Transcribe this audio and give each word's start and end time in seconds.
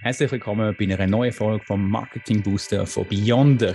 Herzlich 0.00 0.30
willkommen 0.30 0.76
bei 0.78 0.84
einer 0.84 1.08
neuen 1.08 1.32
Folge 1.32 1.64
vom 1.64 1.90
Marketing 1.90 2.40
Booster 2.40 2.86
von 2.86 3.04
Beyonder. 3.08 3.74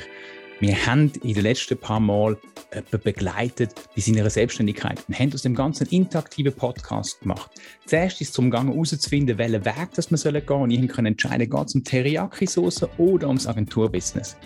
Wir 0.62 0.74
haben 0.86 1.12
in 1.22 1.34
den 1.34 1.44
letzten 1.44 1.78
paar 1.78 2.00
Mal 2.00 2.38
jemanden 2.74 3.02
begleitet 3.04 3.90
bei 3.94 4.02
seiner 4.02 4.30
Selbstständigkeit 4.30 5.04
und 5.10 5.20
haben 5.20 5.34
aus 5.34 5.42
dem 5.42 5.54
ganzen 5.54 5.86
interaktiven 5.88 6.54
Podcast 6.54 7.20
gemacht. 7.20 7.52
Zuerst 7.86 8.22
ist 8.22 8.30
es 8.30 8.34
zum 8.34 8.50
Gang 8.50 8.70
herauszufinden, 8.70 9.38
welchen 9.38 9.66
Weg 9.66 9.90
das 9.96 10.12
wir 10.12 10.32
gehen 10.32 10.48
sollen. 10.48 10.62
Und 10.62 10.72
ich 10.72 10.88
konnte 10.88 11.10
entscheiden, 11.10 11.50
geht 11.50 11.68
es 11.68 11.76
um 11.76 11.84
Teriyaki-Sauce 11.84 12.88
oder 12.98 13.28
ums 13.28 13.46
Agenturbusiness. 13.46 14.38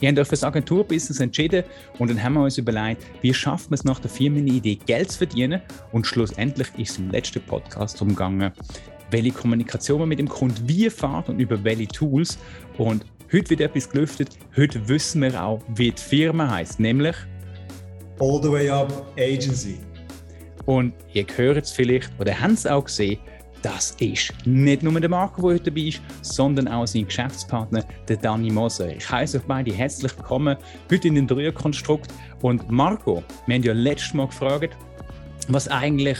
Wir 0.00 0.08
haben 0.08 0.18
euch 0.18 0.28
für 0.28 0.32
das 0.32 0.44
Agenturbusiness 0.44 1.20
entschieden 1.20 1.64
und 1.98 2.08
dann 2.08 2.22
haben 2.22 2.32
wir 2.32 2.44
uns 2.44 2.56
überlegt, 2.56 3.04
wie 3.20 3.34
schaffen 3.34 3.70
wir 3.70 3.74
es 3.74 3.84
nach 3.84 4.00
der 4.00 4.10
Firmenidee 4.10 4.76
Geld 4.86 5.12
zu 5.12 5.18
verdienen 5.18 5.60
und 5.92 6.06
schlussendlich 6.06 6.68
ist 6.78 6.92
es 6.92 6.98
im 6.98 7.10
letzten 7.10 7.42
Podcast 7.42 8.00
umgegangen, 8.00 8.52
welche 9.10 9.32
Kommunikation 9.32 10.00
man 10.00 10.08
mit 10.08 10.18
dem 10.18 10.28
Kunden 10.28 10.68
wie 10.68 10.90
fährt 10.90 11.28
und 11.28 11.38
über 11.38 11.62
welche 11.62 11.88
Tools. 11.88 12.38
Und 12.78 13.04
heute 13.32 13.50
wird 13.50 13.60
etwas 13.60 13.88
gelüftet. 13.88 14.30
Heute 14.56 14.88
wissen 14.88 15.22
wir 15.22 15.42
auch, 15.42 15.60
wie 15.74 15.90
die 15.90 16.02
Firma 16.02 16.50
heißt, 16.50 16.80
nämlich 16.80 17.16
All 18.18 18.40
the 18.42 18.50
Way 18.50 18.70
Up 18.70 19.12
Agency. 19.18 19.78
Und 20.64 20.94
ihr 21.12 21.26
hört 21.36 21.64
es 21.64 21.70
vielleicht 21.70 22.10
oder 22.18 22.38
habt 22.40 22.54
es 22.54 22.66
auch 22.66 22.84
gesehen, 22.84 23.18
das 23.62 23.92
ist 23.98 24.32
nicht 24.46 24.82
nur 24.82 25.00
der 25.00 25.08
Marco, 25.08 25.42
der 25.42 25.54
heute 25.54 25.70
dabei 25.70 25.88
ist, 25.88 26.00
sondern 26.22 26.68
auch 26.68 26.86
sein 26.86 27.06
Geschäftspartner, 27.06 27.84
der 28.06 28.16
Danny 28.16 28.50
Moser. 28.50 28.94
Ich 28.94 29.10
heiße 29.10 29.38
euch 29.38 29.44
beide 29.44 29.72
herzlich 29.72 30.16
willkommen 30.16 30.56
heute 30.90 31.08
in 31.08 31.16
den 31.16 31.26
Dreierkonstrukt. 31.26 32.12
Und 32.42 32.70
Marco, 32.70 33.22
wir 33.46 33.54
haben 33.54 33.62
ja 33.62 33.72
letztes 33.72 34.14
Mal 34.14 34.26
gefragt, 34.26 34.76
was 35.48 35.68
eigentlich, 35.68 36.18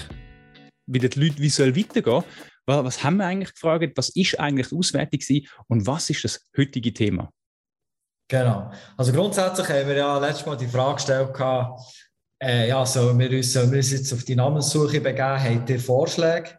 wie 0.86 0.98
die 0.98 1.20
Leute 1.20 1.38
wie 1.38 1.48
soll 1.48 1.76
weitergehen 1.76 2.24
was 2.66 3.02
haben 3.04 3.16
wir 3.18 3.26
eigentlich 3.26 3.54
gefragt? 3.54 3.92
Was 3.96 4.10
ist 4.10 4.38
eigentlich 4.38 4.68
die 4.68 4.76
Auswertung 4.76 5.18
gewesen 5.18 5.48
und 5.68 5.86
was 5.86 6.10
ist 6.10 6.24
das 6.24 6.44
heutige 6.56 6.92
Thema? 6.92 7.30
Genau. 8.28 8.72
Also 8.96 9.12
grundsätzlich 9.12 9.68
haben 9.68 9.88
wir 9.88 9.96
ja 9.96 10.18
letztes 10.18 10.46
Mal 10.46 10.56
die 10.56 10.66
Frage 10.66 10.96
gestellt, 10.96 11.30
äh, 12.42 12.68
ja, 12.68 12.84
sollen 12.84 13.18
wir, 13.18 13.30
uns, 13.30 13.52
sollen 13.52 13.70
wir 13.70 13.78
uns 13.78 13.92
jetzt 13.92 14.12
auf 14.12 14.24
die 14.24 14.36
Namenssuche 14.36 15.00
begeben? 15.00 15.42
Habt 15.42 15.70
ihr 15.70 15.80
Vorschläge? 15.80 16.58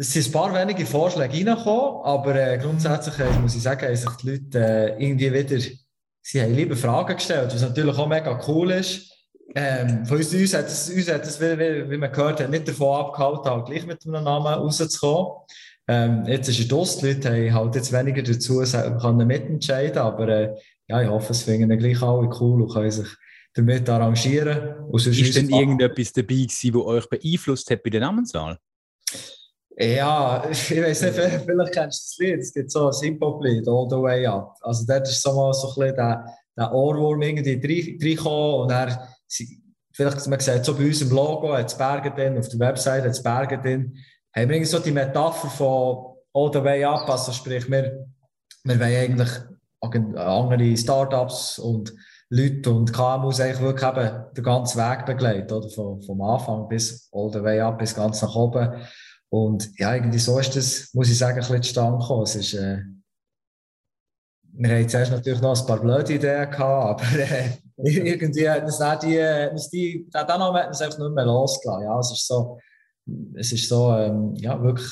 Es 0.00 0.12
sind 0.12 0.26
ein 0.26 0.32
paar 0.32 0.54
wenige 0.54 0.86
Vorschläge 0.86 1.34
reingekommen, 1.34 2.04
aber 2.04 2.34
äh, 2.34 2.58
grundsätzlich 2.58 3.18
äh, 3.18 3.38
muss 3.38 3.56
ich 3.56 3.62
sagen, 3.62 3.86
haben 3.86 3.96
sich 3.96 4.16
die 4.22 4.30
Leute 4.30 4.58
äh, 4.58 5.04
irgendwie 5.04 5.32
wieder, 5.32 5.58
sie 6.22 6.42
haben 6.42 6.54
lieber 6.54 6.76
Fragen 6.76 7.16
gestellt, 7.16 7.52
was 7.52 7.62
natürlich 7.62 7.96
auch 7.96 8.06
mega 8.06 8.40
cool 8.46 8.70
ist. 8.72 9.17
Ähm, 9.54 10.04
von 10.04 10.18
uns, 10.18 10.34
uns 10.34 10.54
hat 10.54 10.66
es, 10.66 10.90
uns 10.90 11.10
hat 11.10 11.24
es 11.26 11.40
wie, 11.40 11.90
wie, 11.90 11.96
man 11.96 12.12
gehört 12.12 12.40
hat, 12.40 12.50
nicht 12.50 12.68
davon 12.68 13.06
abgehalten, 13.06 13.50
halt 13.50 13.66
gleich 13.66 13.86
mit 13.86 14.04
einem 14.06 14.24
Namen 14.24 14.46
rauszukommen. 14.46 15.32
Ähm, 15.88 16.24
jetzt 16.26 16.48
ist 16.48 16.60
es 16.60 16.68
Durst, 16.68 17.00
die 17.00 17.12
Leute 17.12 17.30
haben 17.30 17.64
halt 17.64 17.74
jetzt 17.76 17.92
weniger 17.92 18.22
dazu 18.22 18.62
können 19.00 19.26
mitentscheiden, 19.26 19.98
aber 19.98 20.28
äh, 20.28 20.54
ja, 20.86 21.00
ich 21.00 21.08
hoffe, 21.08 21.32
es 21.32 21.42
finden 21.44 21.78
gleich 21.78 22.02
alle 22.02 22.28
cool 22.40 22.62
und 22.62 22.72
können 22.72 22.90
sich 22.90 23.08
damit 23.54 23.88
arrangieren. 23.88 24.84
Und 24.90 25.06
ist 25.06 25.36
denn 25.36 25.48
irgendetwas 25.48 26.12
dabei 26.12 26.34
gewesen, 26.34 26.72
das 26.72 26.82
euch 26.82 27.08
beeinflusst 27.08 27.70
hat 27.70 27.82
bei 27.82 27.90
der 27.90 28.00
Namenswahl? 28.00 28.58
Ja, 29.78 30.46
ich 30.50 30.70
weiß 30.70 31.02
nicht, 31.02 31.14
vielleicht 31.14 31.72
kennst 31.72 32.18
du 32.20 32.24
das 32.24 32.30
Lied, 32.30 32.40
es 32.40 32.52
gibt 32.52 32.70
so 32.70 32.88
ein 32.88 33.00
Hip-Hop-Lied, 33.00 33.66
All 33.66 33.86
the 33.88 33.96
Way 33.96 34.26
Up. 34.26 34.56
Also 34.60 34.84
dort 34.86 35.08
ist 35.08 35.22
so 35.22 35.32
mal 35.32 35.54
so 35.54 35.68
ein 35.68 35.74
bisschen 35.74 35.96
der, 35.96 36.24
der 36.56 36.74
Ohrwurm 36.74 37.22
irgendwie 37.22 37.54
reingekommen 37.54 38.62
und 38.62 38.70
er 38.70 39.08
vielleicht, 39.92 40.26
man 40.26 40.40
sieht 40.40 40.64
so 40.64 40.76
bei 40.76 40.86
uns 40.86 41.02
im 41.02 41.10
Logo, 41.10 41.52
hat 41.52 41.76
Berge 41.76 42.10
drin, 42.10 42.38
auf 42.38 42.48
der 42.48 42.58
Website 42.60 43.04
hat 43.04 43.22
Berge 43.22 43.58
drin, 43.58 43.96
haben 44.34 44.48
wir 44.48 44.66
so 44.66 44.78
die 44.78 44.92
Metapher 44.92 45.48
von 45.48 46.16
all 46.32 46.52
the 46.52 46.62
way 46.62 46.84
up, 46.84 47.08
also 47.08 47.32
sprich, 47.32 47.70
wir, 47.70 48.06
wir 48.64 48.80
wollen 48.80 48.82
eigentlich 48.82 49.30
andere 49.80 50.76
Startups 50.76 51.58
und 51.58 51.92
Leute 52.30 52.70
und 52.70 52.92
KMUs 52.92 53.40
eigentlich 53.40 53.60
wirklich 53.60 53.88
eben 53.88 54.24
den 54.36 54.44
ganzen 54.44 54.78
Weg 54.78 55.06
begleiten, 55.06 55.52
oder? 55.52 55.68
Vom, 55.70 56.02
vom 56.02 56.20
Anfang 56.20 56.68
bis 56.68 57.08
all 57.12 57.32
the 57.32 57.42
way 57.42 57.60
up, 57.60 57.78
bis 57.78 57.94
ganz 57.94 58.20
nach 58.20 58.34
oben. 58.34 58.82
Und 59.30 59.70
ja, 59.78 59.94
irgendwie 59.94 60.18
so 60.18 60.38
ist 60.38 60.54
das, 60.54 60.90
muss 60.92 61.10
ich 61.10 61.16
sagen, 61.16 61.36
ein 61.36 61.40
bisschen 61.40 61.62
zustande 61.62 61.98
gekommen. 61.98 62.22
Es 62.24 62.34
ist, 62.34 62.54
äh, 62.54 62.82
wir 64.52 64.70
haben 64.70 64.88
zuerst 64.88 65.12
natürlich 65.12 65.40
noch 65.40 65.58
ein 65.58 65.66
paar 65.66 65.80
blöde 65.80 66.14
Ideen 66.14 66.50
gehabt, 66.50 67.02
aber 67.02 67.18
äh, 67.18 67.50
irgendwie 67.84 68.48
hat 68.48 68.64
uns 68.64 68.78
die, 68.78 69.48
uns 69.50 69.70
die, 69.70 70.08
den 70.12 70.26
Namen 70.26 70.56
hat 70.56 70.68
uns 70.68 70.80
einfach 70.80 70.98
nicht 70.98 71.14
mehr 71.14 71.26
losgelassen. 71.26 71.84
Ja, 71.84 71.98
es 71.98 72.10
ist 72.12 72.26
so, 72.26 72.58
es 73.34 73.52
ist 73.52 73.68
so, 73.68 73.92
ähm, 73.94 74.34
ja, 74.36 74.60
wirklich, 74.62 74.88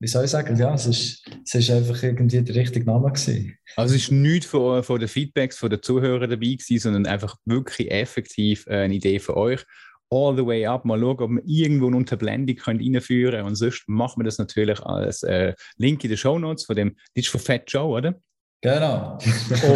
wie 0.00 0.06
soll 0.06 0.24
ich 0.24 0.30
sagen, 0.30 0.56
ja, 0.56 0.72
es 0.74 0.86
ist, 0.86 1.28
es 1.44 1.54
ist 1.54 1.70
einfach 1.70 2.00
irgendwie 2.02 2.42
der 2.42 2.54
richtige 2.54 2.86
Name 2.86 3.10
gewesen. 3.10 3.56
Also 3.76 3.94
es 3.94 4.02
ist 4.02 4.12
nichts 4.12 4.46
von, 4.46 4.82
von 4.82 5.00
den 5.00 5.08
Feedbacks 5.08 5.58
von 5.58 5.70
den 5.70 5.82
Zuhörern 5.82 6.30
dabei 6.30 6.54
gewesen, 6.54 6.78
sondern 6.78 7.06
einfach 7.06 7.36
wirklich 7.44 7.90
effektiv 7.90 8.66
eine 8.68 8.94
Idee 8.94 9.18
von 9.18 9.34
euch. 9.34 9.64
All 10.10 10.34
the 10.34 10.46
way 10.46 10.64
up, 10.64 10.86
mal 10.86 10.98
schauen, 10.98 11.20
ob 11.20 11.30
wir 11.30 11.42
irgendwo 11.44 11.88
eine 11.88 11.96
Unterblendung 11.96 12.56
können 12.56 12.80
reinführen 12.80 13.32
können. 13.32 13.48
Und 13.48 13.56
sonst 13.56 13.84
machen 13.88 14.20
wir 14.20 14.24
das 14.24 14.38
natürlich 14.38 14.80
als 14.80 15.22
äh, 15.24 15.54
Link 15.76 16.02
in 16.04 16.10
den 16.10 16.16
Show 16.16 16.38
Notes 16.38 16.64
von 16.64 16.76
dem, 16.76 16.96
das 17.14 17.26
ist 17.26 17.28
von 17.28 17.40
Fat 17.40 17.64
Joe, 17.66 17.98
oder? 17.98 18.14
Genau. 18.62 19.18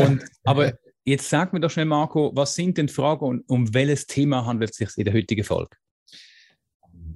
Und, 0.01 0.25
aber 0.45 0.73
Jetzt 1.05 1.29
sag 1.29 1.53
mir 1.53 1.61
doch 1.61 1.71
schnell, 1.71 1.87
Marco, 1.87 2.31
was 2.35 2.55
sind 2.55 2.79
denn 2.79 2.89
Fragen 2.89 3.25
und 3.25 3.49
um 3.49 3.75
welches 3.75 4.07
Thema 4.07 4.47
handelt 4.47 4.71
es 4.71 4.77
sich 4.77 4.97
in 4.97 5.05
der 5.05 5.15
heutigen 5.15 5.43
Folge? 5.43 5.77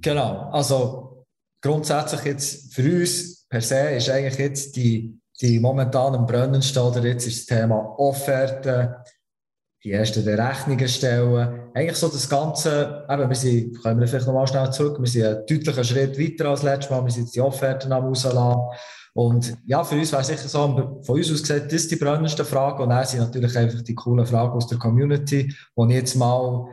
Genau, 0.01 0.51
also 0.51 1.27
grundsätzlich 1.61 2.25
jetzt 2.25 2.75
für 2.75 3.01
uns 3.01 3.47
per 3.49 3.61
se 3.61 3.91
ist 3.91 4.11
eigentlich 4.11 4.39
jetzt 4.39 4.77
die, 4.77 5.17
die 5.41 5.61
momentan 5.61 6.15
im 6.15 6.27
Brennen 6.27 6.63
oder 6.77 7.05
jetzt 7.05 7.27
ist 7.27 7.49
das 7.49 7.59
Thema 7.59 7.95
Offerten, 7.99 8.95
die 9.87 9.93
ersten 9.93 10.29
Rechnungen 10.29 10.89
stellen. 10.89 11.71
Eigentlich 11.73 11.97
so 11.97 12.09
das 12.09 12.29
Ganze, 12.29 13.07
eben, 13.09 13.29
wir 13.29 13.37
sind, 13.37 13.81
kommen 13.81 14.05
vielleicht 14.05 14.27
nochmal 14.27 14.49
schnell 14.49 14.69
zurück, 14.73 14.99
wir 14.99 15.07
sind 15.07 15.25
einen 15.25 15.47
deutlichen 15.47 15.85
Schritt 15.85 16.19
weiter 16.19 16.51
als 16.51 16.65
letztes 16.65 16.91
Mal, 16.91 17.05
wir 17.05 17.13
sind 17.13 17.23
jetzt 17.23 17.37
die 17.37 17.41
Offerten 17.41 17.93
am 17.93 18.07
rauslassen. 18.07 18.63
Und 19.15 19.57
ja, 19.65 19.85
für 19.85 19.95
uns 19.95 20.11
wäre 20.11 20.25
sicher 20.25 20.49
so, 20.49 21.01
von 21.03 21.17
uns 21.17 21.31
aus 21.31 21.41
gesehen, 21.41 21.63
das 21.67 21.73
ist 21.73 21.91
die 21.93 21.97
brennendste 21.97 22.45
Frage. 22.45 22.83
Und 22.83 22.91
dann 22.91 23.07
sind 23.07 23.21
natürlich 23.21 23.57
einfach 23.57 23.81
die 23.81 23.95
coolen 23.95 24.27
Fragen 24.27 24.55
aus 24.55 24.67
der 24.67 24.79
Community, 24.79 25.55
wo 25.77 25.87
ich 25.87 25.95
jetzt 25.95 26.17
mal 26.17 26.67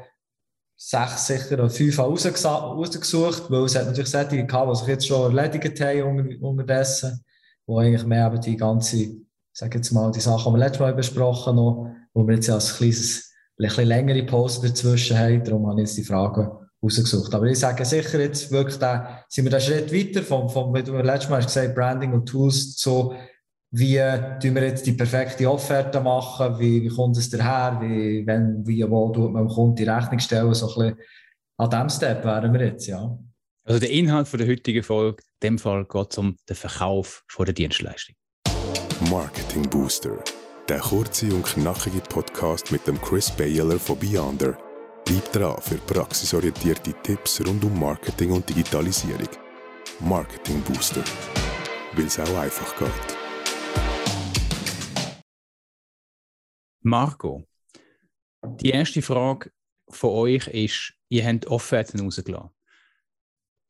sechs 0.75 1.27
sicher 1.27 1.53
oder 1.53 1.69
fünf 1.69 1.99
rausgesucht 1.99 3.43
weil 3.49 3.63
es 3.63 3.75
hat 3.75 3.85
natürlich 3.85 4.09
Sättige 4.09 4.47
gehabt, 4.47 4.71
die 4.71 4.75
sich 4.75 4.87
jetzt 4.87 5.07
schon 5.07 5.37
erledigt 5.37 5.79
haben 5.79 6.41
unterdessen, 6.41 7.23
wo 7.67 7.77
eigentlich 7.77 8.05
mehr 8.05 8.25
eben 8.25 8.41
die 8.41 8.57
ganze, 8.57 8.97
ich 8.97 9.21
jetzt 9.61 9.91
mal, 9.91 10.11
die 10.11 10.19
Sachen, 10.19 10.51
die 10.51 10.59
wir 10.59 10.65
letztes 10.65 10.79
Mal 10.79 10.95
besprochen 10.95 11.57
haben, 11.57 12.02
wo 12.13 12.27
wir 12.27 12.35
jetzt 12.35 12.47
ja 12.47 12.55
als 12.55 12.77
kleines, 12.77 13.31
ein 13.59 13.67
bisschen 13.67 13.87
längere 13.87 14.23
Pause 14.23 14.67
dazwischen 14.67 15.17
haben. 15.17 15.43
Darum 15.43 15.67
habe 15.67 15.81
ich 15.81 15.87
jetzt 15.87 15.97
die 15.97 16.03
Fragen 16.03 16.49
rausgesucht. 16.83 17.33
Aber 17.33 17.45
ich 17.45 17.59
sage 17.59 17.85
sicher 17.85 18.19
jetzt 18.19 18.51
wirklich, 18.51 18.77
da 18.77 19.23
sind 19.29 19.45
wir 19.45 19.53
einen 19.53 19.61
Schritt 19.61 19.93
weiter 19.93 20.23
vom, 20.23 20.49
vom 20.49 20.73
wie 20.73 20.83
du 20.83 20.97
letztes 20.97 21.29
Mal 21.29 21.37
hast 21.37 21.47
gesagt, 21.47 21.75
Branding 21.75 22.13
und 22.13 22.27
Tools 22.27 22.75
zu, 22.75 23.13
wie 23.71 23.97
tun 24.39 24.55
wir 24.55 24.63
jetzt 24.63 24.85
die 24.85 24.93
perfekte 24.93 25.49
Offerte 25.49 25.99
machen, 25.99 26.59
wie, 26.59 26.83
wie 26.83 26.89
kommt 26.89 27.17
es 27.17 27.29
daher, 27.29 27.79
wie, 27.81 28.25
wenn, 28.27 28.65
wie, 28.67 28.87
wo 28.89 29.09
tut 29.11 29.31
man 29.31 29.47
dem 29.47 29.53
Kunden 29.53 29.75
die 29.75 29.83
Rechnung 29.83 30.19
stellen, 30.19 30.53
so 30.53 30.67
ein 30.67 30.75
bisschen 30.75 30.99
an 31.57 31.69
diesem 31.69 31.89
Step 31.89 32.25
wären 32.25 32.53
wir 32.53 32.65
jetzt, 32.65 32.87
ja. 32.87 33.17
Also 33.65 33.79
der 33.79 33.91
Inhalt 33.91 34.27
von 34.27 34.39
der 34.39 34.47
heutigen 34.47 34.83
Folge, 34.83 35.23
in 35.41 35.49
dem 35.49 35.59
Fall 35.59 35.85
geht 35.85 36.11
es 36.11 36.17
um 36.17 36.35
den 36.49 36.55
Verkauf 36.55 37.23
von 37.29 37.45
der 37.45 37.53
Dienstleistung. 37.53 38.15
Marketing 39.09 39.69
Booster, 39.69 40.23
der 40.69 40.79
kurze 40.79 41.33
und 41.33 41.43
knackige 41.43 42.01
Podcast 42.01 42.71
mit 42.71 42.87
dem 42.87 42.99
Chris 43.01 43.31
Baylor 43.31 43.79
von 43.79 43.99
Beyonder 43.99 44.57
Bleib 45.05 45.33
dran 45.33 45.61
für 45.61 45.75
praxisorientierte 45.75 46.93
Tipps 47.03 47.45
rund 47.45 47.61
um 47.65 47.77
Marketing 47.77 48.31
und 48.31 48.47
Digitalisierung. 48.47 49.27
Marketing 49.99 50.61
Booster. 50.61 51.03
Weil 51.93 52.05
es 52.05 52.17
auch 52.17 52.37
einfach 52.37 52.77
geht. 52.77 53.17
Marco, 56.81 57.43
die 58.45 58.69
erste 58.69 59.01
Frage 59.01 59.51
von 59.89 60.11
euch 60.11 60.47
ist, 60.47 60.93
ihr 61.09 61.25
habt 61.25 61.47
Offerten 61.47 61.99
rausgelassen. 61.99 62.51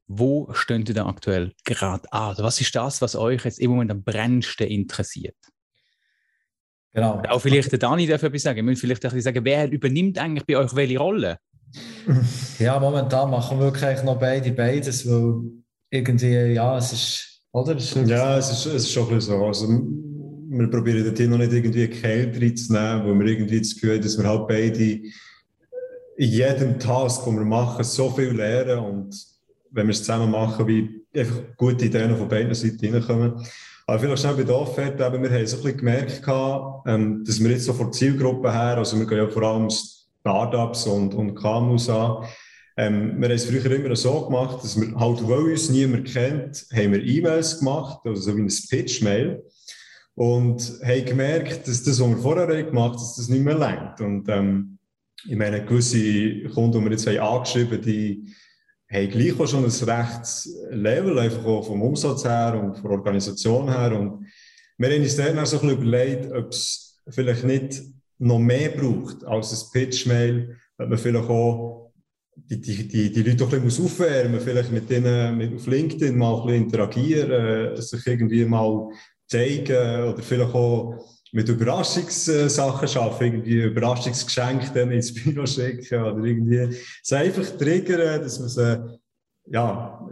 Wo 0.05 0.53
steht 0.53 0.89
ihr 0.89 0.95
da 0.95 1.07
aktuell 1.07 1.53
gerade 1.65 2.11
an? 2.13 2.35
Was 2.37 2.61
ist 2.61 2.75
das, 2.75 3.01
was 3.01 3.15
euch 3.15 3.43
jetzt 3.45 3.59
im 3.59 3.71
Moment 3.71 3.89
am 3.89 4.03
brennendsten 4.03 4.67
interessiert? 4.67 5.37
Genau. 6.93 7.21
Auch 7.27 7.39
vielleicht 7.39 7.71
der 7.71 7.79
Dani 7.79 8.05
darf 8.05 8.21
etwas 8.21 8.43
sagen. 8.43 8.57
Wir 8.57 8.63
müssen 8.63 8.81
vielleicht 8.81 9.03
ein 9.05 9.21
sagen, 9.21 9.43
wer 9.43 9.71
übernimmt 9.71 10.17
eigentlich 10.19 10.45
bei 10.45 10.57
euch 10.57 10.75
welche 10.75 10.99
Rolle? 10.99 11.37
Ja, 12.59 12.79
momentan 12.79 13.31
machen 13.31 13.57
wir 13.57 13.65
wirklich 13.65 14.03
noch 14.03 14.19
beide 14.19 14.51
beides, 14.51 15.09
weil 15.09 15.41
irgendwie, 15.89 16.53
ja, 16.53 16.77
es 16.77 16.93
ist, 16.93 17.41
oder? 17.51 17.75
Es 17.75 17.95
ist 17.95 18.07
ja, 18.07 18.37
es 18.37 18.51
ist, 18.51 18.65
es 18.67 18.83
ist 18.83 18.91
schon 18.91 19.09
ein 19.09 19.15
bisschen 19.15 19.39
so. 19.39 19.45
Also, 19.45 19.67
wir 19.67 20.69
probieren 20.69 21.03
dort 21.03 21.29
noch 21.29 21.37
nicht 21.39 21.51
irgendwie 21.51 21.87
Kälte 21.87 22.39
reinzunehmen, 22.39 23.07
weil 23.07 23.19
wir 23.19 23.25
irgendwie 23.33 23.59
das 23.59 23.73
Gefühl 23.73 23.95
haben, 23.95 24.03
dass 24.03 24.17
wir 24.17 24.27
halt 24.29 24.47
beide 24.47 24.83
in 24.83 26.29
jedem 26.29 26.79
Task, 26.79 27.25
den 27.25 27.35
wir 27.35 27.45
machen, 27.45 27.83
so 27.83 28.11
viel 28.11 28.31
lernen 28.31 28.79
und 28.79 29.15
wenn 29.71 29.87
wir 29.87 29.91
es 29.91 29.99
zusammen 29.99 30.29
machen, 30.29 30.67
wie 30.67 31.01
einfach 31.15 31.41
gute 31.57 31.85
Ideen 31.85 32.15
von 32.15 32.27
beiden 32.27 32.53
Seiten 32.53 32.93
reinkommen. 32.93 33.43
Aber 33.85 33.99
vielleicht 33.99 34.21
schnell 34.21 34.35
bei 34.35 34.43
der 34.43 34.55
Offerte, 34.55 34.97
wir 34.97 35.07
haben 35.07 35.21
so 35.45 35.57
ein 35.57 35.63
bisschen 35.63 35.77
gemerkt, 35.77 36.21
ähm, 36.87 37.23
dass 37.25 37.43
wir 37.43 37.51
jetzt 37.51 37.65
so 37.65 37.73
von 37.73 37.87
der 37.87 37.91
Zielgruppe 37.91 38.51
her, 38.51 38.77
also 38.77 38.97
wir 38.97 39.05
gehen 39.05 39.17
ja 39.17 39.27
vor 39.27 39.43
allem 39.43 39.69
Startups 39.69 40.87
und, 40.87 41.13
und 41.13 41.35
KMUs 41.35 41.89
an, 41.89 42.25
ähm, 42.75 43.19
wir 43.19 43.27
haben 43.27 43.35
es 43.35 43.45
früher 43.45 43.71
immer 43.71 43.95
so 43.95 44.25
gemacht, 44.25 44.63
dass 44.63 44.79
wir 44.79 44.95
halt, 44.95 45.27
weil 45.27 45.51
uns 45.51 45.69
niemand 45.69 46.05
kennt, 46.07 46.65
haben 46.73 46.93
wir 46.93 47.03
E-Mails 47.03 47.59
gemacht, 47.59 47.99
also 48.05 48.21
so 48.21 48.37
wie 48.37 48.41
ein 48.41 48.47
Pitch-Mail. 48.69 49.43
Und 50.15 50.79
haben 50.83 51.05
gemerkt, 51.05 51.67
dass 51.67 51.83
das, 51.83 51.99
was 51.99 52.09
wir 52.09 52.17
vorher 52.17 52.47
gemacht 52.63 52.91
haben, 52.91 52.93
dass 52.93 53.15
das 53.15 53.29
nicht 53.29 53.43
mehr 53.43 53.57
längt. 53.57 53.99
Und 53.99 54.29
ähm, 54.29 54.77
ich 55.27 55.35
meine, 55.35 55.65
gewisse 55.65 56.49
Kunden, 56.53 56.79
die 56.79 56.85
wir 56.85 56.91
jetzt 56.91 57.07
angeschrieben 57.07 57.81
die 57.81 58.23
haben 58.23 58.35
gleich 58.93 59.39
auch 59.39 59.47
schon 59.47 59.65
ein 59.65 59.71
rechtes 59.71 60.55
Level, 60.69 61.17
einfach 61.17 61.41
vom 61.41 61.81
Umsatz 61.81 62.23
her 62.25 62.59
und 62.61 62.75
von 62.75 62.83
der 62.83 62.99
Organisation 62.99 63.69
her. 63.69 63.99
Und 63.99 64.27
wir 64.77 64.89
haben 64.89 65.01
uns 65.01 65.15
dann 65.15 65.45
so 65.45 65.57
überlegt, 65.69 66.31
ob 66.31 66.49
es 66.49 67.01
vielleicht 67.09 67.43
nicht 67.43 67.81
noch 68.19 68.39
mehr 68.39 68.69
braucht 68.69 69.23
als 69.25 69.51
ein 69.51 69.71
Pitch-Mail, 69.71 70.57
ob 70.77 70.89
man 70.89 70.97
vielleicht 70.97 71.29
auch 71.29 71.91
die, 72.35 72.59
die, 72.59 72.87
die, 72.87 73.11
die 73.11 73.23
Leute 73.23 73.43
auch 73.43 73.53
ein 73.53 73.63
bisschen 73.63 73.85
aufwärmen 73.85 74.41
vielleicht 74.41 74.71
mit 74.71 74.89
denen 74.89 75.37
mit 75.37 75.53
auf 75.53 75.67
LinkedIn 75.67 76.17
mal 76.17 76.41
ein 76.41 76.45
bisschen 76.47 76.63
interagieren, 76.63 77.81
sich 77.81 78.07
irgendwie 78.07 78.45
mal 78.45 78.89
zeigen 79.27 80.03
oder 80.03 80.21
vielleicht 80.21 80.53
auch 80.53 80.99
mit 81.33 81.49
Überraschungssachen 81.49 82.87
schaffen, 82.87 83.23
irgendwie 83.25 83.63
Überraschungsgeschenke 83.63 84.71
dann 84.73 84.91
ins 84.91 85.13
Büro 85.13 85.45
schicken 85.47 86.03
oder 86.03 86.23
irgendwie 86.23 86.77
es 87.01 87.11
einfach 87.11 87.57
triggern, 87.57 88.21
dass 88.21 88.39
man 88.39 88.49
sie, 88.49 88.99
ja, 89.47 90.07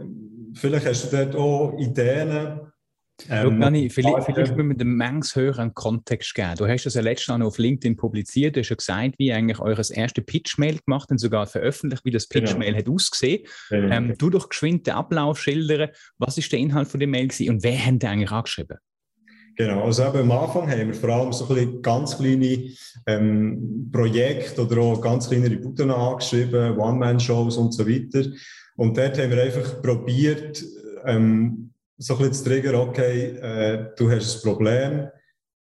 vielleicht 0.54 0.86
hast 0.86 1.12
du 1.12 1.16
dort 1.16 1.36
auch 1.36 1.78
Ideen, 1.78 2.60
ähm, 3.30 3.60
Dani, 3.60 3.88
vielleicht, 3.88 4.24
vielleicht 4.24 4.56
müssen 4.56 4.70
wir 4.70 4.76
dem 4.76 4.96
Mengs 4.96 5.36
höheren 5.36 5.74
Kontext 5.74 6.34
geben. 6.34 6.56
Du 6.56 6.66
hast 6.66 6.86
das 6.86 6.94
ja 6.94 7.02
letztes 7.02 7.28
Jahr 7.28 7.40
auf 7.44 7.58
LinkedIn 7.58 7.96
publiziert, 7.96 8.56
du 8.56 8.60
hast 8.60 8.70
ja 8.70 8.74
gesagt, 8.74 9.14
wie 9.18 9.32
eigentlich 9.32 9.60
eures 9.60 9.90
erste 9.90 10.22
Pitch-Mail 10.22 10.80
gemacht 10.84 11.08
und 11.10 11.18
sogar 11.18 11.46
veröffentlicht, 11.46 12.04
wie 12.04 12.10
das 12.10 12.28
genau. 12.28 12.46
Pitch-Mail 12.46 12.72
genau. 12.72 12.78
hat 12.78 12.88
ausgesehen. 12.88 13.46
Genau. 13.70 13.94
Ähm, 13.94 14.14
du 14.18 14.28
doch 14.28 14.48
geschwind 14.48 14.88
den 14.88 14.94
Ablauf 14.94 15.40
schildern, 15.40 15.90
was 16.18 16.36
ist 16.36 16.50
der 16.50 16.58
Inhalt 16.58 16.88
von 16.88 16.98
dem 16.98 17.10
Mail 17.10 17.28
gewesen 17.28 17.50
und 17.50 17.62
wer 17.62 17.86
hat 17.86 18.04
eigentlich 18.04 18.32
angeschrieben? 18.32 18.78
Genau, 19.56 19.84
also 19.84 20.06
eben 20.06 20.30
am 20.30 20.32
Anfang 20.32 20.70
haben 20.70 20.88
wir 20.88 20.94
vor 20.94 21.10
allem 21.10 21.32
so 21.32 21.52
ein 21.52 21.82
ganz 21.82 22.16
kleine 22.16 22.70
ähm, 23.06 23.90
Projekte 23.92 24.62
oder 24.62 24.80
auch 24.80 25.00
ganz 25.00 25.28
kleine 25.28 25.50
Button 25.50 25.90
angeschrieben, 25.90 26.78
One-Man-Shows 26.78 27.58
und 27.58 27.72
so 27.72 27.86
weiter. 27.86 28.30
Und 28.76 28.96
dort 28.96 29.18
haben 29.18 29.30
wir 29.30 29.42
einfach 29.42 29.82
probiert, 29.82 30.64
ähm, 31.04 31.72
so 31.98 32.14
ein 32.14 32.18
bisschen 32.18 32.34
zu 32.34 32.44
triggern, 32.44 32.74
okay, 32.76 33.36
äh, 33.36 33.86
du 33.96 34.10
hast 34.10 34.36
ein 34.36 34.50
Problem, 34.50 35.08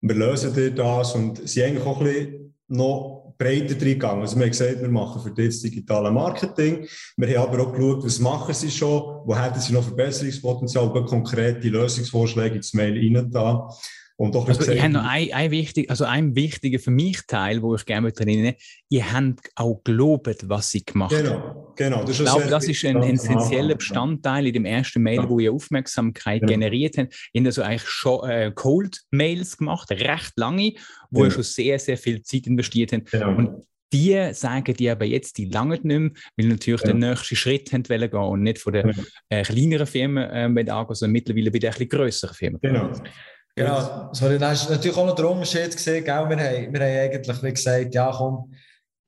wir 0.01 0.15
lösen 0.15 0.55
dir 0.55 0.71
das 0.71 1.15
und 1.15 1.49
sie 1.49 1.65
eigentlich 1.65 1.87
auch 1.87 2.01
ein 2.01 2.55
noch 2.69 3.18
breiter 3.39 3.75
reingegangen. 3.81 4.23
Also 4.23 4.37
wir 4.37 4.43
haben 4.43 4.51
gesagt, 4.51 4.81
wir 4.81 4.89
machen 4.89 5.23
für 5.23 5.31
das 5.31 5.61
digitale 5.61 6.11
Marketing. 6.11 6.87
Wir 7.17 7.39
haben 7.39 7.49
aber 7.49 7.63
auch 7.63 7.73
geschaut, 7.73 8.05
was 8.05 8.19
machen 8.19 8.55
sie 8.55 8.71
schon, 8.71 9.23
wo 9.25 9.37
hätten 9.37 9.61
sie 9.61 9.73
noch 9.73 9.85
Verbesserungspotenzial, 9.85 10.93
konkrete 11.07 11.69
Lösungsvorschläge 11.69 12.57
ins 12.57 12.75
Mail 12.75 12.95
rein 12.95 13.31
da. 13.31 13.69
Und 14.17 14.35
doch 14.35 14.49
also 14.49 14.73
ich 14.73 14.83
habe 14.83 14.93
noch 14.93 15.05
ein, 15.05 15.33
ein, 15.33 15.53
wichtig, 15.53 15.89
also 15.89 16.05
ein 16.05 16.35
wichtiger 16.35 16.81
für 16.81 16.91
mich 16.91 17.21
Teil, 17.29 17.63
wo 17.63 17.77
ich 17.77 17.87
gerne 17.87 18.11
drin 18.11 18.55
ihr 18.89 19.13
habt 19.13 19.49
auch 19.55 19.81
gelobt, 19.85 20.49
was 20.49 20.71
sie 20.71 20.85
gemacht 20.85 21.15
haben. 21.15 21.25
Genau, 21.25 21.68
genau. 21.79 22.05
Das 22.05 22.21
ich 22.21 22.25
glaube, 22.25 22.47
das 22.49 22.69
ist 22.69 22.85
ein, 22.85 23.03
essentieller 23.03 23.75
Bestandteil 23.75 24.47
in 24.47 24.53
dem 24.53 24.65
ersten 24.67 25.03
Mail, 25.03 25.23
ja. 25.23 25.29
wo 25.29 25.39
ihr 25.39 25.53
Aufmerksamkeit 25.53 26.43
ja. 26.43 26.47
generiert 26.47 26.99
habt. 26.99 27.15
Ihr 27.33 27.41
habt 27.41 27.47
also 27.47 27.63
eigentlich 27.63 27.89
schon 27.89 28.29
äh, 28.29 28.53
Cold-Mails 28.55 29.57
gemacht, 29.57 29.91
recht 29.91 30.33
lange, 30.37 30.75
wo 31.11 31.21
ja. 31.21 31.27
ihr 31.27 31.31
schon 31.31 31.43
sehr, 31.43 31.79
sehr 31.79 31.97
viel 31.97 32.23
Zeit 32.23 32.47
investiert 32.47 32.93
habt. 32.93 33.11
Genau. 33.11 33.31
Und 33.31 33.65
die 33.93 34.35
sagen 34.35 34.75
die 34.75 34.91
aber 34.91 35.07
jetzt, 35.07 35.39
die 35.39 35.47
lange 35.47 35.75
nicht 35.75 35.85
mehr, 35.85 36.11
weil 36.37 36.49
natürlich 36.49 36.83
ja. 36.83 36.89
den 36.89 36.99
nächsten 36.99 37.37
Schritt 37.37 37.73
haben 37.73 37.89
wollen 37.89 38.11
gehen 38.11 38.21
und 38.21 38.43
nicht 38.43 38.59
von 38.59 38.75
den 38.75 38.95
äh, 39.31 39.43
kleineren 39.43 39.87
Firmen 39.87 40.31
äh, 40.31 40.71
angehen, 40.71 40.95
sondern 40.95 41.13
mittlerweile 41.13 41.51
bei 41.51 41.59
den 41.59 41.71
etwas 41.71 41.89
grösseren 41.89 42.35
Firmen. 42.35 42.61
Genau. 42.61 42.93
Genau, 43.55 44.11
sorry, 44.13 44.39
dann 44.39 44.51
hast 44.51 44.69
du 44.69 44.73
natürlich 44.73 44.97
auch 44.97 45.07
noch 45.07 45.17
den 45.17 45.25
Unterschied 45.25 45.73
gesehen. 45.73 46.05
Gell? 46.05 46.29
Wir, 46.29 46.37
haben, 46.37 46.73
wir 46.73 46.81
haben 46.81 47.13
eigentlich 47.13 47.43
wie 47.43 47.51
gesagt, 47.51 47.93
ja 47.93 48.13
komm, 48.17 48.55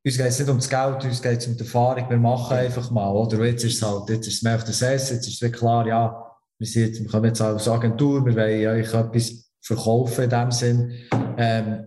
uns 0.05 0.17
geht 0.17 0.26
es 0.26 0.38
nicht 0.38 0.49
ums 0.49 0.69
Geld, 0.69 1.05
uns 1.05 1.23
geht 1.23 1.38
es 1.38 1.47
um 1.47 1.56
die 1.56 1.61
Erfahrung, 1.61 2.08
wir 2.08 2.17
machen 2.17 2.56
einfach 2.56 2.91
mal. 2.91 3.11
Oder? 3.11 3.44
jetzt 3.44 3.64
ist 3.64 3.76
es 3.76 3.82
halt, 3.82 4.08
jetzt 4.08 4.26
ist 4.26 4.37
es 4.37 4.43
mehr 4.43 4.56
auf 4.56 4.64
der 4.64 4.73
Sess, 4.73 5.11
jetzt 5.11 5.29
ist 5.29 5.43
es 5.43 5.52
klar, 5.52 5.87
ja, 5.87 6.26
wir, 6.58 6.67
sind, 6.67 7.00
wir 7.00 7.08
kommen 7.08 7.26
jetzt 7.26 7.41
als 7.41 7.69
Agentur, 7.69 8.25
wir 8.25 8.35
wollen 8.35 8.81
euch 8.81 8.94
etwas 8.94 9.50
verkaufen 9.61 10.25
in 10.25 10.31
dem 10.31 10.50
Sinn. 10.50 10.93
Ähm, 11.37 11.87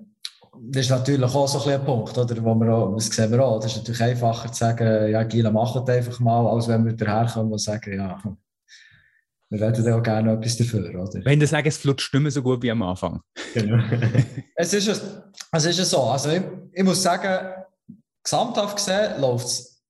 das 0.66 0.84
ist 0.84 0.92
natürlich 0.92 1.36
auch 1.36 1.48
so 1.48 1.64
ein, 1.70 1.80
ein 1.80 1.86
Punkt, 1.86 2.18
oder, 2.18 2.44
wo 2.44 2.56
wir 2.56 2.74
auch, 2.74 2.96
das 2.96 3.08
sehen 3.08 3.32
wir 3.32 3.44
auch, 3.44 3.60
das 3.60 3.72
ist 3.72 3.78
natürlich 3.80 4.02
einfacher 4.02 4.52
zu 4.52 4.60
sagen, 4.60 5.12
ja, 5.12 5.24
Gila, 5.24 5.52
macht 5.52 5.90
einfach 5.90 6.20
mal, 6.20 6.48
als 6.48 6.68
wenn 6.68 6.86
wir 6.86 6.94
daherkommen 6.94 7.52
und 7.52 7.60
sagen, 7.60 7.98
ja, 7.98 8.22
wir 9.50 9.60
werden 9.60 9.94
auch 9.94 10.02
gerne 10.02 10.34
etwas 10.34 10.58
dafür, 10.58 10.90
oder? 10.90 11.26
Wenn 11.26 11.40
du 11.40 11.46
sagst, 11.46 11.68
es 11.68 11.78
flutscht 11.78 12.14
nicht 12.14 12.24
mehr 12.24 12.32
so 12.32 12.42
gut 12.42 12.64
wie 12.64 12.72
am 12.72 12.82
Anfang. 12.82 13.22
Genau. 13.54 13.84
es, 14.56 14.74
ist, 14.74 14.88
es 15.52 15.66
ist 15.66 15.90
so, 15.90 16.04
also 16.04 16.30
ich, 16.30 16.42
ich 16.72 16.84
muss 16.84 17.04
sagen, 17.04 17.63
gesamthaft 18.24 18.78
gesehen 18.78 19.20
läuft 19.20 19.46
es 19.46 19.84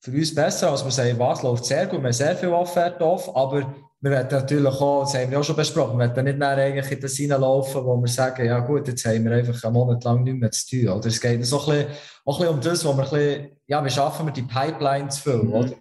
für 0.00 0.12
uns 0.12 0.34
besser, 0.34 0.70
als 0.70 0.84
wir 0.84 0.90
sagen, 0.90 1.18
was 1.18 1.42
läuft 1.42 1.64
sehr 1.64 1.86
gut, 1.86 2.00
wir 2.00 2.06
haben 2.06 2.12
sehr 2.12 2.36
viel 2.36 2.50
Offerte 2.50 3.04
auf, 3.04 3.34
aber 3.36 3.74
wir 4.00 4.10
werden 4.12 4.28
natürlich 4.30 4.80
auch, 4.80 5.02
das 5.02 5.14
haben 5.14 5.30
wir 5.30 5.40
auch 5.40 5.44
schon 5.44 5.56
besprochen, 5.56 5.98
wir 5.98 6.06
werden 6.06 6.24
nicht 6.24 6.38
mehr 6.38 6.50
eigentlich 6.50 6.90
in 6.92 7.00
das 7.00 7.14
hineinlaufen, 7.14 7.84
wo 7.84 8.00
wir 8.00 8.08
sagen, 8.08 8.46
ja 8.46 8.60
gut, 8.60 8.86
jetzt 8.86 9.04
haben 9.04 9.24
wir 9.24 9.32
einfach 9.32 9.62
einen 9.64 9.72
Monat 9.72 10.04
lang 10.04 10.22
nichts 10.22 10.40
mehr 10.40 10.50
zu 10.52 10.66
tun. 10.68 10.88
Oder 10.90 11.06
es 11.08 11.20
geht 11.20 11.44
so 11.44 11.58
ein 11.60 11.66
bisschen, 11.66 11.86
auch 12.24 12.38
ein 12.38 12.38
bisschen 12.38 12.54
um 12.54 12.60
das, 12.60 12.84
wo 12.84 12.92
wir 12.92 13.02
ein 13.02 13.10
bisschen, 13.10 13.48
ja, 13.66 13.84
wie 13.84 13.90
schaffen 13.90 14.26
wir 14.26 14.32
die 14.32 14.42
Pipeline 14.42 15.08
zu 15.08 15.20
füllen, 15.20 15.48
mhm. 15.48 15.52
oder? 15.52 15.72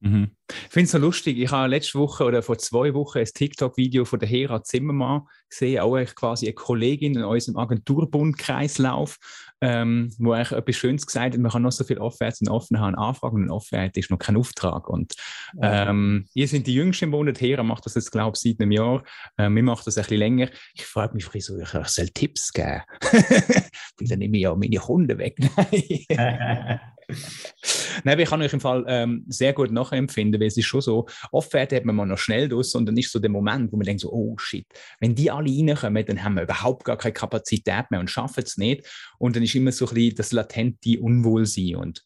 Mhm. 0.00 0.30
Ich 0.48 0.72
finde 0.72 0.84
es 0.86 0.90
so 0.92 0.98
lustig. 0.98 1.38
Ich 1.38 1.50
habe 1.50 1.68
letzte 1.68 1.98
Woche 1.98 2.24
oder 2.24 2.42
vor 2.42 2.58
zwei 2.58 2.94
Wochen 2.94 3.18
ein 3.18 3.26
TikTok-Video 3.26 4.04
von 4.04 4.18
der 4.18 4.28
Hera 4.28 4.62
Zimmermann 4.62 5.22
gesehen, 5.48 5.80
auch 5.80 5.96
quasi 6.14 6.46
eine 6.46 6.54
Kollegin 6.54 7.16
in 7.16 7.24
unserem 7.24 7.58
Agenturbund-Kreislauf, 7.58 9.18
ähm, 9.60 10.10
wo 10.18 10.32
eigentlich 10.32 10.52
etwas 10.52 10.76
Schönes 10.76 11.06
gesagt 11.06 11.34
hat, 11.34 11.40
man 11.40 11.52
kann 11.52 11.62
noch 11.62 11.72
so 11.72 11.84
viel 11.84 11.98
Offerts 11.98 12.40
und 12.40 12.48
offen 12.48 12.80
haben, 12.80 12.94
Anfragen 12.94 13.42
und 13.42 13.50
Offert 13.50 13.96
ist 13.96 14.10
noch 14.10 14.18
kein 14.18 14.36
Auftrag. 14.36 14.88
Und 14.88 15.14
ähm, 15.60 16.26
ihr 16.34 16.48
seid 16.48 16.66
die 16.66 16.74
Jüngsten 16.74 17.06
im 17.06 17.10
Monat, 17.10 17.40
Hera 17.40 17.62
macht 17.62 17.84
das 17.84 17.94
jetzt, 17.94 18.10
glaube 18.10 18.36
ich, 18.36 18.40
seit 18.40 18.60
einem 18.60 18.72
Jahr. 18.72 19.02
Ähm, 19.38 19.54
wir 19.54 19.62
machen 19.62 19.82
das 19.84 19.98
ein 19.98 20.02
bisschen 20.02 20.18
länger. 20.18 20.48
Ich 20.74 20.86
frage 20.86 21.14
mich, 21.14 21.28
wieso 21.32 21.58
ich 21.58 21.74
euch 21.74 21.88
soll 21.88 22.08
Tipps 22.08 22.52
geben 22.52 22.82
Weil 24.00 24.08
dann 24.08 24.18
nehme 24.18 24.36
ich 24.38 24.44
ja 24.44 24.54
meine 24.54 24.76
Kunden 24.76 25.18
weg. 25.18 25.36
Nein, 25.38 26.80
ich 28.04 28.28
kann 28.28 28.42
euch 28.42 28.52
im 28.52 28.60
Fall 28.60 28.84
ähm, 28.88 29.24
sehr 29.28 29.52
gut 29.52 29.70
nachempfinden, 29.70 30.40
weil 30.40 30.48
es 30.48 30.56
ist 30.56 30.66
schon 30.66 30.80
so, 30.80 31.06
Offerte 31.32 31.76
hat 31.76 31.84
man 31.84 31.96
mal 31.96 32.06
noch 32.06 32.18
schnell 32.18 32.48
durch 32.48 32.74
und 32.74 32.86
dann 32.86 32.96
ist 32.96 33.12
so 33.12 33.18
der 33.18 33.30
Moment, 33.30 33.72
wo 33.72 33.76
man 33.76 33.86
denkt 33.86 34.02
so, 34.02 34.12
oh 34.12 34.36
shit, 34.38 34.66
wenn 35.00 35.14
die 35.14 35.30
alle 35.30 35.50
reinkommen, 35.50 36.04
dann 36.06 36.24
haben 36.24 36.34
wir 36.34 36.42
überhaupt 36.42 36.84
gar 36.84 36.96
keine 36.96 37.12
Kapazität 37.12 37.90
mehr 37.90 38.00
und 38.00 38.10
schaffen 38.10 38.42
es 38.44 38.56
nicht. 38.56 38.86
Und 39.18 39.36
dann 39.36 39.42
ist 39.42 39.54
immer 39.54 39.72
so 39.72 39.86
ein 39.86 39.94
bisschen 39.94 40.16
das 40.16 40.32
latente 40.32 41.00
Unwohlsein 41.00 41.76
und 41.76 42.04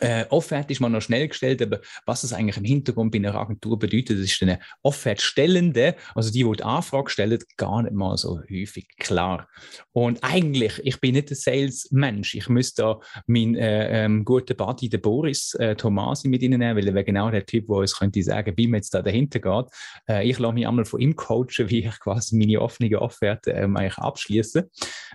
äh, 0.00 0.24
Offerte 0.30 0.72
ist 0.72 0.80
mal 0.80 0.88
noch 0.88 1.00
schnell 1.00 1.28
gestellt, 1.28 1.62
aber 1.62 1.80
was 2.06 2.22
das 2.22 2.32
eigentlich 2.32 2.56
im 2.56 2.64
Hintergrund 2.64 3.12
bei 3.12 3.18
einer 3.18 3.34
Agentur 3.34 3.78
bedeutet, 3.78 4.18
das 4.18 4.24
ist 4.26 4.42
eine 4.42 4.58
Offert-Stellende, 4.82 5.94
also 6.14 6.30
die, 6.32 6.44
die 6.44 6.52
die 6.52 6.62
Anfrage 6.62 7.10
stellen, 7.10 7.38
gar 7.56 7.82
nicht 7.82 7.94
mal 7.94 8.16
so 8.16 8.40
häufig 8.50 8.88
klar. 8.98 9.48
Und 9.92 10.22
eigentlich, 10.22 10.80
ich 10.84 11.00
bin 11.00 11.14
nicht 11.14 11.30
ein 11.30 11.34
Sales-Mensch. 11.34 12.34
Ich 12.34 12.48
müsste 12.48 12.82
da 12.82 13.00
meinen 13.26 13.54
äh, 13.56 14.04
ähm, 14.04 14.24
guten 14.24 14.56
Buddy, 14.56 14.88
den 14.88 15.00
Boris 15.00 15.54
äh, 15.54 15.74
Tomasi, 15.76 16.28
mit 16.28 16.42
Ihnen 16.42 16.58
nehmen, 16.58 16.76
weil 16.76 16.86
er 16.86 16.94
wäre 16.94 17.04
genau 17.04 17.30
der 17.30 17.46
Typ, 17.46 17.66
der 17.66 17.76
uns 17.76 17.96
könnte 17.96 18.22
sagen, 18.22 18.54
wie 18.56 18.66
man 18.66 18.78
jetzt 18.78 18.94
da 18.94 19.02
dahinter 19.02 19.38
geht. 19.38 19.66
Äh, 20.08 20.28
ich 20.28 20.38
lasse 20.38 20.54
mich 20.54 20.66
einmal 20.66 20.84
von 20.84 21.00
ihm 21.00 21.14
coachen, 21.16 21.46
wie 21.70 21.86
ich 21.86 22.00
quasi 22.00 22.36
meine 22.36 22.60
offene 22.60 23.00
Offerte 23.00 23.52
ähm, 23.52 23.76
eigentlich 23.76 23.98
abschließe. 23.98 24.70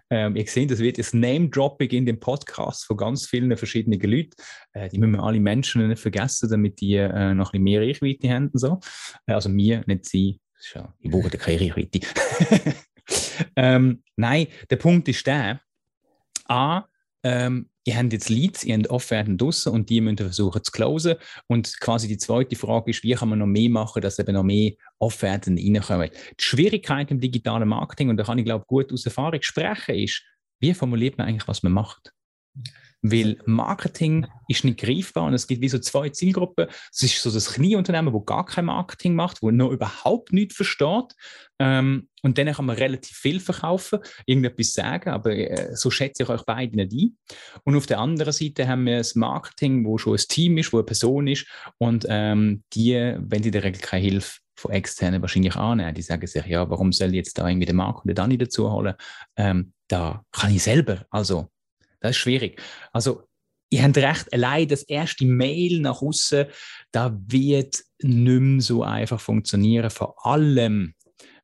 Ähm, 0.09 0.35
ihr 0.35 0.47
seht, 0.47 0.71
das 0.71 0.79
wird 0.79 0.97
jetzt 0.97 1.13
Name-Dropping 1.13 1.89
in 1.91 2.05
dem 2.05 2.19
Podcast 2.19 2.85
von 2.85 2.97
ganz 2.97 3.27
vielen 3.27 3.55
verschiedenen 3.57 3.99
Leuten. 3.99 4.31
Äh, 4.73 4.89
die 4.89 4.99
müssen 4.99 5.13
wir 5.13 5.23
alle 5.23 5.39
Menschen 5.39 5.87
nicht 5.87 6.01
vergessen, 6.01 6.49
damit 6.49 6.79
die 6.81 6.95
äh, 6.95 7.33
noch 7.33 7.53
ein 7.53 7.63
bisschen 7.63 7.63
mehr 7.63 7.81
Reichweite 7.81 8.29
haben. 8.29 8.49
Und 8.49 8.59
so. 8.59 8.79
Äh, 9.25 9.33
also 9.33 9.49
mir, 9.49 9.83
nicht 9.87 10.05
sie. 10.05 10.39
Ja, 10.73 10.93
ich 10.99 11.09
brauche 11.09 11.29
keine 11.29 11.61
Reichweite. 11.61 11.99
ähm, 13.55 14.03
nein, 14.15 14.47
der 14.69 14.75
Punkt 14.75 15.07
ist 15.07 15.25
der, 15.25 15.61
A, 16.47 16.85
ähm, 17.23 17.69
ihr 17.85 17.97
habt 17.97 18.13
jetzt 18.13 18.29
Leads, 18.29 18.63
ihr 18.63 18.75
habt 18.75 18.89
Offerten 18.89 19.37
draussen 19.37 19.73
und 19.73 19.89
die 19.89 20.01
müsst 20.01 20.19
ihr 20.19 20.25
versuchen 20.25 20.63
zu 20.63 20.71
closen. 20.71 21.15
Und 21.47 21.79
quasi 21.79 22.07
die 22.07 22.17
zweite 22.17 22.55
Frage 22.55 22.91
ist, 22.91 23.03
wie 23.03 23.13
kann 23.13 23.29
man 23.29 23.39
noch 23.39 23.47
mehr 23.47 23.69
machen, 23.69 24.01
dass 24.01 24.19
eben 24.19 24.33
noch 24.33 24.43
mehr 24.43 24.73
Offerten 24.99 25.57
reinkommen. 25.57 26.09
Die 26.39 26.43
Schwierigkeit 26.43 27.09
im 27.11 27.19
digitalen 27.19 27.67
Marketing, 27.67 28.09
und 28.09 28.17
da 28.17 28.23
kann 28.23 28.37
ich 28.37 28.45
glaube 28.45 28.65
gut 28.65 28.91
aus 28.91 29.05
Erfahrung 29.05 29.41
sprechen, 29.41 29.95
ist, 29.95 30.23
wie 30.59 30.73
formuliert 30.73 31.17
man 31.17 31.27
eigentlich, 31.27 31.47
was 31.47 31.63
man 31.63 31.71
macht? 31.71 32.13
Weil 33.01 33.37
Marketing 33.45 34.27
ist 34.47 34.65
nicht 34.65 34.79
greifbar 34.79 35.25
und 35.25 35.33
es 35.33 35.47
gibt 35.47 35.61
wie 35.61 35.69
so 35.69 35.79
zwei 35.79 36.09
Zielgruppen. 36.09 36.67
Es 36.91 37.03
ist 37.03 37.21
so 37.21 37.31
das 37.31 37.53
Knieunternehmen, 37.53 38.13
wo 38.13 38.21
gar 38.21 38.45
kein 38.45 38.65
Marketing 38.65 39.15
macht, 39.15 39.41
wo 39.41 39.51
noch 39.51 39.71
überhaupt 39.71 40.33
nichts 40.33 40.55
versteht. 40.55 41.15
Ähm, 41.59 42.09
und 42.21 42.37
dann 42.37 42.51
kann 42.51 42.65
man 42.65 42.75
relativ 42.75 43.15
viel 43.15 43.39
verkaufen, 43.39 43.99
irgendetwas 44.25 44.73
sagen, 44.73 45.09
aber 45.09 45.31
äh, 45.31 45.75
so 45.75 45.89
schätze 45.91 46.23
ich 46.23 46.29
euch 46.29 46.43
beide 46.43 46.75
nicht 46.75 46.91
ein. 46.91 47.17
Und 47.63 47.75
auf 47.75 47.85
der 47.85 47.99
anderen 47.99 48.33
Seite 48.33 48.67
haben 48.67 48.85
wir 48.85 48.97
das 48.97 49.15
Marketing, 49.15 49.85
wo 49.85 49.97
schon 49.97 50.15
ein 50.15 50.25
Team 50.27 50.57
ist, 50.57 50.73
wo 50.73 50.77
eine 50.77 50.85
Person 50.85 51.27
ist 51.27 51.47
und 51.77 52.05
ähm, 52.09 52.63
die, 52.73 53.15
wenn 53.17 53.43
sie 53.43 53.51
der 53.51 53.63
Regel 53.63 53.81
keine 53.81 54.03
Hilfe 54.03 54.39
von 54.59 54.71
externen 54.71 55.21
wahrscheinlich 55.21 55.55
annehmen. 55.55 55.95
Die 55.95 56.01
sagen 56.01 56.27
sich, 56.27 56.45
ja, 56.45 56.69
warum 56.69 56.91
soll 56.91 57.09
ich 57.09 57.15
jetzt 57.15 57.37
da 57.37 57.47
irgendwie 57.47 57.65
den 57.65 57.77
Markt 57.77 58.03
und 58.03 58.09
den 58.09 58.15
Dani 58.15 58.37
dazu 58.37 58.71
holen? 58.71 58.95
Ähm, 59.37 59.73
da 59.87 60.23
kann 60.31 60.53
ich 60.53 60.63
selber. 60.63 61.05
Also, 61.09 61.49
das 61.99 62.11
ist 62.11 62.17
schwierig. 62.17 62.61
Also, 62.91 63.23
ihr 63.69 63.83
habt 63.83 63.97
recht, 63.97 64.33
allein 64.33 64.67
das 64.67 64.83
erste 64.83 65.25
Mail 65.25 65.81
nach 65.81 66.01
außen, 66.01 66.45
da 66.91 67.17
wird 67.27 67.83
nicht 68.01 68.39
mehr 68.39 68.61
so 68.61 68.83
einfach 68.83 69.19
funktionieren. 69.19 69.89
Vor 69.89 70.25
allem, 70.25 70.93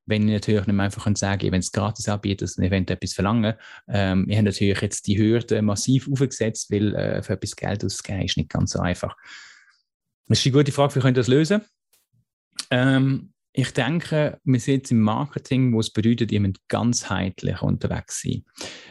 wenn 0.05 0.27
ihr 0.27 0.35
natürlich 0.35 0.67
nicht 0.67 0.75
mehr 0.75 0.85
einfach 0.85 1.03
könnt 1.03 1.17
sagen, 1.17 1.51
wenn 1.51 1.59
es 1.59 1.71
gratis 1.71 2.07
anbietet, 2.07 2.57
ein 2.57 2.63
Event 2.63 2.91
etwas 2.91 3.13
verlangen. 3.13 3.55
Ähm, 3.87 4.27
wir 4.27 4.37
haben 4.37 4.45
natürlich 4.45 4.81
jetzt 4.81 5.07
die 5.07 5.17
Hürde 5.17 5.61
massiv 5.61 6.07
aufgesetzt, 6.11 6.71
weil 6.71 6.93
äh, 6.95 7.23
für 7.23 7.33
etwas 7.33 7.55
Geld 7.55 7.83
auszugeben 7.83 8.21
ist 8.21 8.37
nicht 8.37 8.49
ganz 8.49 8.71
so 8.71 8.79
einfach. 8.79 9.15
Das 10.27 10.39
ist 10.39 10.45
eine 10.45 10.53
gute 10.53 10.71
Frage, 10.71 10.95
wie 10.95 10.99
könnt 10.99 11.17
ihr 11.17 11.21
das 11.21 11.27
lösen? 11.27 11.61
Ähm, 12.71 13.33
ich 13.53 13.71
denke, 13.71 14.39
wir 14.43 14.59
sind 14.59 14.75
jetzt 14.75 14.91
im 14.91 15.01
Marketing, 15.01 15.73
wo 15.73 15.79
es 15.79 15.91
bedeutet, 15.91 16.31
ihr 16.31 16.41
müsst 16.41 16.67
ganzheitlich 16.67 17.61
unterwegs 17.61 18.21
sein. 18.21 18.43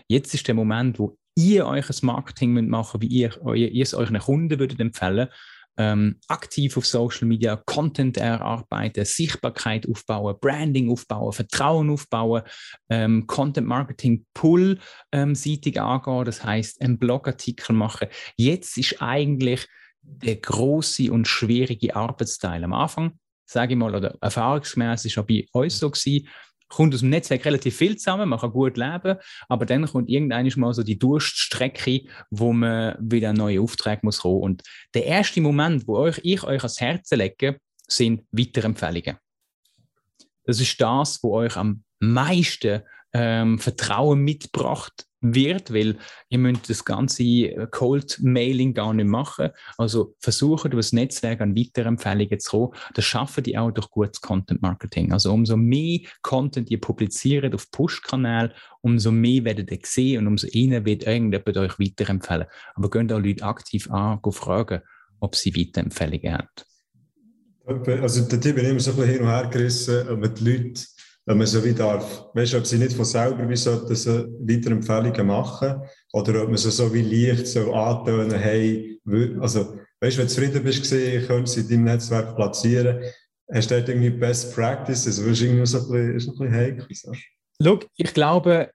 Jetzt 0.09 0.33
ist 0.35 0.49
der 0.49 0.55
Moment, 0.55 0.99
wo 0.99 1.19
ihr 1.35 1.67
euch 1.67 1.89
ein 1.89 1.97
Marketing 2.03 2.69
machen 2.69 3.01
müsst, 3.01 3.03
wie 3.03 3.15
ihr, 3.15 3.55
ihr 3.55 3.83
es 3.83 3.95
euren 3.95 4.19
Kunden 4.19 4.59
würdet 4.59 4.81
empfehlen 4.81 5.29
ähm, 5.77 6.21
aktiv 6.29 6.77
auf 6.77 6.87
Social 6.87 7.27
Media 7.27 7.57
Content 7.57 8.17
erarbeiten, 8.17 9.05
Sichtbarkeit 9.05 9.89
aufbauen, 9.89 10.37
Branding 10.41 10.91
aufbauen, 10.91 11.33
Vertrauen 11.33 11.91
aufbauen, 11.91 12.43
ähm, 12.91 13.27
Content 13.27 13.67
Marketing 13.67 14.25
Pull 14.35 14.79
ähm, 15.13 15.35
angehen, 15.35 16.25
das 16.25 16.45
heißt 16.45 16.81
einen 16.81 16.99
Blogartikel 16.99 17.75
machen. 17.75 18.09
Jetzt 18.37 18.79
ist 18.79 19.03
eigentlich 19.03 19.67
der 20.03 20.37
große 20.37 21.11
und 21.11 21.27
schwierige 21.27 21.97
Arbeitsteil 21.97 22.63
am 22.63 22.73
Anfang 22.73 23.19
sage 23.47 23.75
ich 23.75 23.79
mal, 23.79 23.95
oder 23.95 24.17
erfahrungsgemäß 24.21 25.05
ist 25.05 25.19
auch 25.19 25.27
bei 25.27 25.47
uns 25.53 25.79
so 25.79 25.91
gewesen, 25.91 26.27
kommt 26.75 26.95
aus 26.95 27.01
dem 27.01 27.11
Netzwerk 27.11 27.45
relativ 27.45 27.77
viel 27.77 27.97
zusammen, 27.97 28.29
man 28.29 28.39
kann 28.39 28.53
gut 28.53 28.77
leben, 28.77 29.19
aber 29.49 29.67
dann 29.67 29.87
kommt 29.87 30.09
irgendwann 30.09 30.51
mal 30.57 30.75
so 30.75 30.83
die 30.83 30.99
Durststrecke, 30.99 32.03
wo 32.31 32.53
man 32.53 32.97
wieder 33.01 33.31
einen 33.31 33.39
neuen 33.39 33.63
Auftrag 33.63 34.03
muss 34.03 34.21
kommen. 34.21 34.43
Und 34.43 34.63
der 34.95 35.07
erste 35.07 35.41
Moment, 35.41 35.87
wo 35.87 35.97
euch, 35.97 36.21
ich 36.23 36.43
euch 36.43 36.61
ans 36.61 36.81
Herz 36.81 37.11
lege, 37.11 37.59
sind 37.87 38.23
Weiterempfehlungen. 38.33 39.19
Das 40.45 40.61
ist 40.61 40.81
das, 40.81 41.23
wo 41.23 41.35
euch 41.35 41.57
am 41.57 41.85
meisten 42.01 42.83
ähm, 43.13 43.59
Vertrauen 43.59 44.21
mitbracht 44.21 45.07
wird, 45.33 45.73
weil 45.73 45.97
ihr 46.29 46.39
müsst 46.39 46.69
das 46.69 46.85
ganze 46.85 47.23
äh, 47.23 47.67
Cold 47.71 48.19
Mailing 48.23 48.75
gar 48.75 48.93
nicht 48.93 49.07
machen. 49.07 49.51
Also 49.79 50.15
versuchen 50.19 50.73
über 50.73 50.81
das 50.81 50.93
Netzwerk 50.93 51.41
an 51.41 51.57
Weiterempfehlungen 51.57 52.39
zu 52.41 52.51
kommen. 52.51 52.73
Das 52.95 53.05
schaffen 53.05 53.45
die 53.45 53.57
auch 53.57 53.71
durch 53.71 53.91
gutes 53.91 54.21
Content 54.21 54.61
Marketing. 54.61 55.13
Also 55.13 55.33
umso 55.33 55.57
mehr 55.57 56.01
Content 56.23 56.71
ihr 56.71 56.81
publiziert 56.81 57.55
auf 57.55 57.71
Push-Kanal, 57.71 58.53
umso 58.83 59.11
mehr 59.11 59.45
werdet 59.45 59.71
ihr 59.71 59.79
sehen 59.83 60.21
und 60.21 60.27
umso 60.27 60.47
eher 60.49 60.85
wird 60.85 61.07
irgendjemand 61.07 61.57
euch 61.57 61.79
weiterempfehlen. 61.79 62.47
Aber 62.75 62.91
könnt 62.91 63.13
auch 63.13 63.21
Leute 63.21 63.45
aktiv 63.45 63.91
an, 63.91 64.21
fragen, 64.31 64.83
ob 65.21 65.37
sie 65.37 65.57
Weiterempfehlungen 65.57 66.35
haben. 66.35 66.49
Also 68.03 68.29
der 68.29 68.41
Tipp 68.41 68.57
bin 68.57 68.67
immer 68.67 68.81
so 68.81 68.91
ein 68.91 68.97
bisschen 68.97 69.13
hin 69.13 69.23
und 69.23 69.29
her 69.29 69.49
gerissen, 69.51 70.21
man 70.21 70.35
die 70.35 70.45
Leute 70.45 70.85
wenn 71.27 71.39
man 71.39 71.47
so 71.47 71.65
wie 71.65 71.73
darf, 71.73 72.29
weißt 72.35 72.53
du, 72.53 72.59
ob 72.59 72.67
sie 72.67 72.79
nicht 72.79 72.93
von 72.95 73.05
selber 73.05 73.49
wie 73.49 73.57
sollten 73.57 73.95
so 73.95 74.27
weitere 74.41 74.73
Empfehlungen 74.73 75.27
machen 75.27 75.81
oder 76.13 76.43
ob 76.43 76.49
man 76.49 76.59
so, 76.59 76.71
so 76.71 76.93
wie 76.93 77.03
leicht 77.03 77.47
so 77.47 77.73
antönen, 77.73 78.39
hey, 78.39 79.01
also, 79.41 79.79
weißt 80.01 80.17
du, 80.17 80.21
wenn 80.21 80.27
du 80.27 80.33
zufrieden 80.33 80.63
bist, 80.63 80.91
können 81.27 81.47
sie 81.47 81.61
in 81.61 81.69
deinem 81.69 81.85
Netzwerk 81.85 82.37
platzieren, 82.37 83.03
hast 83.53 83.71
du 83.71 83.77
dort 83.77 83.89
irgendwie 83.89 84.11
Best 84.11 84.55
Practices, 84.55 85.17
das 85.17 85.19
ist 85.19 85.41
irgendwie 85.41 85.67
so 85.67 85.79
ein 85.79 85.85
bisschen, 85.85 86.17
ist 86.17 86.29
ein 86.29 86.33
bisschen 86.33 86.55
heikel. 86.55 86.87
So. 86.93 87.13
Schau, 87.63 87.79
ich 87.97 88.15
glaube, 88.15 88.71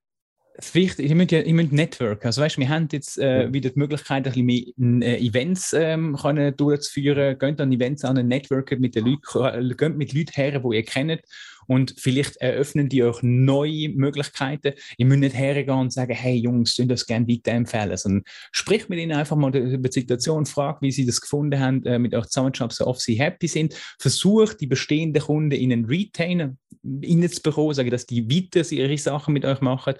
das 0.59 0.75
Wichtige, 0.75 1.07
ich 1.07 1.15
müsst, 1.15 1.31
ich 1.31 1.53
müsst 1.53 1.71
Network. 1.71 2.25
Also, 2.25 2.41
weißt, 2.41 2.57
wir 2.57 2.67
haben 2.67 2.89
jetzt 2.91 3.17
äh, 3.17 3.51
wieder 3.51 3.69
die 3.69 3.79
Möglichkeit, 3.79 4.27
ein 4.27 4.45
bisschen 4.45 4.73
mehr 4.75 5.07
äh, 5.07 5.25
Events 5.25 5.73
ähm, 5.73 6.17
können 6.21 6.55
durchzuführen. 6.55 7.37
Geht 7.39 7.61
an 7.61 7.71
Events 7.71 8.03
an, 8.03 8.27
networken 8.27 8.81
mit 8.81 8.95
den 8.95 9.05
Leuten, 9.05 9.77
geht 9.77 9.97
mit 9.97 10.13
Leuten 10.13 10.31
her, 10.33 10.59
die 10.59 10.75
ihr 10.75 10.83
kennt 10.83 11.21
und 11.69 11.93
vielleicht 11.97 12.37
eröffnen 12.37 12.89
die 12.89 13.03
euch 13.03 13.21
neue 13.21 13.89
Möglichkeiten. 13.89 14.73
Ihr 14.97 15.05
müsst 15.05 15.19
nicht 15.19 15.35
hergehen 15.35 15.77
und 15.77 15.93
sagen, 15.93 16.15
hey 16.15 16.35
Jungs, 16.35 16.77
ich 16.79 16.87
das 16.87 17.05
gerne 17.05 17.27
weiterempfehlen, 17.27 17.95
sondern 17.95 18.23
spricht 18.51 18.89
mit 18.89 18.99
ihnen 18.99 19.15
einfach 19.15 19.35
mal 19.35 19.55
über 19.55 19.87
die 19.87 19.99
Situation, 19.99 20.47
fragt, 20.47 20.81
wie 20.81 20.91
sie 20.91 21.05
das 21.05 21.21
gefunden 21.21 21.59
haben, 21.59 21.85
äh, 21.85 21.99
mit 21.99 22.15
euch 22.15 22.25
zusammenzuarbeiten, 22.25 22.75
so 22.75 22.87
oft 22.87 23.01
sie 23.01 23.19
happy 23.19 23.47
sind. 23.47 23.75
Versucht, 23.99 24.59
die 24.61 24.67
bestehenden 24.67 25.21
Kunden 25.21 25.51
in 25.51 25.71
einen 25.71 25.85
Retainer 25.85 26.55
reinzubekommen, 26.83 27.75
sagen, 27.75 27.91
dass 27.91 28.07
die 28.07 28.27
weiter 28.29 28.69
ihre 28.71 28.97
Sachen 28.97 29.33
mit 29.33 29.45
euch 29.45 29.61
machen 29.61 29.93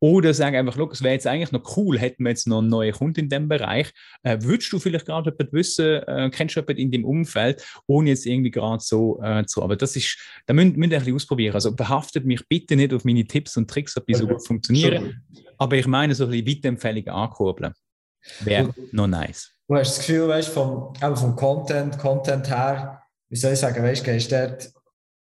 oder 0.00 0.32
sagen 0.32 0.56
einfach, 0.56 0.78
es 0.90 1.02
wäre 1.02 1.14
jetzt 1.14 1.26
eigentlich 1.26 1.52
noch 1.52 1.76
cool, 1.76 1.98
hätten 1.98 2.24
wir 2.24 2.30
jetzt 2.30 2.46
noch 2.46 2.58
einen 2.58 2.68
neuen 2.68 2.92
Kunden 2.92 3.20
in 3.20 3.28
dem 3.28 3.48
Bereich. 3.48 3.92
Äh, 4.22 4.38
würdest 4.40 4.72
du 4.72 4.78
vielleicht 4.78 5.06
gerade 5.06 5.30
jemanden 5.30 5.52
wissen, 5.52 6.02
äh, 6.02 6.30
kennst 6.32 6.56
du 6.56 6.60
jemanden 6.60 6.80
in 6.80 6.90
dem 6.90 7.04
Umfeld, 7.04 7.64
ohne 7.86 8.10
jetzt 8.10 8.26
irgendwie 8.26 8.50
gerade 8.50 8.82
so 8.82 9.20
äh, 9.22 9.44
zu. 9.44 9.62
Aber 9.62 9.76
das 9.76 9.96
ist, 9.96 10.18
da 10.46 10.54
müsst, 10.54 10.76
müsst 10.76 10.90
ihr 10.90 10.96
ein 10.96 11.00
bisschen 11.00 11.16
ausprobieren. 11.16 11.54
Also 11.54 11.74
behaftet 11.76 12.24
mich 12.24 12.46
bitte 12.48 12.76
nicht 12.76 12.94
auf 12.94 13.04
meine 13.04 13.26
Tipps 13.26 13.56
und 13.56 13.68
Tricks, 13.68 13.96
ob 13.96 14.06
die 14.06 14.14
so 14.14 14.26
gut 14.26 14.44
funktionieren. 14.46 15.22
Aber 15.58 15.76
ich 15.76 15.86
meine, 15.86 16.14
so 16.14 16.24
ein 16.24 16.30
bisschen 16.30 16.48
Weiterempfehlungen 16.48 17.10
ankurbeln. 17.10 17.74
Wäre 18.40 18.74
noch 18.92 19.06
nice. 19.06 19.52
Du 19.68 19.76
hast 19.76 19.98
das 19.98 20.06
Gefühl, 20.06 20.28
weißt, 20.28 20.48
vom, 20.48 20.94
vom 20.96 21.36
Content, 21.36 21.98
Content 21.98 22.48
her, 22.50 23.02
wie 23.28 23.36
soll 23.36 23.52
ich 23.52 23.58
sagen, 23.58 23.82
weißt, 23.82 24.04
gehst 24.04 24.32
dort 24.32 24.70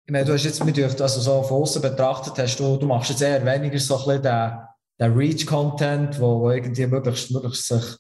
ich 0.07 0.13
meine, 0.13 0.25
du 0.25 0.35
hast 0.35 0.45
jetzt 0.45 0.65
mit 0.65 0.79
euch, 0.79 1.01
also 1.03 1.21
so 1.21 1.43
von 1.43 1.63
außen 1.63 1.83
betrachtet, 1.83 2.39
hast 2.39 2.61
du, 2.61 2.77
du 2.77 2.87
machst 2.87 3.11
jetzt 3.11 3.23
eher 3.23 3.45
weniger 3.45 3.77
so 3.81 3.97
ein 3.97 4.05
bisschen 4.05 4.23
den, 4.23 4.53
den 5.01 5.13
Reach-Content, 5.15 6.21
wo, 6.21 6.43
wo 6.43 6.51
irgendwie 6.51 6.87
möglichst, 6.87 7.33
möglichst 7.33 7.67
sich 7.67 7.97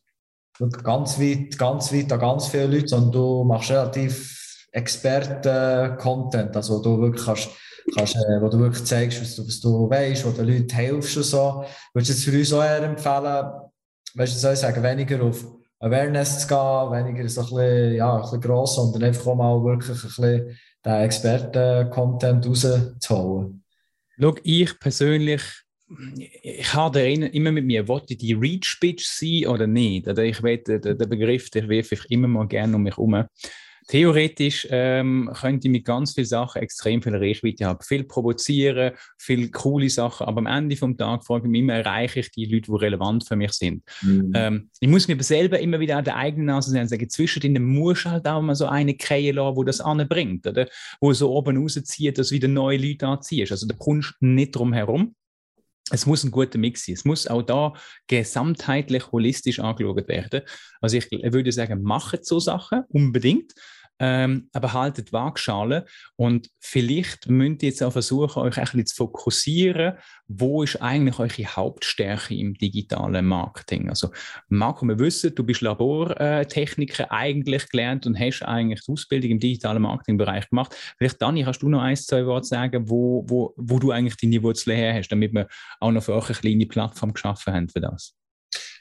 ganz 0.84 1.18
weit, 1.18 1.58
ganz 1.58 1.92
weit 1.92 2.12
an 2.12 2.20
ganz 2.20 2.46
viele 2.46 2.68
Leute, 2.68 2.86
sondern 2.86 3.10
du 3.10 3.44
machst 3.44 3.72
relativ 3.72 4.66
Experten-Content, 4.70 6.54
also 6.54 6.80
du 6.80 7.00
wirklich 7.00 7.24
kannst, 7.24 7.48
kannst, 7.96 8.14
äh, 8.14 8.40
wo 8.40 8.48
du 8.50 8.60
wirklich 8.60 8.84
zeigst, 8.84 9.20
was 9.20 9.34
du, 9.34 9.44
was 9.44 9.60
du 9.60 9.90
weißt, 9.90 10.26
wo 10.26 10.30
den 10.30 10.46
Leuten 10.46 10.76
hilfst 10.76 11.16
und 11.16 11.24
so. 11.24 11.64
Würdest 11.92 12.10
du 12.10 12.14
jetzt 12.14 12.24
für 12.24 12.38
uns 12.38 12.52
auch 12.52 12.62
eher 12.62 12.82
empfehlen, 12.84 13.46
weißt 14.14 14.32
du, 14.32 14.38
soll 14.38 14.52
ich 14.52 14.60
sagen, 14.60 14.80
weniger 14.80 15.24
auf 15.24 15.44
Awareness 15.80 16.38
zu 16.38 16.46
gehen, 16.46 16.92
weniger 16.92 17.28
so 17.28 17.40
ein 17.40 17.46
bisschen, 17.48 17.94
ja, 17.96 18.14
ein 18.14 18.22
bisschen 18.22 18.40
gross, 18.40 18.76
sondern 18.76 19.02
einfach 19.02 19.26
auch 19.26 19.34
mal 19.34 19.64
wirklich 19.64 19.98
ein 19.98 20.02
bisschen 20.02 20.58
den 20.86 20.94
Experten-Content 20.94 22.46
rauszuholen? 22.46 23.62
Schau, 24.18 24.34
ich 24.42 24.78
persönlich, 24.78 25.42
ich 26.42 26.72
habe 26.72 27.00
immer 27.00 27.52
mit 27.52 27.66
mir, 27.66 27.86
wollte 27.86 28.16
die 28.16 28.32
Reach-Bitch 28.32 29.04
sein 29.04 29.46
oder 29.46 29.66
nicht? 29.66 30.08
Oder 30.08 30.24
ich 30.24 30.40
den, 30.40 30.80
den 30.80 31.08
Begriff, 31.08 31.50
den 31.50 31.68
werfe 31.68 31.96
ich 31.96 32.10
immer 32.10 32.28
mal 32.28 32.46
gerne 32.46 32.76
um 32.76 32.82
mich 32.82 32.96
herum. 32.96 33.24
Theoretisch 33.88 34.66
ähm, 34.70 35.30
könnte 35.32 35.68
ich 35.68 35.72
mit 35.72 35.84
ganz 35.84 36.14
vielen 36.14 36.26
Sachen 36.26 36.60
extrem 36.60 37.02
viel 37.02 37.14
Reichweite 37.14 37.66
haben. 37.66 37.80
Viel 37.82 38.02
provozieren, 38.02 38.94
viel 39.16 39.50
coole 39.50 39.88
Sachen, 39.88 40.26
aber 40.26 40.38
am 40.38 40.46
Ende 40.46 40.74
des 40.74 40.96
Tages 40.96 41.26
frage 41.26 41.46
ich 41.46 41.50
mich 41.50 41.60
immer, 41.60 41.74
erreiche 41.74 42.20
ich 42.20 42.32
die 42.32 42.46
Leute, 42.46 42.72
die 42.72 42.76
relevant 42.76 43.26
für 43.26 43.36
mich 43.36 43.52
sind. 43.52 43.84
Mhm. 44.02 44.32
Ähm, 44.34 44.70
ich 44.80 44.88
muss 44.88 45.06
mir 45.06 45.14
aber 45.14 45.22
selber 45.22 45.60
immer 45.60 45.78
wieder 45.78 45.98
an 45.98 46.04
der 46.04 46.16
eigenen 46.16 46.46
Nase 46.46 46.70
sehen 46.70 46.82
und 46.82 46.88
sagen, 46.88 47.08
zwischendrin 47.08 47.62
muss 47.62 48.04
halt 48.04 48.26
auch 48.26 48.42
mal 48.42 48.56
so 48.56 48.66
eine 48.66 48.96
Krähe 48.96 49.32
lassen, 49.32 49.56
wo 49.56 49.62
das 49.62 49.80
anbringt, 49.80 50.46
oder? 50.46 50.66
Wo 51.00 51.12
so 51.12 51.30
oben 51.30 51.56
rauszieht, 51.56 52.18
dass 52.18 52.32
wieder 52.32 52.48
neue 52.48 52.78
Leute 52.78 53.06
anziehst. 53.06 53.52
Also 53.52 53.68
da 53.68 53.76
kommst 53.78 54.14
du 54.20 54.26
nicht 54.26 54.56
drum 54.56 54.72
herum 54.72 55.14
es 55.90 56.04
muss 56.04 56.24
ein 56.24 56.32
guter 56.32 56.58
Mix 56.58 56.84
sein. 56.84 56.94
Es 56.94 57.04
muss 57.04 57.26
auch 57.28 57.42
da 57.42 57.72
gesamtheitlich 58.08 59.12
holistisch 59.12 59.60
angeschaut 59.60 60.08
werden. 60.08 60.42
Also 60.80 60.96
ich 60.96 61.08
würde 61.12 61.52
sagen, 61.52 61.82
macht 61.82 62.24
so 62.24 62.40
Sachen 62.40 62.82
unbedingt 62.88 63.54
ähm, 63.98 64.48
aber 64.52 64.72
haltet 64.72 65.12
Waagschale 65.12 65.86
und 66.16 66.50
vielleicht 66.58 67.28
müsst 67.28 67.62
ihr 67.62 67.70
jetzt 67.70 67.82
auch 67.82 67.92
versuchen, 67.92 68.42
euch 68.42 68.58
ein 68.58 68.64
bisschen 68.64 68.86
zu 68.86 68.96
fokussieren, 68.96 69.94
wo 70.28 70.62
ist 70.62 70.82
eigentlich 70.82 71.18
eure 71.18 71.56
Hauptstärke 71.56 72.34
im 72.34 72.54
digitalen 72.54 73.24
Marketing. 73.24 73.88
Also 73.88 74.10
Marco, 74.48 74.86
wir 74.86 74.98
wissen, 74.98 75.34
du 75.34 75.44
bist 75.44 75.60
Labortechniker 75.60 77.10
eigentlich 77.10 77.68
gelernt 77.68 78.06
und 78.06 78.18
hast 78.18 78.42
eigentlich 78.42 78.82
die 78.84 78.92
Ausbildung 78.92 79.30
im 79.32 79.40
digitalen 79.40 79.82
Marketingbereich 79.82 80.50
gemacht. 80.50 80.74
Vielleicht, 80.98 81.22
Dani, 81.22 81.44
kannst 81.44 81.62
du 81.62 81.68
noch 81.68 81.80
ein, 81.80 81.96
zwei 81.96 82.26
Worte 82.26 82.46
sagen, 82.46 82.88
wo, 82.88 83.24
wo, 83.28 83.54
wo 83.56 83.78
du 83.78 83.92
eigentlich 83.92 84.16
deine 84.16 84.42
Wurzeln 84.42 84.76
her 84.76 84.94
hast, 84.94 85.08
damit 85.08 85.32
wir 85.32 85.48
auch 85.80 85.92
noch 85.92 86.02
für 86.02 86.14
euch 86.14 86.28
eine 86.28 86.38
kleine 86.38 86.66
Plattform 86.66 87.14
geschaffen 87.14 87.54
haben 87.54 87.68
für 87.68 87.80
das? 87.80 88.14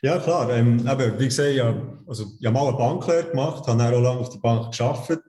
Ja, 0.02 0.20
klar. 0.20 0.50
Ähm, 0.52 0.80
eben, 0.80 1.20
wie 1.20 1.26
gesagt, 1.26 1.54
ja, 1.54 1.76
also, 2.08 2.26
ich 2.40 2.46
habe 2.46 2.54
mal 2.54 2.68
eine 2.68 2.78
Banklehre 2.78 3.30
gemacht, 3.30 3.68
habe 3.68 3.84
auch 3.84 4.02
lange 4.02 4.20
auf 4.20 4.30
der 4.30 4.40
Bank 4.40 4.76
gearbeitet, 4.76 5.24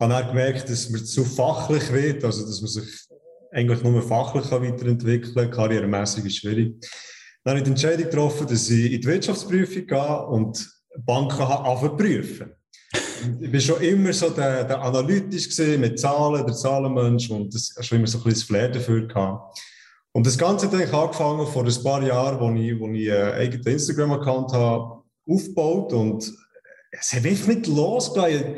habe 0.00 0.12
dann 0.12 0.28
gemerkt, 0.28 0.68
dass 0.68 0.90
man 0.90 1.04
zu 1.04 1.24
fachlich 1.24 1.92
wird, 1.92 2.24
also 2.24 2.46
dass 2.46 2.60
man 2.60 2.70
sich 2.70 3.06
eigentlich 3.52 3.82
nur 3.82 4.02
fachlich 4.02 4.50
weiterentwickeln 4.50 5.34
kann, 5.34 5.50
karrieremässig 5.50 6.24
ist 6.24 6.36
schwierig. 6.36 6.74
Dann 7.42 7.52
habe 7.52 7.58
ich 7.58 7.64
die 7.64 7.70
Entscheidung 7.70 8.10
getroffen, 8.10 8.46
dass 8.46 8.68
ich 8.68 8.92
in 8.92 9.00
die 9.00 9.06
Wirtschaftsprüfung 9.06 9.86
gehe 9.86 10.26
und 10.26 10.68
Banken 11.04 11.42
anfangen 11.42 11.96
prüfen. 11.96 12.52
Ich 13.40 13.52
war 13.52 13.60
schon 13.60 13.82
immer 13.82 14.12
so 14.12 14.30
der, 14.30 14.64
der 14.64 14.80
analytisch 14.80 15.56
mit 15.78 15.98
Zahlen, 15.98 16.46
der 16.46 16.54
Zahlenmensch 16.54 17.30
und 17.30 17.54
das 17.54 17.74
schon 17.80 17.98
immer 17.98 18.06
so 18.06 18.18
ein 18.18 18.24
bisschen 18.24 18.46
Flair 18.46 18.68
dafür 18.68 19.06
gehabt. 19.06 19.58
Und 20.16 20.26
das 20.26 20.38
Ganze 20.38 20.66
hat 20.66 20.72
eigentlich 20.74 20.94
angefangen 20.94 21.46
vor 21.46 21.66
ein 21.66 21.82
paar 21.82 22.02
Jahren, 22.02 22.38
als 22.38 22.58
ich, 22.58 22.80
wo 22.80 22.88
ich 22.88 23.12
einen 23.12 23.32
eigenen 23.34 23.66
Instagram-Account 23.66 24.50
habe 24.54 25.02
aufgebaut 25.28 25.92
und 25.92 26.32
es 26.90 27.12
hat 27.12 27.26
einfach 27.26 27.48
nicht 27.48 27.66
losgelassen. 27.66 28.54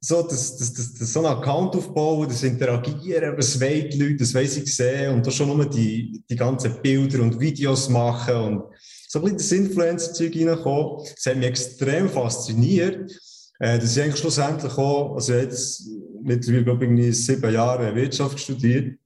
So, 0.00 0.22
das, 0.22 0.56
das, 0.56 0.74
das, 0.74 0.94
das, 0.94 1.12
so 1.12 1.20
einen 1.20 1.38
Account 1.38 1.76
aufbauen, 1.76 2.28
das 2.28 2.42
Interagieren, 2.42 3.38
was 3.38 3.60
wollen 3.60 3.88
die 3.90 3.96
Leute, 3.96 4.16
das 4.16 4.34
weiss 4.34 4.56
ich 4.56 4.74
sehen 4.74 5.14
und 5.14 5.24
da 5.24 5.30
schon 5.30 5.56
nur 5.56 5.70
die, 5.70 6.24
die 6.28 6.34
ganzen 6.34 6.82
Bilder 6.82 7.22
und 7.22 7.38
Videos 7.38 7.88
machen 7.88 8.34
und 8.34 8.62
so 9.06 9.20
ein 9.20 9.36
bisschen 9.36 9.38
das 9.38 9.52
Influencer-Zeug 9.52 10.34
reinkommen. 10.34 11.06
Das 11.14 11.26
hat 11.26 11.36
mich 11.36 11.46
extrem 11.46 12.08
fasziniert, 12.08 13.12
äh, 13.60 13.78
dass 13.78 13.96
ich 13.96 14.02
eigentlich 14.02 14.18
schlussendlich 14.18 14.76
auch, 14.76 15.14
also 15.14 15.32
jetzt 15.32 15.88
mittlerweile, 16.24 16.64
glaube 16.64 16.86
ich, 16.86 17.24
sieben 17.24 17.54
Jahre 17.54 17.94
Wirtschaft 17.94 18.40
studiert 18.40 18.98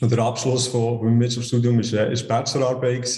und 0.00 0.12
der 0.12 0.18
Abschluss 0.20 0.68
von 0.68 1.04
meinem 1.04 1.20
Wirtschaftsstudium 1.20 1.80
ist, 1.80 1.92
äh, 1.92 2.12
ist 2.12 2.28
Bachelorarbeit. 2.28 3.08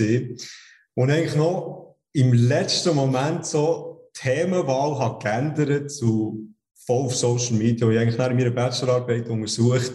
Und 0.95 1.11
eigentlich 1.11 1.37
noch 1.37 1.97
im 2.13 2.33
letzten 2.33 2.95
Moment 2.95 3.47
so 3.47 4.11
die 4.17 4.21
Themenwahl 4.21 4.99
hat 4.99 5.23
geändert 5.23 5.91
zu 5.91 6.49
voll 6.87 7.07
auf 7.07 7.15
Social 7.15 7.57
Media. 7.57 7.89
Ich 7.89 7.99
habe 7.99 8.01
eigentlich 8.01 8.31
in 8.31 8.37
meiner 8.37 8.51
Bachelorarbeit 8.51 9.29
untersucht, 9.29 9.93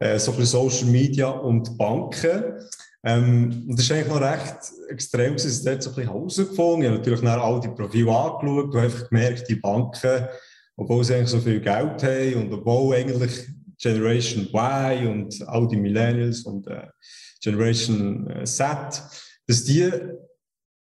äh, 0.00 0.18
so 0.18 0.32
ein 0.32 0.44
Social 0.44 0.88
Media 0.88 1.28
und 1.28 1.78
Banken. 1.78 2.42
Ähm, 3.04 3.66
und 3.68 3.78
das 3.78 3.86
ist 3.86 3.92
eigentlich 3.92 4.08
noch 4.08 4.20
recht 4.20 4.56
extrem, 4.88 5.34
dass 5.34 5.44
ich 5.44 5.64
dort 5.64 5.82
so 5.82 5.90
ein 5.90 5.96
bisschen 5.96 6.12
herausgefunden 6.12 6.82
Ich 6.82 6.88
habe 6.88 6.98
natürlich 6.98 7.22
nach 7.22 7.42
all 7.42 7.60
die 7.60 7.68
Profile 7.68 8.10
angeschaut 8.10 8.74
und 8.74 8.76
einfach 8.76 9.08
gemerkt, 9.08 9.48
die 9.48 9.56
Banken, 9.56 10.26
obwohl 10.76 11.04
sie 11.04 11.14
eigentlich 11.14 11.28
so 11.28 11.40
viel 11.40 11.60
Geld 11.60 12.02
haben 12.02 12.34
und 12.34 12.52
obwohl 12.52 12.96
eigentlich 12.96 13.46
Generation 13.84 14.48
Y 14.52 15.06
und 15.08 15.48
all 15.48 15.68
die 15.68 15.76
Millennials 15.76 16.42
und 16.42 16.66
äh, 16.66 16.86
Generation 17.42 18.30
äh, 18.30 18.44
Z, 18.44 19.02
dass 19.46 19.64
die 19.64 19.90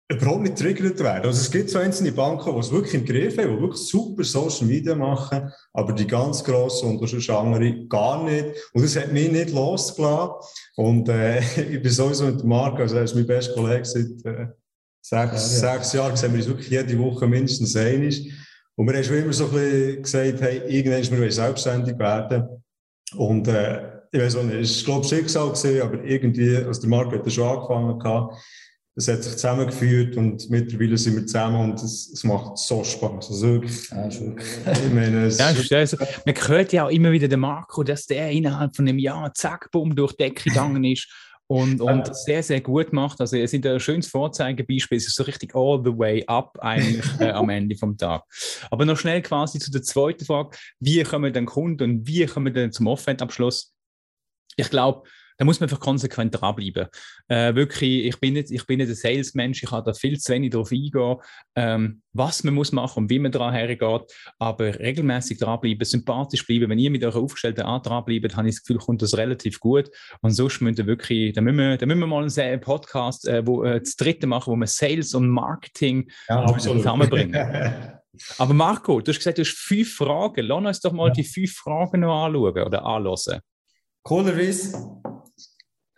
überhaupt 0.10 0.42
nicht 0.42 0.58
triggert 0.58 1.00
werden. 1.00 1.25
Also 1.25 1.42
es 1.42 1.51
gibt 1.51 1.70
so 1.70 1.80
einzelne 1.80 2.12
Banken, 2.12 2.54
die 2.54 2.60
es 2.60 2.72
wirklich 2.72 2.94
im 2.96 3.06
Griff 3.06 3.38
haben, 3.38 3.56
die 3.56 3.62
wirklich 3.62 3.82
super 3.88 4.24
Social 4.24 4.66
Media 4.66 4.96
machen, 4.96 5.51
aber 5.74 5.94
die 5.94 6.08
ganz 6.08 6.44
grossen 6.44 6.89
und 6.89 7.08
sonst 7.08 7.30
andere 7.30 7.86
gar 7.88 8.24
nicht. 8.24 8.46
Und 8.74 8.84
das 8.84 8.96
hat 8.96 9.12
mich 9.12 9.32
nicht 9.32 9.51
losgelassen. 9.51 10.34
Und 10.77 11.10
äh, 11.10 11.39
ich 11.70 11.82
bin 11.82 11.92
sowieso 11.92 12.25
mit 12.25 12.44
Marc, 12.44 12.80
also 12.80 12.96
er 12.96 13.04
ist 13.04 13.16
mein 13.16 13.27
bester 13.27 13.54
Kollege 13.54 13.86
seit 13.86 14.25
äh, 14.25 14.48
sechs, 15.01 15.62
ja, 15.62 15.68
ja. 15.68 15.74
sechs 15.74 15.94
Jahren, 15.94 16.16
sehen 16.16 16.32
wir 16.32 16.39
uns 16.39 16.48
wirklich 16.48 16.70
jede 16.70 16.98
Woche 16.98 17.27
mindestens 17.27 17.75
einig. 17.75 18.34
Und 18.75 18.88
wir 18.88 18.96
haben 18.96 19.04
schon 19.04 19.18
immer 19.18 19.34
so 19.34 19.46
ein 19.46 19.51
bisschen 19.51 20.04
gesagt, 20.04 20.42
hey, 20.42 20.62
irgendwann 20.68 21.00
müssen 21.00 21.22
wir 21.22 21.32
selbstständig 21.32 22.00
werden. 22.00 22.63
Und 23.16 23.48
äh, 23.48 23.98
ich 24.12 24.20
weiß 24.20 24.36
auch 24.38 24.44
nicht, 24.44 24.56
es 24.56 24.88
war, 24.88 24.96
glaube 24.96 25.06
ich, 25.06 25.10
Schicksal 25.10 25.50
gewesen, 25.50 25.82
aber 25.82 26.04
irgendwie, 26.04 26.58
also 26.58 26.82
der 26.82 26.90
Marc 26.90 27.12
hat 27.12 27.26
ja 27.26 27.32
schon 27.32 27.48
angefangen 27.48 28.00
gehabt, 28.00 28.36
es 28.98 29.08
hat 29.08 29.24
sich 29.24 29.34
zusammengeführt 29.34 30.18
und 30.18 30.50
mittlerweile 30.50 30.98
sind 30.98 31.16
wir 31.16 31.26
zusammen 31.28 31.72
und 31.72 31.84
es, 31.84 32.10
es 32.12 32.24
macht 32.24 32.58
so 32.58 32.84
Spaß. 32.84 33.30
Also 33.30 33.48
wirklich, 33.48 33.90
ja, 33.92 34.08
ich 34.08 34.92
meine, 34.92 35.26
es 35.26 35.38
ja, 35.38 35.52
ist 35.52 35.72
also, 35.72 35.98
man 36.26 36.36
hört 36.36 36.74
ja 36.74 36.86
auch 36.86 36.90
immer 36.90 37.12
wieder 37.12 37.28
den 37.28 37.42
Marco, 37.42 37.84
dass 37.84 38.08
der 38.08 38.32
innerhalb 38.32 38.76
von 38.76 38.88
einem 38.88 38.98
Jahr 38.98 39.32
zack, 39.36 39.70
bumm, 39.72 39.96
durch 39.96 40.14
die 40.14 40.24
Decke 40.24 40.50
gegangen 40.50 40.84
ist 40.84 41.08
und, 41.48 41.80
und 41.80 42.13
sehr, 42.16 42.44
sehr 42.44 42.62
gut 42.62 42.92
macht. 42.92 43.22
Also 43.22 43.38
es 43.38 43.54
ist 43.54 43.66
ein 43.66 43.80
schönes 43.80 44.08
Vorzeigebeispiel, 44.08 44.98
es 44.98 45.08
ist 45.08 45.15
so 45.15 45.24
richtig 45.24 45.56
all 45.56 45.82
the 45.84 45.98
way 45.98 46.24
up 46.28 46.58
eigentlich 46.60 47.06
äh, 47.19 47.30
am 47.32 47.50
Ende 47.50 47.76
vom 47.76 47.98
Tag. 47.98 48.24
Aber 48.69 48.86
noch 48.86 48.98
schnell 48.98 49.22
quasi 49.22 49.60
zu 49.60 49.72
der 49.72 49.82
zweiten 49.82 50.26
Frage, 50.26 50.58
wie 50.80 51.02
kommen 51.04 51.32
dann 51.32 51.45
Kunden 51.45 51.84
und 51.84 52.08
wie 52.08 52.26
kommen 52.26 52.54
dann 52.54 52.72
zum 52.72 52.88
Offenabschluss? 52.88 53.74
Ich 54.58 54.69
glaube, 54.69 55.08
da 55.38 55.45
muss 55.45 55.60
man 55.60 55.69
einfach 55.69 55.80
konsequent 55.80 56.39
dranbleiben. 56.39 56.88
Äh, 57.28 57.56
wirklich, 57.56 58.06
ich 58.06 58.19
bin, 58.19 58.34
nicht, 58.34 58.52
ich 58.52 58.65
bin 58.65 58.80
nicht 58.80 58.89
ein 58.89 58.95
Salesmensch, 58.95 59.63
ich 59.63 59.69
kann 59.69 59.84
da 59.84 59.93
viel 59.93 60.19
zu 60.19 60.34
wenig 60.34 60.52
darauf 60.52 60.71
eingehen, 60.71 61.17
ähm, 61.56 62.02
was 62.13 62.43
man 62.43 62.56
muss 62.56 62.71
machen 62.71 63.04
und 63.04 63.10
wie 63.10 63.19
man 63.19 63.32
daran 63.32 63.54
hergeht, 63.54 64.02
aber 64.39 64.80
regelmäßig 64.80 65.38
dranbleiben, 65.38 65.86
sympathisch 65.86 66.45
bleiben. 66.45 66.69
Wenn 66.69 66.80
ihr 66.80 66.89
mit 66.89 67.04
eurer 67.04 67.19
aufgestellten 67.19 67.65
Art 67.65 67.86
dranbleibt, 67.86 68.36
habe 68.36 68.50
ich 68.50 68.56
das 68.56 68.63
Gefühl, 68.63 68.78
kommt 68.78 69.02
das 69.02 69.15
relativ 69.15 69.60
gut. 69.60 69.89
Und 70.21 70.32
sonst 70.32 70.62
müssen 70.62 70.78
wir 70.78 70.88
wirklich, 70.88 71.34
da 71.34 71.41
müssen 71.41 71.58
wir, 71.58 71.78
da 71.78 71.86
müssen 71.86 72.00
wir 72.00 72.08
mal 72.08 72.28
einen 72.28 72.62
Podcast, 72.62 73.28
äh, 73.28 73.45
wo, 73.45 73.63
äh, 73.63 73.80
das 73.80 73.95
dritte 73.95 74.28
machen, 74.28 74.52
wo 74.52 74.56
wir 74.56 74.67
Sales 74.67 75.13
und 75.13 75.30
Marketing 75.30 76.10
ja, 76.28 76.58
zusammenbringen. 76.58 77.34
Aber 78.39 78.54
Marco, 78.54 79.00
du 79.00 79.12
hast 79.12 79.19
gesagt, 79.19 79.38
du 79.38 79.43
hast 79.43 79.56
fünf 79.56 79.95
Fragen. 79.95 80.45
Lass 80.45 80.65
uns 80.65 80.80
doch 80.82 80.91
mal 80.91 81.08
ja. 81.10 81.13
die 81.13 81.23
fünf 81.23 81.54
Fragen 81.54 82.02
noch 82.02 82.26
anschauen 82.26 82.63
oder 82.63 82.84
anhören. 82.84 83.41
Coolerweise 84.04 85.02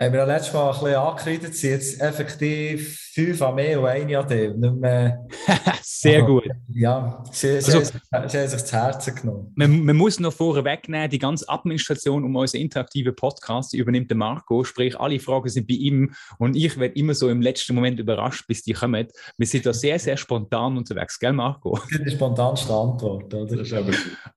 haben 0.01 0.13
wir 0.13 0.25
letztes 0.25 0.53
Mal 0.53 0.71
ein 0.71 0.79
bisschen 0.79 0.95
angekreidet, 0.95 1.55
sind 1.55 1.71
jetzt 1.71 2.01
effektiv 2.01 2.97
fünf 3.13 3.41
an 3.41 3.55
mehr 3.55 3.79
und 3.81 3.87
eine 3.87 4.19
an 4.19 4.27
dem. 4.29 4.59
Nicht 4.59 4.75
mehr, 4.75 5.27
Sehr 5.83 6.21
gut. 6.21 6.47
Ja, 6.69 7.21
sie, 7.31 7.55
also, 7.55 7.81
sie, 7.81 7.93
haben 8.13 8.29
sich 8.29 8.61
das 8.61 8.71
Herzen 8.71 9.15
genommen. 9.15 9.51
Man, 9.55 9.83
man, 9.83 9.97
muss 9.97 10.17
noch 10.21 10.31
vorher 10.31 10.63
wegnehmen, 10.63 11.09
die 11.09 11.19
ganze 11.19 11.49
Administration 11.49 12.23
um 12.23 12.33
unseren 12.33 12.61
interaktiven 12.61 13.13
Podcast 13.13 13.73
übernimmt 13.73 14.09
der 14.09 14.15
Marco, 14.15 14.63
sprich 14.63 14.97
alle 14.97 15.19
Fragen 15.19 15.49
sind 15.49 15.67
bei 15.67 15.73
ihm 15.73 16.13
und 16.37 16.55
ich 16.55 16.79
werde 16.79 16.95
immer 16.95 17.13
so 17.13 17.27
im 17.27 17.41
letzten 17.41 17.75
Moment 17.75 17.99
überrascht, 17.99 18.47
bis 18.47 18.63
die 18.63 18.71
kommen. 18.71 19.07
Wir 19.37 19.47
sind 19.47 19.65
da 19.65 19.73
sehr, 19.73 19.99
sehr 19.99 20.15
spontan 20.15 20.77
unterwegs, 20.77 21.19
gell 21.19 21.33
Marco? 21.33 21.77
Das 21.77 21.99
ist 21.99 22.05
die 22.05 22.11
spontanste 22.11 22.73
Antwort, 22.73 23.33
oder? 23.33 23.83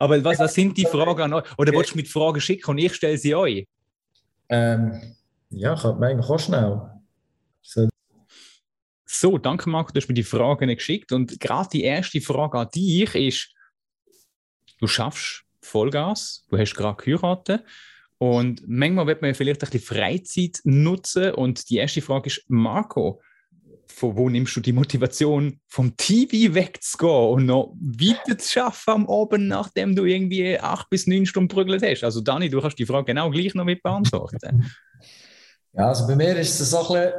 aber 0.01 0.25
was, 0.25 0.41
was 0.41 0.55
sind 0.55 0.77
die 0.77 0.87
Fragen 0.87 1.23
an 1.23 1.35
euch? 1.35 1.45
Oder 1.57 1.73
wolltest 1.73 1.95
du 1.95 1.99
mit 1.99 2.09
Fragen 2.09 2.41
schicken 2.41 2.73
und 2.73 2.79
ich 2.79 2.95
stelle 2.95 3.17
sie 3.17 3.37
euch? 3.37 3.69
Ähm, 4.49 5.15
ja, 5.53 5.75
kann 5.77 5.99
man 5.99 6.11
eigentlich 6.11 6.31
auch 6.31 6.41
schnell. 6.41 6.81
So. 7.63 7.89
so, 9.05 9.39
danke 9.39 9.71
Marco, 9.71 9.93
du 9.93 10.01
hast 10.01 10.09
mir 10.09 10.15
die 10.15 10.23
Fragen 10.23 10.69
geschickt 10.69 11.13
und 11.13 11.39
gerade 11.41 11.69
die 11.73 11.85
erste 11.85 12.21
Frage 12.21 12.59
an 12.59 12.69
dich 12.75 13.15
ist, 13.15 13.55
du 14.81 14.87
schaffst 14.87 15.45
Vollgas, 15.61 16.45
du 16.49 16.59
hast 16.59 16.75
gerade 16.75 17.03
geheiratet 17.03 17.63
und 18.19 18.63
manchmal 18.67 19.07
wird 19.07 19.23
man 19.23 19.31
ja 19.31 19.35
vielleicht 19.35 19.63
ein 19.63 19.71
bisschen 19.71 19.97
Freizeit 19.97 20.61
nutzen 20.65 21.35
und 21.35 21.69
die 21.71 21.77
erste 21.77 22.03
Frage 22.03 22.29
ist, 22.29 22.45
Marco, 22.49 23.21
von 23.87 24.17
wo 24.17 24.29
nimmst 24.29 24.57
du 24.57 24.61
die 24.61 24.73
Motivation, 24.73 25.61
vom 25.69 25.97
TV 25.97 26.55
wegzugehen 26.55 27.29
und 27.31 27.47
noch 27.47 27.77
weiter 27.79 28.39
zu 28.39 28.65
arbeiten 28.65 28.91
am 28.91 29.11
Abend, 29.11 29.49
nachdem 29.49 29.95
du 29.95 30.05
irgendwie 30.05 30.59
acht 30.59 30.89
bis 30.89 31.07
neun 31.07 31.27
Stunden 31.27 31.49
prügelt 31.49 31.83
hast? 31.83 32.03
Also 32.03 32.23
Dani, 32.23 32.49
du 32.49 32.61
kannst 32.61 32.79
die 32.79 32.87
Frage 32.87 33.07
genau 33.07 33.31
gleich 33.31 33.55
noch 33.55 33.65
mit 33.65 33.83
beantworten. 33.83 34.71
Ja, 35.75 35.89
also 35.89 36.07
bei 36.07 36.17
mir 36.17 36.37
ist 36.37 36.61
es 36.61 36.71
so 36.71 36.79
ein 36.79 37.03
bisschen, 37.03 37.13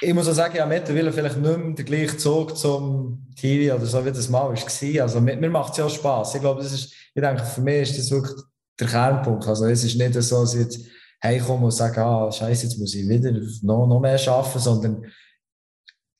ich 0.00 0.14
muss 0.14 0.28
auch 0.28 0.32
sagen, 0.32 0.56
ja, 0.56 0.66
mittlerweile 0.66 1.12
vielleicht 1.12 1.36
nicht 1.36 1.58
mehr 1.58 1.74
der 1.74 1.84
gleiche 1.84 2.16
Zug 2.16 2.56
zum 2.56 3.26
TV 3.36 3.74
oder 3.74 3.84
so, 3.84 4.04
wie 4.04 4.12
das 4.12 4.28
mal 4.28 4.48
war. 4.48 5.02
Also 5.02 5.20
mir, 5.20 5.36
mir 5.36 5.50
macht 5.50 5.72
es 5.72 5.78
ja 5.78 5.84
auch 5.84 5.90
Spass. 5.90 6.34
Ich 6.34 6.40
glaube, 6.40 6.62
das 6.62 6.72
ist, 6.72 6.92
ich 7.14 7.22
denke, 7.22 7.44
für 7.44 7.60
mich 7.60 7.90
ist 7.90 7.98
das 7.98 8.10
wirklich 8.10 8.40
der 8.78 8.86
Kernpunkt. 8.86 9.46
Also 9.46 9.66
es 9.66 9.84
ist 9.84 9.96
nicht 9.96 10.14
so, 10.14 10.40
dass 10.40 10.54
ich 10.54 10.60
jetzt 10.60 10.80
heimkomme 11.22 11.66
und 11.66 11.72
sage, 11.72 12.00
ah, 12.00 12.30
scheiße, 12.30 12.66
jetzt 12.66 12.78
muss 12.78 12.94
ich 12.94 13.08
wieder 13.08 13.32
noch, 13.62 13.86
noch 13.86 14.00
mehr 14.00 14.20
arbeiten, 14.28 14.58
sondern 14.58 15.06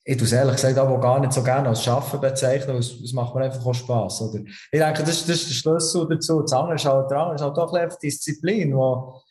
ich 0.07 0.17
tue 0.17 0.27
es 0.27 0.33
ehrlich 0.33 0.57
gesagt 0.57 0.79
auch 0.79 1.01
gar 1.01 1.21
nicht 1.21 1.33
so 1.33 1.43
gerne 1.43 1.69
als 1.69 1.89
Arbeiten 1.89 2.21
bezeichnen, 2.21 2.77
es, 2.77 3.01
es 3.01 3.13
macht 3.13 3.35
mir 3.35 3.43
einfach 3.43 3.65
auch 3.65 3.73
Spass. 3.73 4.21
Oder? 4.21 4.41
Ich 4.41 4.79
denke, 4.81 5.03
das, 5.03 5.25
das 5.25 5.29
ist 5.29 5.49
der 5.49 5.55
Schlüssel 5.55 6.07
dazu. 6.09 6.43
Das 6.43 6.53
andere 6.53 6.75
ist 6.75 6.85
halt, 6.85 7.11
das 7.11 7.35
ist 7.37 7.43
halt 7.43 7.59
auch 7.59 7.73
ein 7.73 7.91
Disziplin, 8.03 8.75
wo, 8.75 9.23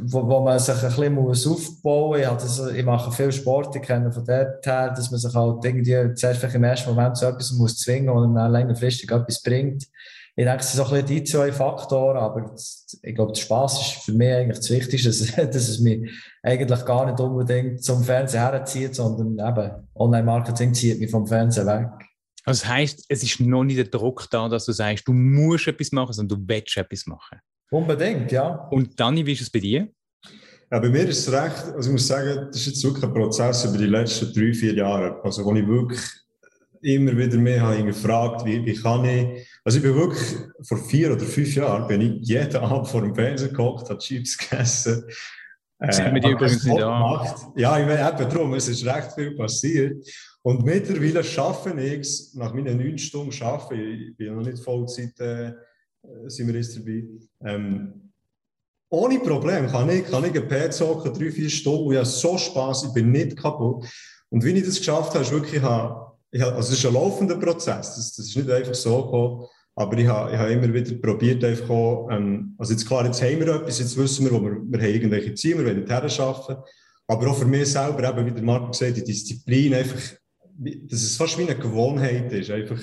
wo, 0.00 0.26
wo 0.26 0.40
man 0.40 0.58
sich 0.58 0.74
ein 0.74 0.88
bisschen 0.88 1.14
muss 1.14 1.46
aufbauen 1.46 2.22
muss. 2.32 2.70
Ich, 2.70 2.78
ich 2.78 2.84
mache 2.84 3.12
viel 3.12 3.32
Sport, 3.32 3.76
ich 3.76 3.82
kenne 3.82 4.12
von 4.12 4.24
dort 4.24 4.64
her, 4.66 4.90
dass 4.90 5.10
man 5.10 5.20
sich 5.20 5.34
halt 5.34 5.64
irgendwie 5.64 6.14
zuerst 6.14 6.42
im 6.42 6.64
ersten 6.64 6.90
Moment 6.90 7.16
zu 7.16 7.26
etwas 7.26 7.52
muss 7.52 7.78
zwingen 7.78 8.10
und 8.10 8.34
dann 8.34 8.52
längerfristig 8.52 9.10
etwas 9.10 9.42
bringt. 9.42 9.86
Ich 10.34 10.46
denke, 10.46 10.60
es 10.60 10.72
sind 10.72 10.78
so 10.78 10.84
ein 10.84 11.02
bisschen 11.02 11.06
die 11.08 11.24
zwei 11.24 11.52
Faktoren, 11.52 12.16
aber 12.16 12.54
ich 13.02 13.14
glaube, 13.14 13.32
der 13.32 13.40
Spass 13.40 13.80
ist 13.80 14.04
für 14.04 14.12
mich 14.12 14.32
eigentlich 14.32 14.58
das 14.58 14.70
Wichtigste, 14.70 15.08
dass, 15.36 15.36
dass 15.36 15.68
es 15.68 15.80
mich 15.80 16.10
eigentlich 16.42 16.84
gar 16.86 17.06
nicht 17.06 17.20
unbedingt 17.20 17.84
zum 17.84 18.02
Fernsehen 18.02 18.40
herzieht, 18.40 18.94
sondern 18.94 19.46
eben 19.46 19.88
Online-Marketing 19.94 20.72
zieht 20.72 21.00
mich 21.00 21.10
vom 21.10 21.26
Fernsehen 21.26 21.66
weg. 21.66 21.88
Also 22.44 22.62
das 22.62 22.68
heisst, 22.68 23.04
es 23.08 23.22
ist 23.22 23.40
noch 23.40 23.62
nicht 23.62 23.76
der 23.76 23.84
Druck 23.84 24.26
da, 24.30 24.48
dass 24.48 24.64
du 24.64 24.72
sagst, 24.72 25.06
du 25.06 25.12
musst 25.12 25.68
etwas 25.68 25.92
machen, 25.92 26.12
sondern 26.12 26.40
du 26.40 26.48
willst 26.48 26.76
etwas 26.76 27.06
machen. 27.06 27.38
Unbedingt, 27.72 28.30
ja. 28.30 28.68
Und 28.70 29.00
Dani, 29.00 29.24
wie 29.24 29.32
ist 29.32 29.40
es 29.40 29.50
bei 29.50 29.60
dir? 29.60 29.88
Ja, 30.70 30.78
bei 30.78 30.90
mir 30.90 31.08
ist 31.08 31.26
es 31.26 31.32
recht, 31.32 31.74
also 31.74 31.88
ich 31.88 31.92
muss 31.92 32.06
sagen, 32.06 32.48
das 32.48 32.60
ist 32.60 32.66
jetzt 32.66 32.84
wirklich 32.84 33.04
ein 33.04 33.14
Prozess 33.14 33.64
über 33.64 33.78
die 33.78 33.86
letzten 33.86 34.32
drei, 34.32 34.52
vier 34.52 34.74
Jahre, 34.74 35.18
also 35.24 35.42
wo 35.44 35.54
ich 35.54 35.66
wirklich 35.66 36.00
immer 36.82 37.16
wieder 37.16 37.38
mehr 37.38 37.62
habe 37.62 37.82
gefragt, 37.84 38.44
wie, 38.44 38.62
wie 38.64 38.74
kann 38.74 39.04
ich, 39.06 39.48
also 39.64 39.78
ich 39.78 39.84
bin 39.84 39.94
wirklich, 39.94 40.36
vor 40.62 40.78
vier 40.78 41.12
oder 41.12 41.24
fünf 41.24 41.54
Jahren 41.54 41.86
bin 41.88 42.00
ich 42.02 42.28
jeden 42.28 42.56
Abend 42.62 42.88
vor 42.88 43.00
dem 43.00 43.14
Fernseher 43.14 43.48
gekocht, 43.48 43.88
habe 43.88 43.98
Chips 43.98 44.36
gegessen. 44.36 45.04
Das 45.78 45.98
äh, 45.98 46.12
wir 46.12 46.20
die 46.20 46.30
übrigens 46.30 46.64
nicht 46.64 46.82
an. 46.82 47.26
Ja, 47.56 47.78
ich 47.78 47.86
meine, 47.86 48.06
eben 48.06 48.30
darum, 48.30 48.52
es 48.54 48.68
ist 48.68 48.84
recht 48.84 49.12
viel 49.12 49.34
passiert. 49.34 50.06
Und 50.42 50.64
mittlerweile 50.64 51.24
schaffe 51.24 51.72
ich 51.80 52.00
es, 52.00 52.34
nach 52.34 52.52
meinen 52.52 52.76
neun 52.76 52.98
Stunden 52.98 53.32
ich, 53.32 54.08
ich 54.08 54.16
bin 54.16 54.34
noch 54.34 54.44
nicht 54.44 54.62
Vollzeit, 54.62 55.18
äh, 55.20 55.52
sind 56.26 56.48
wir 56.48 56.54
jetzt 56.54 56.76
dabei, 56.76 57.04
ähm, 57.44 58.12
ohne 58.90 59.20
Problem 59.20 59.66
kann 59.68 59.88
ich, 59.88 60.04
kann 60.04 60.24
ich 60.24 60.34
ein 60.34 60.48
Pad 60.48 60.74
zocken, 60.74 61.14
drei, 61.14 61.30
vier 61.30 61.48
Stunden, 61.48 61.86
und 61.86 61.92
ich 61.92 61.98
habe 61.98 62.06
so 62.06 62.36
Spass, 62.36 62.84
ich 62.84 62.92
bin 62.92 63.10
nicht 63.10 63.36
kaputt. 63.36 63.86
Und 64.28 64.44
wie 64.44 64.50
ich 64.50 64.64
das 64.64 64.78
geschafft 64.78 65.14
habe, 65.14 65.24
ist 65.24 65.32
wirklich, 65.32 65.54
ich 65.54 65.62
habe, 65.62 66.12
also 66.32 66.72
es 66.72 66.78
ist 66.78 66.86
ein 66.86 66.94
laufender 66.94 67.36
Prozess, 67.36 67.94
das, 67.96 68.14
das 68.14 68.26
ist 68.26 68.36
nicht 68.36 68.50
einfach 68.50 68.74
so 68.74 69.02
gekommen, 69.04 69.46
aber 69.74 69.96
ich 69.96 70.06
habe, 70.06 70.32
ich 70.32 70.38
habe 70.38 70.52
immer 70.52 70.72
wieder 70.74 70.94
probiert, 70.96 71.42
einfach 71.42 71.70
auch, 71.70 72.10
ähm, 72.10 72.54
also 72.58 72.72
jetzt 72.72 72.86
klar, 72.86 73.06
jetzt 73.06 73.22
haben 73.22 73.40
wir 73.40 73.54
etwas, 73.54 73.78
jetzt 73.78 73.96
wissen 73.96 74.26
wir, 74.26 74.32
wo 74.32 74.42
wir, 74.42 74.56
wir 74.62 74.78
haben 74.78 74.94
irgendwelche 74.94 75.34
Ziele, 75.34 75.58
wir 75.58 75.66
wollen 75.66 75.86
dorthin 75.86 76.24
arbeiten, 76.24 76.62
aber 77.06 77.30
auch 77.30 77.36
für 77.36 77.46
mich 77.46 77.72
selber, 77.72 78.08
eben, 78.08 78.26
wie 78.26 78.32
der 78.32 78.42
Marco 78.42 78.68
gesagt 78.68 78.90
hat, 78.90 78.96
die 78.98 79.04
Disziplin 79.04 79.74
einfach, 79.74 80.00
dass 80.58 81.02
es 81.02 81.16
fast 81.16 81.38
wie 81.38 81.42
eine 81.42 81.58
Gewohnheit 81.58 82.30
ist, 82.32 82.50
einfach, 82.50 82.78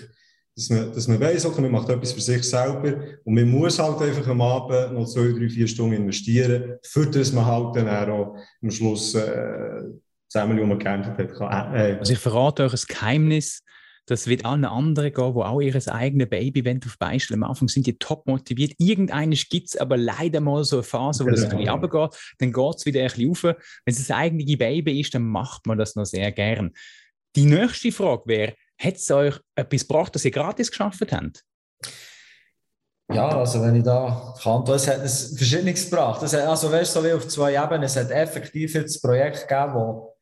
dass 0.59 0.69
man, 0.69 0.91
dass 0.91 1.07
man 1.07 1.19
weiss, 1.21 1.45
okay, 1.45 1.61
man 1.61 1.71
macht 1.71 1.87
etwas 1.87 2.11
für 2.11 2.19
sich 2.19 2.43
selber 2.43 2.93
und 3.23 3.33
man 3.33 3.49
muss 3.49 3.79
halt 3.79 4.01
einfach 4.01 4.27
am 4.27 4.41
Abend 4.41 4.93
noch 4.93 5.05
zwei, 5.05 5.31
drei, 5.31 5.47
vier 5.47 5.67
Stunden 5.67 5.95
investieren, 5.95 6.77
für 6.83 7.05
das 7.05 7.31
man 7.31 7.45
halt 7.45 7.77
dann 7.77 7.87
auch 7.87 8.35
am 8.61 8.69
Schluss 8.69 9.15
äh, 9.15 9.83
zusammen, 10.27 10.59
wo 10.59 10.65
man 10.65 10.77
gekämpft 10.77 11.17
hat, 11.17 11.33
kann. 11.33 11.75
Äh, 11.75 11.97
also 11.97 12.11
ich 12.11 12.19
verrate 12.19 12.65
euch 12.65 12.73
ein 12.73 12.85
Geheimnis, 12.89 13.63
das 14.05 14.27
wird 14.27 14.43
allen 14.43 14.65
anderen 14.65 15.13
gehen, 15.13 15.33
die 15.33 15.39
auch 15.39 15.61
ihr 15.61 15.87
eigenes 15.93 16.29
Baby 16.29 16.79
auf 16.85 16.97
beistellen. 16.97 17.43
Am 17.43 17.49
Anfang 17.51 17.69
sind 17.69 17.87
die 17.87 17.97
top 17.97 18.27
motiviert. 18.27 18.73
Irgendeinen 18.79 19.37
gibt 19.49 19.67
es 19.67 19.77
aber 19.77 19.97
leider 19.97 20.41
mal 20.41 20.63
so 20.65 20.77
eine 20.77 20.83
Phase, 20.83 21.23
wo 21.23 21.29
es 21.29 21.43
ein 21.43 21.51
bisschen 21.51 21.69
runtergeht. 21.69 22.19
Dann 22.39 22.51
geht 22.51 22.75
es 22.75 22.85
wieder 22.85 23.01
ein 23.01 23.07
bisschen 23.07 23.29
rauf. 23.29 23.43
Wenn 23.43 23.93
es 23.93 23.97
das 23.99 24.11
eigene 24.11 24.57
Baby 24.57 24.99
ist, 24.99 25.13
dann 25.13 25.27
macht 25.27 25.67
man 25.67 25.77
das 25.77 25.95
noch 25.95 26.05
sehr 26.05 26.31
gern. 26.31 26.71
Die 27.35 27.45
nächste 27.45 27.91
Frage 27.91 28.23
wäre, 28.25 28.55
hat 28.79 28.95
es 28.95 29.11
euch 29.11 29.39
etwas 29.55 29.87
gebracht, 29.87 30.15
das 30.15 30.25
ihr 30.25 30.31
gratis 30.31 30.71
geschafft 30.71 31.11
habt? 31.11 31.43
Ja, 33.11 33.27
also 33.27 33.61
wenn 33.63 33.75
ich 33.75 33.83
da 33.83 34.35
kann, 34.41 34.63
es 34.69 34.87
hat 34.87 34.99
es 35.03 35.35
Verschiedenes 35.35 35.89
gebracht. 35.89 36.21
Es 36.21 36.33
hat, 36.33 36.43
also 36.43 36.71
weißt 36.71 36.95
du, 36.95 36.99
so 36.99 37.05
wie 37.05 37.13
auf 37.13 37.27
zwei 37.27 37.55
Ebenen, 37.55 37.83
es 37.83 37.97
hat 37.97 38.11
effektiv 38.11 38.75
jetzt 38.75 39.01
Projekt 39.01 39.47
gegeben, 39.47 39.73
wo, 39.73 40.15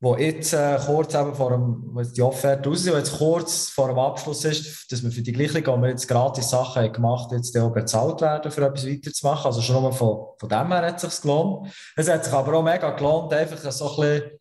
wo 0.00 0.14
jetzt 0.14 0.52
äh, 0.52 0.78
kurz 0.84 1.14
eben 1.14 1.34
vor 1.34 1.50
dem, 1.50 2.12
die 2.14 2.20
Offerte 2.20 2.68
raus 2.68 2.84
jetzt 2.84 3.16
kurz 3.16 3.70
vor 3.70 3.88
dem 3.88 3.98
Abschluss 3.98 4.44
ist, 4.44 4.92
dass 4.92 5.02
wir 5.02 5.10
für 5.10 5.22
die 5.22 5.32
gleiche, 5.32 5.66
wo 5.66 5.78
wir 5.78 5.88
jetzt 5.88 6.06
gratis 6.06 6.50
Sachen 6.50 6.82
haben 6.82 6.92
gemacht 6.92 7.32
jetzt 7.32 7.56
auch 7.56 7.72
bezahlt 7.72 8.20
werden, 8.20 8.52
für 8.52 8.66
etwas 8.66 8.86
weiterzumachen. 8.86 9.46
Also 9.46 9.62
schon 9.62 9.82
mal 9.82 9.92
von, 9.92 10.26
von 10.38 10.48
dem 10.50 10.68
her 10.68 10.82
hat 10.82 11.02
es 11.02 11.14
sich 11.14 11.22
gelohnt. 11.22 11.72
Es 11.96 12.10
hat 12.10 12.26
sich 12.26 12.34
aber 12.34 12.58
auch 12.58 12.62
mega 12.62 12.90
gelohnt, 12.90 13.32
einfach 13.32 13.58
so 13.72 13.88
ein 13.88 13.96
bisschen 13.96 14.38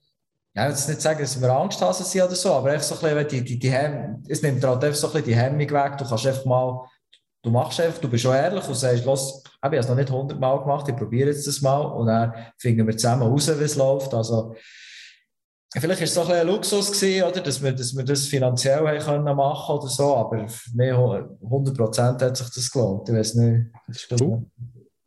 ja, 0.57 0.63
ich 0.63 0.69
will 0.69 0.75
jetzt 0.75 0.89
nicht 0.89 1.01
sagen, 1.01 1.19
dass 1.19 1.39
wir 1.39 1.49
Angsthasen 1.51 2.03
sind 2.03 2.23
oder 2.23 2.35
so, 2.35 2.51
aber 2.51 2.71
einfach 2.71 2.83
so 2.83 2.95
ein 2.95 3.15
bisschen, 3.15 3.27
die, 3.27 3.43
die, 3.43 3.59
die 3.59 3.69
Hemm, 3.69 4.23
es 4.27 4.41
nimmt 4.41 4.63
halt 4.63 4.83
einfach 4.83 4.97
so 4.97 5.05
ein 5.05 5.13
bisschen 5.13 5.27
die 5.27 5.35
Hemmung 5.35 5.59
weg. 5.59 5.97
Du 5.99 6.03
kannst 6.03 6.25
einfach 6.25 6.45
mal, 6.45 6.83
du 7.43 7.51
machst 7.51 7.79
einfach, 7.79 8.01
du 8.01 8.09
bist 8.09 8.23
schon 8.23 8.33
ehrlich 8.33 8.67
und 8.67 8.73
sagst, 8.73 9.05
los, 9.05 9.43
ich 9.45 9.51
habe 9.61 9.77
es 9.77 9.87
noch 9.87 9.95
nicht 9.95 10.09
hundertmal 10.09 10.59
gemacht, 10.59 10.89
ich 10.89 10.95
probiere 10.95 11.29
jetzt 11.29 11.45
das 11.45 11.61
mal 11.61 11.81
und 11.81 12.07
dann 12.07 12.33
finden 12.57 12.87
wir 12.87 12.97
zusammen 12.97 13.21
raus, 13.21 13.47
wie 13.47 13.63
es 13.63 13.75
läuft. 13.75 14.11
Also, 14.15 14.55
vielleicht 15.75 15.99
war 15.99 16.05
es 16.05 16.13
so 16.15 16.23
ein, 16.23 16.31
ein 16.31 16.47
Luxus 16.47 16.91
gewesen, 16.91 17.23
oder, 17.27 17.41
dass 17.41 17.61
wir, 17.61 17.73
dass 17.73 17.95
wir 17.95 18.03
das 18.03 18.25
finanziell 18.25 18.79
haben 18.79 18.99
können 18.99 19.35
machen 19.35 19.75
oder 19.75 19.87
so, 19.89 20.15
aber 20.15 20.47
für 20.47 20.75
mich 20.75 20.91
100% 20.91 22.19
hat 22.19 22.35
sich 22.35 22.49
das 22.49 22.71
gelohnt. 22.71 23.07
Ich 23.07 23.15
weiß 23.15 23.35
nicht. 23.35 23.67
Das 23.87 23.97
ist 23.97 24.09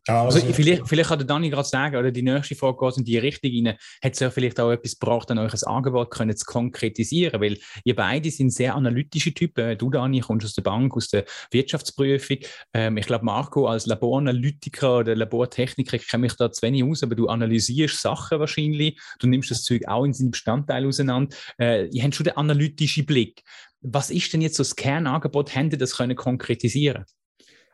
also, 0.07 0.39
also, 0.39 0.53
vielleicht, 0.53 0.89
vielleicht 0.89 1.09
kann 1.11 1.19
der 1.19 1.27
Dani 1.27 1.51
gerade 1.51 1.69
sagen, 1.69 1.97
oder 1.97 2.11
die 2.11 2.23
nächste 2.23 2.55
Frage 2.55 2.79
geht 2.79 2.97
in 2.97 3.05
die 3.05 3.19
Richtung 3.19 3.51
rein, 3.51 3.77
hat 4.03 4.13
es 4.15 4.21
ja 4.21 4.31
vielleicht 4.31 4.59
auch 4.59 4.71
etwas 4.71 4.99
gebracht, 4.99 5.31
an 5.31 5.39
euch 5.39 5.53
ein 5.53 5.63
Angebot 5.65 6.11
können 6.11 6.35
zu 6.35 6.45
konkretisieren, 6.47 7.41
weil 7.41 7.59
ihr 7.85 7.95
beide 7.95 8.31
sind 8.31 8.51
sehr 8.51 8.75
analytische 8.75 9.35
Typen. 9.35 9.77
Du, 9.77 9.91
Dani, 9.91 10.21
kommst 10.21 10.47
aus 10.47 10.55
der 10.55 10.63
Bank, 10.63 10.97
aus 10.97 11.09
der 11.09 11.25
Wirtschaftsprüfung. 11.51 12.39
Ähm, 12.73 12.97
ich 12.97 13.07
glaube, 13.07 13.25
Marco, 13.25 13.67
als 13.67 13.87
Laboranalytiker 13.87 14.99
oder 14.99 15.15
Labortechniker, 15.15 15.97
ich 15.97 16.09
kenne 16.09 16.23
mich 16.23 16.35
da 16.35 16.51
zu 16.51 16.63
wenig 16.63 16.83
aus, 16.83 17.03
aber 17.03 17.15
du 17.15 17.29
analysierst 17.29 18.01
Sachen 18.01 18.41
wahrscheinlich, 18.41 18.99
du 19.19 19.27
nimmst 19.27 19.51
das 19.51 19.63
Zeug 19.63 19.87
auch 19.87 20.05
in 20.05 20.15
seinen 20.15 20.31
Bestandteil 20.31 20.87
auseinander. 20.87 21.37
Äh, 21.59 21.89
ihr 21.89 22.03
habt 22.03 22.15
schon 22.15 22.25
den 22.25 22.37
analytischen 22.37 23.05
Blick. 23.05 23.43
Was 23.83 24.11
ist 24.11 24.33
denn 24.33 24.41
jetzt 24.41 24.57
so 24.57 24.63
das 24.63 24.77
Kernangebot? 24.77 25.55
Ihr 25.55 25.69
das 25.77 25.97
können 25.97 26.17
konkretisieren 26.17 27.05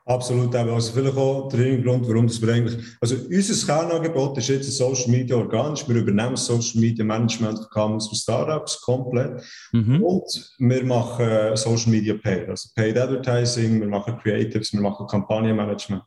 Absolut, 0.09 0.55
also 0.55 0.93
vielleicht 0.93 1.17
auch 1.17 1.49
der 1.49 1.65
Hintergrund, 1.65 2.07
warum 2.07 2.29
das 2.29 2.41
wir 2.41 2.55
eigentlich, 2.55 2.77
also 3.01 3.17
unser 3.29 3.67
Kernangebot 3.67 4.39
ist 4.39 4.49
jetzt 4.49 4.71
Social 4.71 5.11
Media 5.11 5.35
organisch, 5.35 5.87
wir 5.89 5.97
übernehmen 5.97 6.37
Social 6.37 6.81
Media 6.81 7.05
Management 7.05 7.69
KMUs 7.73 8.09
für 8.09 8.15
Startups 8.15 8.81
komplett 8.83 9.43
mhm. 9.73 10.01
und 10.01 10.55
wir 10.59 10.85
machen 10.85 11.57
Social 11.57 11.91
Media 11.91 12.15
Paid, 12.15 12.49
also 12.49 12.69
Paid 12.77 12.97
Advertising, 12.97 13.81
wir 13.81 13.89
machen 13.89 14.17
Creatives, 14.23 14.73
wir 14.73 14.81
machen 14.81 15.09
Kampagnenmanagement. 15.09 16.05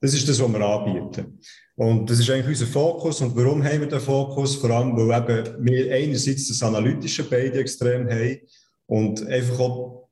Das 0.00 0.14
ist 0.14 0.26
das, 0.26 0.40
was 0.40 0.50
wir 0.50 0.60
anbieten. 0.60 1.38
Und 1.76 2.08
das 2.08 2.20
ist 2.20 2.30
eigentlich 2.30 2.60
unser 2.60 2.66
Fokus. 2.66 3.20
Und 3.20 3.36
warum 3.36 3.62
haben 3.62 3.80
wir 3.80 3.88
den 3.88 4.00
Fokus? 4.00 4.56
Vor 4.56 4.70
allem, 4.70 4.96
weil 4.96 5.28
eben 5.28 5.64
wir 5.64 5.94
einerseits 5.94 6.48
das 6.48 6.62
analytische 6.62 7.24
beide 7.24 7.58
extrem 7.58 8.08
haben 8.08 8.38
und 8.86 9.26
einfach 9.26 9.58
auch 9.60 10.03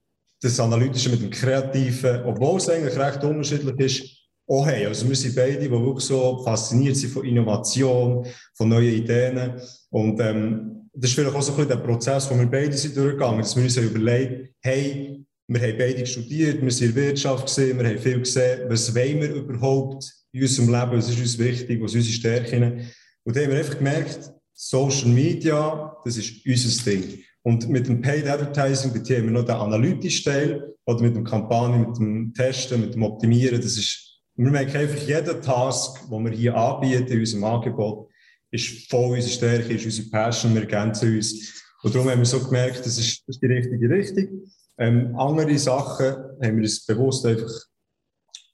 das 0.42 0.58
Analytische 0.58 1.08
mit 1.08 1.22
dem 1.22 1.30
Kreativen, 1.30 2.24
obwohl 2.24 2.58
es 2.58 2.68
eigentlich 2.68 2.98
recht 2.98 3.22
unterschiedlich 3.22 3.78
ist, 3.78 4.22
auch 4.48 4.66
haben. 4.66 4.86
Also 4.86 5.08
wir 5.08 5.14
sind 5.14 5.36
beide, 5.36 5.58
die 5.58 5.70
wirklich 5.70 6.04
so 6.04 6.42
fasziniert 6.44 6.96
sind 6.96 7.12
von 7.12 7.24
Innovation, 7.24 8.26
von 8.54 8.68
neuen 8.68 8.92
Ideen. 8.92 9.52
Und 9.90 10.20
ähm, 10.20 10.90
das 10.92 11.10
ist 11.10 11.14
vielleicht 11.16 11.34
auch 11.34 11.42
so 11.42 11.52
ein 11.52 11.56
bisschen 11.56 11.70
der 11.70 11.86
Prozess, 11.86 12.28
wo 12.28 12.36
wir 12.36 12.46
beide 12.46 12.76
sind 12.76 12.96
durchgegangen, 12.96 13.40
dass 13.40 13.56
wir 13.56 13.62
uns 13.62 13.76
überlegt 13.76 14.52
hey, 14.60 15.24
wir 15.48 15.60
haben 15.60 15.78
beide 15.78 16.06
studiert, 16.06 16.62
wir 16.62 16.70
sind 16.70 16.88
in 16.88 16.94
der 16.94 17.04
Wirtschaft 17.04 17.46
gesehen, 17.46 17.78
wir 17.78 17.88
haben 17.88 17.98
viel 17.98 18.18
gesehen, 18.20 18.60
was 18.68 18.94
wollen 18.94 19.20
wir 19.20 19.34
überhaupt 19.34 20.04
in 20.32 20.42
unserem 20.42 20.70
Leben, 20.70 20.98
was 20.98 21.08
ist 21.08 21.18
uns 21.18 21.38
wichtig, 21.38 21.82
was 21.82 21.92
sind 21.92 22.00
unsere 22.00 22.16
Stärken. 22.16 22.90
Und 23.24 23.36
dann 23.36 23.44
haben 23.44 23.52
wir 23.52 23.58
einfach 23.58 23.78
gemerkt, 23.78 24.32
Social 24.54 25.08
Media, 25.08 25.96
das 26.04 26.16
ist 26.16 26.46
unser 26.46 26.90
Ding. 26.90 27.24
Und 27.44 27.68
mit 27.68 27.88
dem 27.88 28.00
Paid 28.00 28.28
Advertising 28.28 28.92
haben 28.92 29.06
wir 29.06 29.30
noch 29.30 29.44
den 29.44 29.56
analytischen 29.56 30.32
Teil 30.32 30.74
oder 30.84 31.02
mit 31.02 31.16
dem 31.16 31.24
Kampagne, 31.24 31.78
mit 31.78 31.96
dem 31.96 32.32
Testen, 32.34 32.80
mit 32.80 32.94
dem 32.94 33.02
Optimieren. 33.02 33.60
Das 33.60 33.76
ist, 33.76 34.20
wir 34.36 34.50
merken 34.50 34.76
einfach, 34.76 35.06
jeder 35.06 35.40
Task, 35.40 36.08
den 36.08 36.24
wir 36.24 36.32
hier 36.32 36.56
anbieten 36.56 37.12
in 37.12 37.20
unserem 37.20 37.44
Angebot, 37.44 38.08
ist 38.50 38.88
voll 38.90 39.16
unsere 39.16 39.32
Stärke, 39.32 39.74
ist 39.74 39.84
unsere 39.84 40.08
Passion, 40.08 40.54
wir 40.54 40.62
ergänzen 40.62 41.16
uns. 41.16 41.62
Und 41.82 41.94
darum 41.94 42.08
haben 42.08 42.20
wir 42.20 42.26
so 42.26 42.40
gemerkt, 42.40 42.80
das 42.80 42.98
ist, 42.98 43.22
das 43.26 43.36
ist 43.36 43.42
die 43.42 43.46
richtige 43.46 43.90
Richtung. 43.90 44.44
Ähm, 44.78 45.16
andere 45.16 45.58
Sachen 45.58 46.06
haben 46.06 46.56
wir 46.56 46.62
uns 46.62 46.86
bewusst 46.86 47.26
einfach 47.26 47.50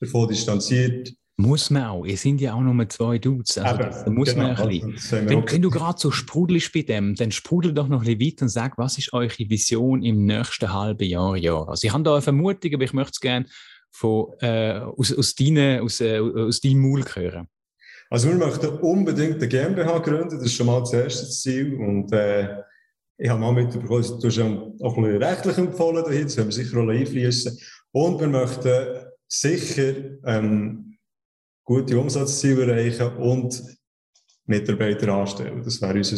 davon 0.00 0.28
distanziert. 0.28 1.12
Muss 1.40 1.70
man 1.70 1.84
auch. 1.84 2.04
Ihr 2.04 2.16
sind 2.16 2.40
ja 2.40 2.54
auch 2.54 2.60
nur 2.60 2.88
zwei 2.88 3.18
Dudes. 3.18 3.58
Also 3.58 3.80
das, 3.80 4.04
da 4.04 4.10
muss 4.10 4.34
genau, 4.34 4.48
man 4.48 4.56
ein 4.56 4.90
bisschen. 4.90 5.28
Wenn, 5.28 5.48
wenn, 5.48 5.62
du 5.62 5.70
gerade 5.70 5.96
so 5.96 6.10
sprudelst 6.10 6.72
bei 6.72 6.82
dem, 6.82 7.14
dann 7.14 7.30
sprudel 7.30 7.72
doch 7.72 7.86
noch 7.86 8.04
ein 8.04 8.18
bisschen 8.18 8.32
weiter 8.32 8.42
und 8.42 8.48
sag, 8.48 8.76
was 8.76 8.98
ist 8.98 9.12
eure 9.12 9.38
Vision 9.38 10.02
im 10.02 10.26
nächsten 10.26 10.72
halben 10.72 11.06
Jahr, 11.06 11.36
Jahr? 11.36 11.68
Also 11.68 11.86
ich 11.86 11.92
habe 11.92 12.02
da 12.02 12.14
eine 12.14 12.22
Vermutung, 12.22 12.74
aber 12.74 12.82
ich 12.82 12.92
möchte 12.92 13.12
es 13.12 13.20
gerne 13.20 13.46
von, 13.92 14.32
äh, 14.40 14.80
aus, 14.80 15.16
aus, 15.16 15.36
deine, 15.36 15.80
aus, 15.80 16.00
äh, 16.00 16.18
aus 16.18 16.60
deinem 16.60 16.80
Maul 16.80 17.04
hören. 17.14 17.46
Also 18.10 18.30
wir 18.30 18.36
möchten 18.36 18.66
unbedingt 18.78 19.36
eine 19.36 19.46
GmbH 19.46 19.98
gründen, 19.98 20.38
das 20.38 20.42
ist 20.42 20.54
schon 20.54 20.66
mal 20.66 20.80
das 20.80 20.92
erste 20.92 21.28
Ziel. 21.28 21.76
Und 21.76 22.12
äh, 22.12 22.62
ich 23.16 23.28
habe 23.28 23.38
mal 23.38 23.52
mitbekommen, 23.52 23.88
du 23.88 23.94
hast 23.94 24.40
auch 24.82 24.96
ein 24.96 25.02
bisschen 25.04 25.22
rechtlich 25.22 25.58
empfohlen, 25.58 26.02
das 26.02 26.36
werden 26.36 26.46
wir 26.46 26.52
sicher 26.52 26.78
auch 26.80 26.88
einfließen. 26.88 27.58
Und 27.92 28.20
wir 28.20 28.26
möchten 28.26 29.06
sicher 29.28 29.94
ähm, 30.24 30.87
gute 31.68 32.00
Umsatzziele 32.00 32.64
erreichen 32.64 33.14
und 33.18 33.62
Mitarbeiter 34.46 35.12
anstellen. 35.12 35.62
Das 35.62 35.82
wäre 35.82 35.98
unser, 35.98 36.16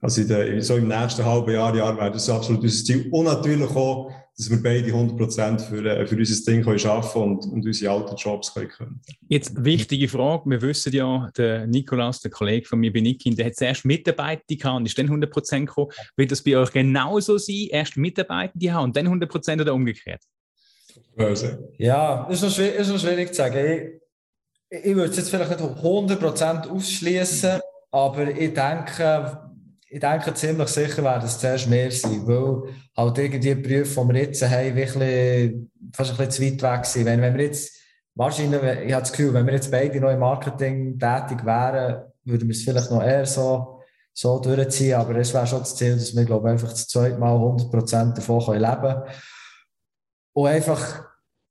also 0.00 0.20
in 0.22 0.28
der, 0.28 0.60
so 0.60 0.76
im 0.76 0.88
nächsten 0.88 1.24
halben 1.24 1.52
Jahr, 1.52 1.74
Jahr 1.76 1.96
wäre 1.96 2.10
das 2.10 2.28
absolut 2.28 2.60
unser 2.60 2.84
Ziel. 2.84 3.06
Und 3.12 3.26
natürlich 3.26 3.70
auch, 3.70 4.10
dass 4.36 4.50
wir 4.50 4.60
beide 4.60 4.90
100% 4.90 5.60
für, 5.60 5.84
äh, 5.84 6.04
für 6.04 6.16
unser 6.16 6.50
Ding 6.50 6.64
können 6.64 6.84
arbeiten 6.84 7.18
und, 7.20 7.44
und 7.44 7.64
unsere 7.64 7.92
alten 7.92 8.16
Jobs 8.16 8.52
können. 8.52 9.00
Jetzt 9.28 9.64
wichtige 9.64 10.08
Frage. 10.08 10.50
Wir 10.50 10.60
wissen 10.62 10.92
ja, 10.94 11.30
der 11.36 11.68
Nikolaus, 11.68 12.20
der 12.20 12.32
Kollege 12.32 12.66
von 12.66 12.80
mir 12.80 12.92
bei 12.92 13.02
Nikin, 13.02 13.36
der 13.36 13.46
hat 13.46 13.54
zuerst 13.54 13.84
Mitarbeiter 13.84 14.42
gehabt 14.48 14.78
und 14.78 14.86
ist 14.86 14.98
dann 14.98 15.08
100% 15.08 15.60
gekommen. 15.60 15.92
Wird 16.16 16.32
das 16.32 16.42
bei 16.42 16.56
euch 16.56 16.72
genauso 16.72 17.38
sein? 17.38 17.68
Erst 17.70 17.96
Mitarbeiter 17.96 18.72
haben 18.72 18.84
und 18.86 18.96
dann 18.96 19.06
100% 19.06 19.60
oder 19.60 19.74
umgekehrt? 19.74 20.22
Ja, 21.78 22.26
ist 22.28 22.42
noch, 22.42 22.50
schwierig, 22.50 22.80
ist 22.80 22.88
noch 22.88 22.98
schwierig 22.98 23.28
zu 23.28 23.34
sagen. 23.34 23.99
Ich 24.70 24.94
würde 24.94 25.10
es 25.10 25.16
jetzt 25.16 25.30
vielleicht 25.30 25.50
nicht 25.50 25.60
100% 25.60 26.68
ausschließen, 26.68 27.60
aber 27.90 28.28
ich 28.28 28.54
denke, 28.54 29.50
ich 29.88 29.98
denke 29.98 30.32
ziemlich 30.34 30.68
sicher 30.68 31.02
werden 31.02 31.24
es 31.24 31.38
zuerst 31.40 31.68
mehr 31.68 31.90
sein, 31.90 32.24
weil 32.24 32.72
halt 32.96 33.18
irgendwie 33.18 33.40
die 33.40 33.54
Berufe, 33.56 34.00
die 34.00 34.08
wir 34.08 34.22
jetzt 34.22 34.48
haben, 34.48 34.76
wirklich 34.76 35.54
fast 35.92 36.12
ein 36.12 36.26
bisschen 36.28 36.58
zu 36.58 36.64
weit 36.64 36.78
weg 36.78 36.86
sind. 36.86 37.06
Wenn, 37.06 37.20
wenn 37.20 37.36
wir 37.36 37.46
jetzt, 37.46 37.76
wahrscheinlich, 38.14 38.62
ich 38.62 38.92
habe 38.92 39.02
das 39.02 39.10
Gefühl, 39.10 39.34
wenn 39.34 39.46
wir 39.46 39.54
jetzt 39.54 39.72
beide 39.72 40.00
noch 40.00 40.10
im 40.10 40.20
Marketing 40.20 40.98
tätig 40.98 41.44
wären, 41.44 42.04
würden 42.24 42.48
wir 42.48 42.54
es 42.54 42.62
vielleicht 42.62 42.90
noch 42.92 43.02
eher 43.02 43.26
so, 43.26 43.80
so 44.12 44.38
durchziehen, 44.38 44.94
aber 44.94 45.16
es 45.16 45.34
wäre 45.34 45.46
schon 45.48 45.60
das 45.60 45.74
Ziel, 45.74 45.94
dass 45.96 46.14
wir, 46.14 46.24
glaube 46.24 46.48
ich, 46.48 46.52
einfach 46.52 46.70
das 46.70 46.86
zweite 46.86 47.18
Mal 47.18 47.34
100% 47.34 48.14
davon 48.14 48.54
leben 48.56 48.80
können. 48.80 49.02
Und 50.32 50.46
einfach, 50.46 51.09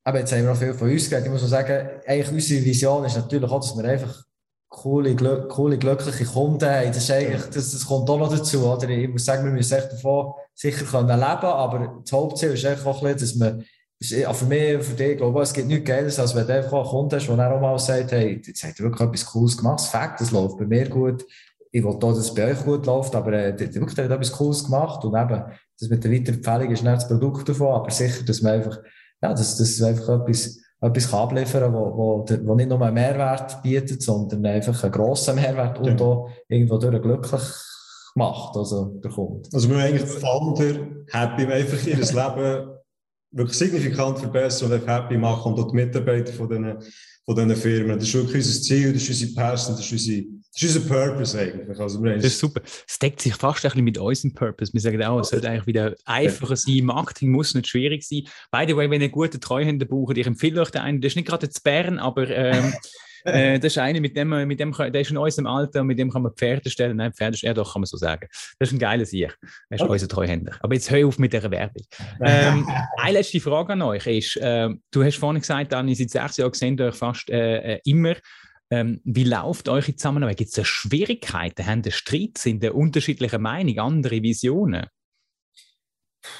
aber 0.09 0.19
jetzt 0.19 0.31
haben 0.31 0.41
wir 0.41 0.49
noch 0.49 0.57
viel 0.57 0.73
von 0.73 0.89
uns 0.89 1.07
geredet, 1.07 1.27
ich 1.27 1.31
muss 1.31 1.43
auch 1.43 1.47
sagen, 1.47 1.87
eigentlich 2.07 2.31
unsere 2.31 2.65
Vision 2.65 3.05
ist 3.05 3.15
natürlich 3.15 3.51
auch, 3.51 3.59
dass 3.59 3.77
wir 3.77 3.85
einfach 3.87 4.23
coole, 4.67 5.15
coole, 5.47 5.77
glückliche 5.77 6.25
Kunden 6.25 6.67
haben. 6.67 6.87
Das, 6.87 6.97
ist 6.97 7.11
eigentlich, 7.11 7.43
das, 7.43 7.71
das 7.71 7.85
kommt 7.85 8.09
auch 8.09 8.17
noch 8.17 8.35
dazu. 8.35 8.65
Oder? 8.65 8.89
Ich 8.89 9.07
muss 9.07 9.25
sagen, 9.25 9.45
wir 9.45 9.51
müssen 9.51 9.77
echt 9.77 9.91
davon 9.91 10.33
sicher 10.55 10.83
können 10.85 11.07
leben 11.07 11.21
aber 11.21 12.01
das 12.01 12.11
Hauptziel 12.11 12.53
ist 12.53 12.65
einfach 12.65 12.87
auch 12.87 13.03
dass 13.03 13.35
man 13.35 13.63
für 14.01 14.45
mich, 14.45 14.83
für 14.83 14.95
dich, 14.95 15.17
glaube 15.17 15.39
ich, 15.39 15.43
es 15.43 15.53
gibt 15.53 15.67
nichts 15.67 15.85
Geiles, 15.87 16.19
als 16.19 16.33
wenn 16.35 16.47
du 16.47 16.55
einfach 16.55 16.73
einen 16.73 16.87
Kunden 16.87 17.15
hast, 17.15 17.27
der 17.27 17.53
auch 17.53 17.61
mal 17.61 17.77
sagt, 17.77 18.11
hey, 18.11 18.41
jetzt 18.43 18.63
hat 18.63 18.79
er 18.79 18.85
wirklich 18.85 19.07
etwas 19.07 19.25
Cooles 19.27 19.57
gemacht, 19.57 19.79
das 19.79 19.89
Fakt, 19.89 20.21
das 20.21 20.31
läuft 20.31 20.57
bei 20.57 20.65
mir 20.65 20.89
gut, 20.89 21.23
ich 21.71 21.83
will 21.83 21.91
auch, 21.91 21.99
dass 21.99 22.17
es 22.17 22.33
bei 22.33 22.51
euch 22.51 22.63
gut 22.63 22.85
läuft, 22.85 23.13
aber 23.15 23.33
äh, 23.33 23.55
der, 23.55 23.67
der 23.67 23.81
hat 23.81 23.97
etwas 23.97 24.31
Cooles 24.31 24.63
gemacht 24.63 25.03
und 25.03 25.15
eben, 25.15 25.43
das 25.79 25.89
mit 25.89 26.03
der 26.03 26.11
Weiterempfehlung 26.11 26.71
ist 26.71 26.83
nicht 26.83 26.95
das 26.95 27.07
Produkt 27.07 27.47
davon, 27.47 27.75
aber 27.75 27.91
sicher, 27.91 28.23
dass 28.23 28.41
man 28.41 28.53
einfach, 28.53 28.79
ja, 29.21 29.34
dass, 29.34 29.58
dass 29.58 29.82
einfach 29.82 30.21
etwas 30.21 30.60
etwas 30.82 31.12
kann 31.12 31.19
abliefern 31.19 31.62
kann, 31.62 31.73
wo, 31.73 31.97
wo, 31.97 32.25
wo 32.45 32.55
nicht 32.55 32.69
nur 32.69 32.82
einen 32.82 32.93
Mehrwert 32.93 33.62
bietet, 33.62 34.01
sondern 34.01 34.45
einfach 34.45 34.82
einen 34.84 34.93
grossen 34.93 35.36
Mehrwert 35.36 35.77
und 35.79 35.99
ja. 35.99 36.05
auch 36.05 36.29
irgendwo 36.47 36.77
durch 36.77 37.01
glücklich 37.01 37.41
macht, 38.15 38.55
also 38.55 38.99
der 39.03 39.12
Kunde. 39.12 39.47
Also 39.53 39.69
wir 39.69 39.77
eigentlich 39.77 40.03
die 40.03 40.19
Founder 40.19 40.88
happy, 41.12 41.45
einfach 41.45 41.86
ihr 41.86 41.97
Leben 41.97 42.69
wirklich 43.32 43.58
signifikant 43.58 44.19
verbessern 44.19 44.71
und 44.71 44.88
happy 44.88 45.17
machen 45.17 45.53
und 45.53 45.60
auch 45.60 45.69
die 45.69 45.75
Mitarbeiter 45.75 46.34
von 46.34 46.49
diesen, 46.49 46.82
von 47.25 47.36
diesen 47.36 47.55
Firmen. 47.55 47.99
Das 47.99 48.08
ist 48.08 48.13
wirklich 48.15 48.38
unser 48.38 48.62
Ziel, 48.62 48.93
das 48.93 49.03
ist 49.03 49.10
unsere 49.10 49.34
Passion, 49.34 49.75
das 49.75 49.86
ist 49.86 49.91
unsere 49.91 50.25
das 50.53 50.63
ist 50.63 50.75
unser 50.75 50.89
Purpose 50.93 51.39
eigentlich. 51.39 51.79
Also 51.79 52.03
das 52.03 52.23
ist 52.23 52.39
super. 52.39 52.62
Es 52.65 52.97
deckt 52.97 53.21
sich 53.21 53.35
fast 53.35 53.63
ein 53.65 53.69
bisschen 53.69 53.83
mit 53.83 53.97
unserem 53.97 54.33
Purpose. 54.33 54.73
Wir 54.73 54.81
sagen 54.81 55.03
auch, 55.03 55.19
es 55.19 55.29
sollte 55.29 55.47
eigentlich 55.47 55.67
wieder 55.67 55.95
einfacher 56.05 56.55
sein. 56.55 56.85
Marketing 56.85 57.31
muss 57.31 57.53
nicht 57.53 57.67
schwierig 57.67 58.03
sein. 58.03 58.23
By 58.51 58.65
the 58.67 58.75
way, 58.75 58.89
wenn 58.89 59.01
ihr 59.01 59.05
einen 59.05 59.12
guten 59.12 59.39
Treuhänder 59.39 59.85
braucht, 59.85 60.17
ich 60.17 60.25
empfehle 60.25 60.62
euch 60.62 60.71
den 60.71 60.81
einen, 60.81 61.01
das 61.01 61.12
ist 61.12 61.15
nicht 61.17 61.27
gerade 61.27 61.49
zu 61.49 61.62
Bern, 61.62 61.99
aber 61.99 62.27
ähm, 62.29 62.73
äh, 63.25 63.59
das 63.59 63.73
ist 63.73 63.77
einer, 63.77 64.01
mit 64.01 64.17
dem, 64.17 64.29
mit 64.47 64.59
dem, 64.59 64.73
der 64.73 65.01
ist 65.01 65.12
in 65.12 65.17
unserem 65.17 65.45
Alter, 65.45 65.83
mit 65.83 65.99
dem 65.99 66.09
kann 66.09 66.23
man 66.23 66.33
Pferde 66.33 66.69
stellen. 66.71 66.97
Nein, 66.97 67.13
Pferde 67.13 67.35
ist 67.35 67.43
er 67.43 67.53
doch, 67.53 67.73
kann 67.73 67.81
man 67.81 67.85
so 67.85 67.97
sagen. 67.97 68.27
Das 68.57 68.69
ist 68.69 68.73
ein 68.73 68.79
geiler 68.79 69.05
Sieg. 69.05 69.38
Er 69.69 69.75
ist 69.75 69.81
okay. 69.81 69.91
unser 69.91 70.07
Treuhänder. 70.07 70.53
Aber 70.62 70.73
jetzt 70.73 70.89
hör 70.89 71.07
auf 71.07 71.19
mit 71.19 71.31
dieser 71.31 71.51
Werbung. 71.51 71.83
ähm, 72.21 72.67
eine 72.97 73.13
letzte 73.13 73.39
Frage 73.39 73.73
an 73.73 73.83
euch 73.83 74.07
ist, 74.07 74.35
äh, 74.38 74.69
du 74.89 75.03
hast 75.03 75.17
vorhin 75.17 75.41
gesagt, 75.41 75.73
Dani, 75.73 75.93
seit 75.93 76.09
sechs 76.09 76.38
Jahren 76.38 76.53
sehen 76.53 76.81
euch 76.81 76.95
fast 76.95 77.29
äh, 77.29 77.75
äh 77.75 77.79
immer 77.85 78.15
ähm, 78.71 79.01
wie 79.03 79.23
läuft 79.23 79.67
eure 79.69 79.95
Zusammenarbeit? 79.95 80.38
Gibt 80.38 80.58
es 80.58 80.67
Schwierigkeiten? 80.67 81.65
Haben 81.65 81.84
ihr 81.84 81.91
Streit? 81.91 82.38
Sind 82.38 82.63
ihr 82.63 82.75
unterschiedliche 82.75 83.39
Meinungen, 83.39 83.79
andere 83.79 84.21
Visionen? 84.21 84.88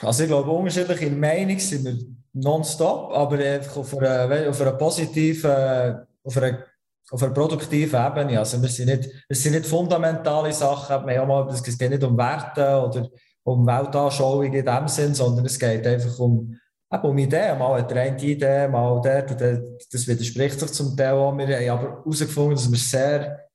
Also 0.02 0.24
ich 0.24 0.30
glaube, 0.30 0.52
unterschiedliche 0.52 1.10
Meinungen 1.10 1.60
sind 1.60 1.86
wir 1.86 1.98
nonstop, 2.34 3.12
aber 3.14 3.40
einfach 3.40 3.78
auf 3.78 3.98
einer, 3.98 4.50
auf 4.50 4.62
einer 4.62 4.74
positiven, 4.74 6.06
auf 6.24 6.38
einer, 6.38 6.66
auf 7.10 7.24
einer 7.24 7.34
produktiven 7.34 8.06
Ebene. 8.06 8.40
Also 8.40 8.62
wir 8.62 8.70
sind 8.70 8.88
nicht, 8.88 9.10
es 9.28 9.42
sind 9.42 9.54
nicht 9.54 9.66
fundamentale 9.66 10.54
Sachen, 10.54 11.10
es 11.10 11.78
geht 11.78 11.90
nicht 11.90 12.04
um 12.04 12.18
Werte 12.18 12.82
oder 12.82 13.10
um 13.44 13.66
Weltanschauung 13.66 14.54
in 14.54 14.66
dem 14.66 14.88
Sinn, 14.88 15.16
sondern 15.16 15.46
es 15.46 15.58
geht 15.58 15.88
einfach 15.88 16.20
um 16.20 16.56
Eben 16.92 17.04
um 17.04 17.18
Ideen, 17.18 17.60
mal 17.60 17.80
hat 17.80 17.92
der 17.92 18.02
eine 18.02 18.22
Idee, 18.22 18.68
mal 18.68 19.00
der, 19.02 19.22
das 19.24 20.08
widerspricht 20.08 20.60
sich 20.60 20.72
zum 20.72 20.98
Teil 20.98 21.14
auch. 21.14 21.38
Wir 21.38 21.70
haben 21.70 21.70
aber 21.70 21.98
herausgefunden, 21.98 22.56
dass 22.56 22.72
wir 22.72 22.78
sehr 22.78 23.50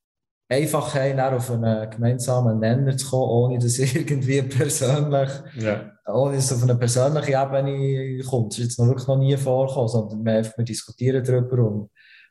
einfach 0.49 0.95
haben, 0.95 1.19
auf 1.19 1.51
einen 1.51 1.91
gemeinsamen 1.91 2.61
Nenner 2.61 2.97
zu 2.97 3.09
kommen, 3.09 3.31
ohne 3.31 3.59
dass 3.59 3.79
irgendwie 3.95 4.43
persönlich, 4.43 5.31
ja. 5.59 5.91
ohne 6.07 6.37
dass 6.37 6.51
es 6.51 6.53
auf 6.53 6.63
eine 6.63 6.77
persönliche 6.77 7.33
Ebene 7.33 8.23
kommt. 8.25 8.53
Das 8.53 8.59
ist 8.59 8.65
jetzt 8.65 8.79
noch 8.79 8.87
wirklich 8.87 9.09
noch 9.09 9.19
nie 9.19 9.37
vorgekommen, 9.37 9.89
sondern 9.89 10.25
wir, 10.25 10.33
einfach, 10.35 10.57
wir 10.59 10.65
diskutieren 10.65 11.25
darüber 11.25 11.59
und 11.59 11.91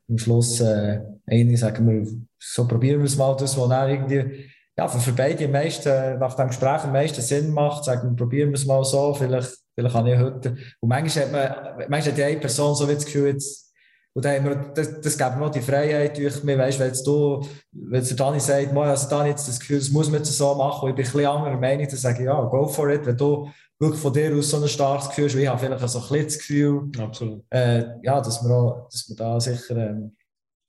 am 0.09 0.17
Schluss 0.17 0.59
äh, 0.61 0.99
eine 1.25 1.57
sagen 1.57 1.89
wir, 1.89 2.07
so 2.39 2.67
probieren 2.67 2.99
wir 2.99 3.05
es 3.05 3.17
mal, 3.17 3.35
das, 3.35 3.57
was 3.57 3.69
dann 3.69 3.89
irgendwie 3.89 4.49
ja, 4.77 4.87
für, 4.87 4.99
für 4.99 5.13
beide 5.13 5.45
am 5.45 5.51
meisten, 5.51 6.19
nach 6.19 6.35
dem 6.35 6.47
Gespräch 6.47 6.83
am 6.83 6.91
meisten 6.91 7.21
Sinn 7.21 7.51
macht, 7.51 7.85
sagen 7.85 8.09
wir, 8.09 8.15
probieren 8.15 8.49
wir 8.49 8.55
es 8.55 8.65
mal 8.65 8.83
so, 8.83 9.13
vielleicht 9.13 9.62
Vielleicht 9.75 9.95
habe 9.95 10.11
ich 10.11 10.19
heute. 10.19 10.55
Und 10.79 10.89
manchmal 10.89 11.25
hat 11.25 11.31
man, 11.31 11.89
manchmal 11.89 12.11
hat 12.11 12.17
die 12.17 12.23
eine 12.23 12.39
Person 12.39 12.75
so 12.75 12.87
wie 12.87 12.93
das 12.93 13.05
Gefühl, 13.05 13.27
jetzt, 13.27 13.73
und 14.15 14.23
dann 14.23 14.35
haben 14.35 14.45
wir, 14.45 14.55
das, 14.75 15.01
das 15.01 15.17
gibt 15.17 15.31
mir 15.31 15.39
noch 15.39 15.49
die 15.49 15.61
Freiheit 15.61 16.17
durch 16.17 16.43
mich, 16.43 16.57
weißt, 16.57 16.79
wenn 16.79 16.87
jetzt 16.87 17.07
du, 17.07 17.43
wenn 17.71 18.03
der 18.03 18.15
Dani 18.15 18.39
sagt, 18.39 18.71
mal, 18.71 18.89
also 18.89 19.09
Dani 19.09 19.29
jetzt 19.29 19.47
das 19.47 19.59
Gefühl, 19.59 19.79
das 19.79 19.89
muss 19.89 20.07
man 20.07 20.19
jetzt 20.19 20.31
so 20.31 20.53
machen, 20.53 20.83
und 20.83 20.89
ich 20.91 20.95
bin 20.95 21.05
ein 21.05 21.11
bisschen 21.11 21.25
anderer 21.25 21.57
Meinung, 21.57 21.87
dann 21.87 21.97
sage 21.97 22.19
ich, 22.19 22.25
ja, 22.25 22.41
go 22.43 22.67
for 22.67 22.89
it, 22.89 23.05
wenn 23.05 23.17
du 23.17 23.49
wirklich 23.79 23.99
von 23.99 24.13
dir 24.13 24.35
aus 24.35 24.51
so 24.51 24.61
ein 24.61 24.67
starkes 24.67 25.09
Gefühl 25.09 25.25
hast, 25.25 25.35
ich 25.35 25.47
habe 25.47 25.59
vielleicht 25.59 25.89
so 25.89 25.99
ein 25.99 26.01
bisschen 26.03 26.25
das 26.25 26.37
Gefühl, 26.37 26.91
Absolut. 26.99 27.43
Äh, 27.49 27.85
ja, 28.03 28.21
dass 28.21 28.43
wir, 28.43 28.55
auch, 28.55 28.89
dass 28.89 29.09
wir 29.09 29.15
da 29.15 29.39
sicher, 29.39 29.77
ähm, 29.77 30.15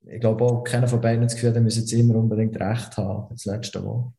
ich 0.06 0.20
glaube 0.20 0.42
auch, 0.44 0.64
keiner 0.64 0.88
von 0.88 1.00
beiden 1.00 1.22
das 1.22 1.34
Gefühl, 1.34 1.52
der 1.52 1.62
müssen 1.62 1.80
jetzt 1.80 1.92
immer 1.92 2.16
unbedingt 2.16 2.58
recht 2.58 2.96
haben, 2.96 3.26
das 3.30 3.44
letzte 3.44 3.80
Mal. 3.80 4.12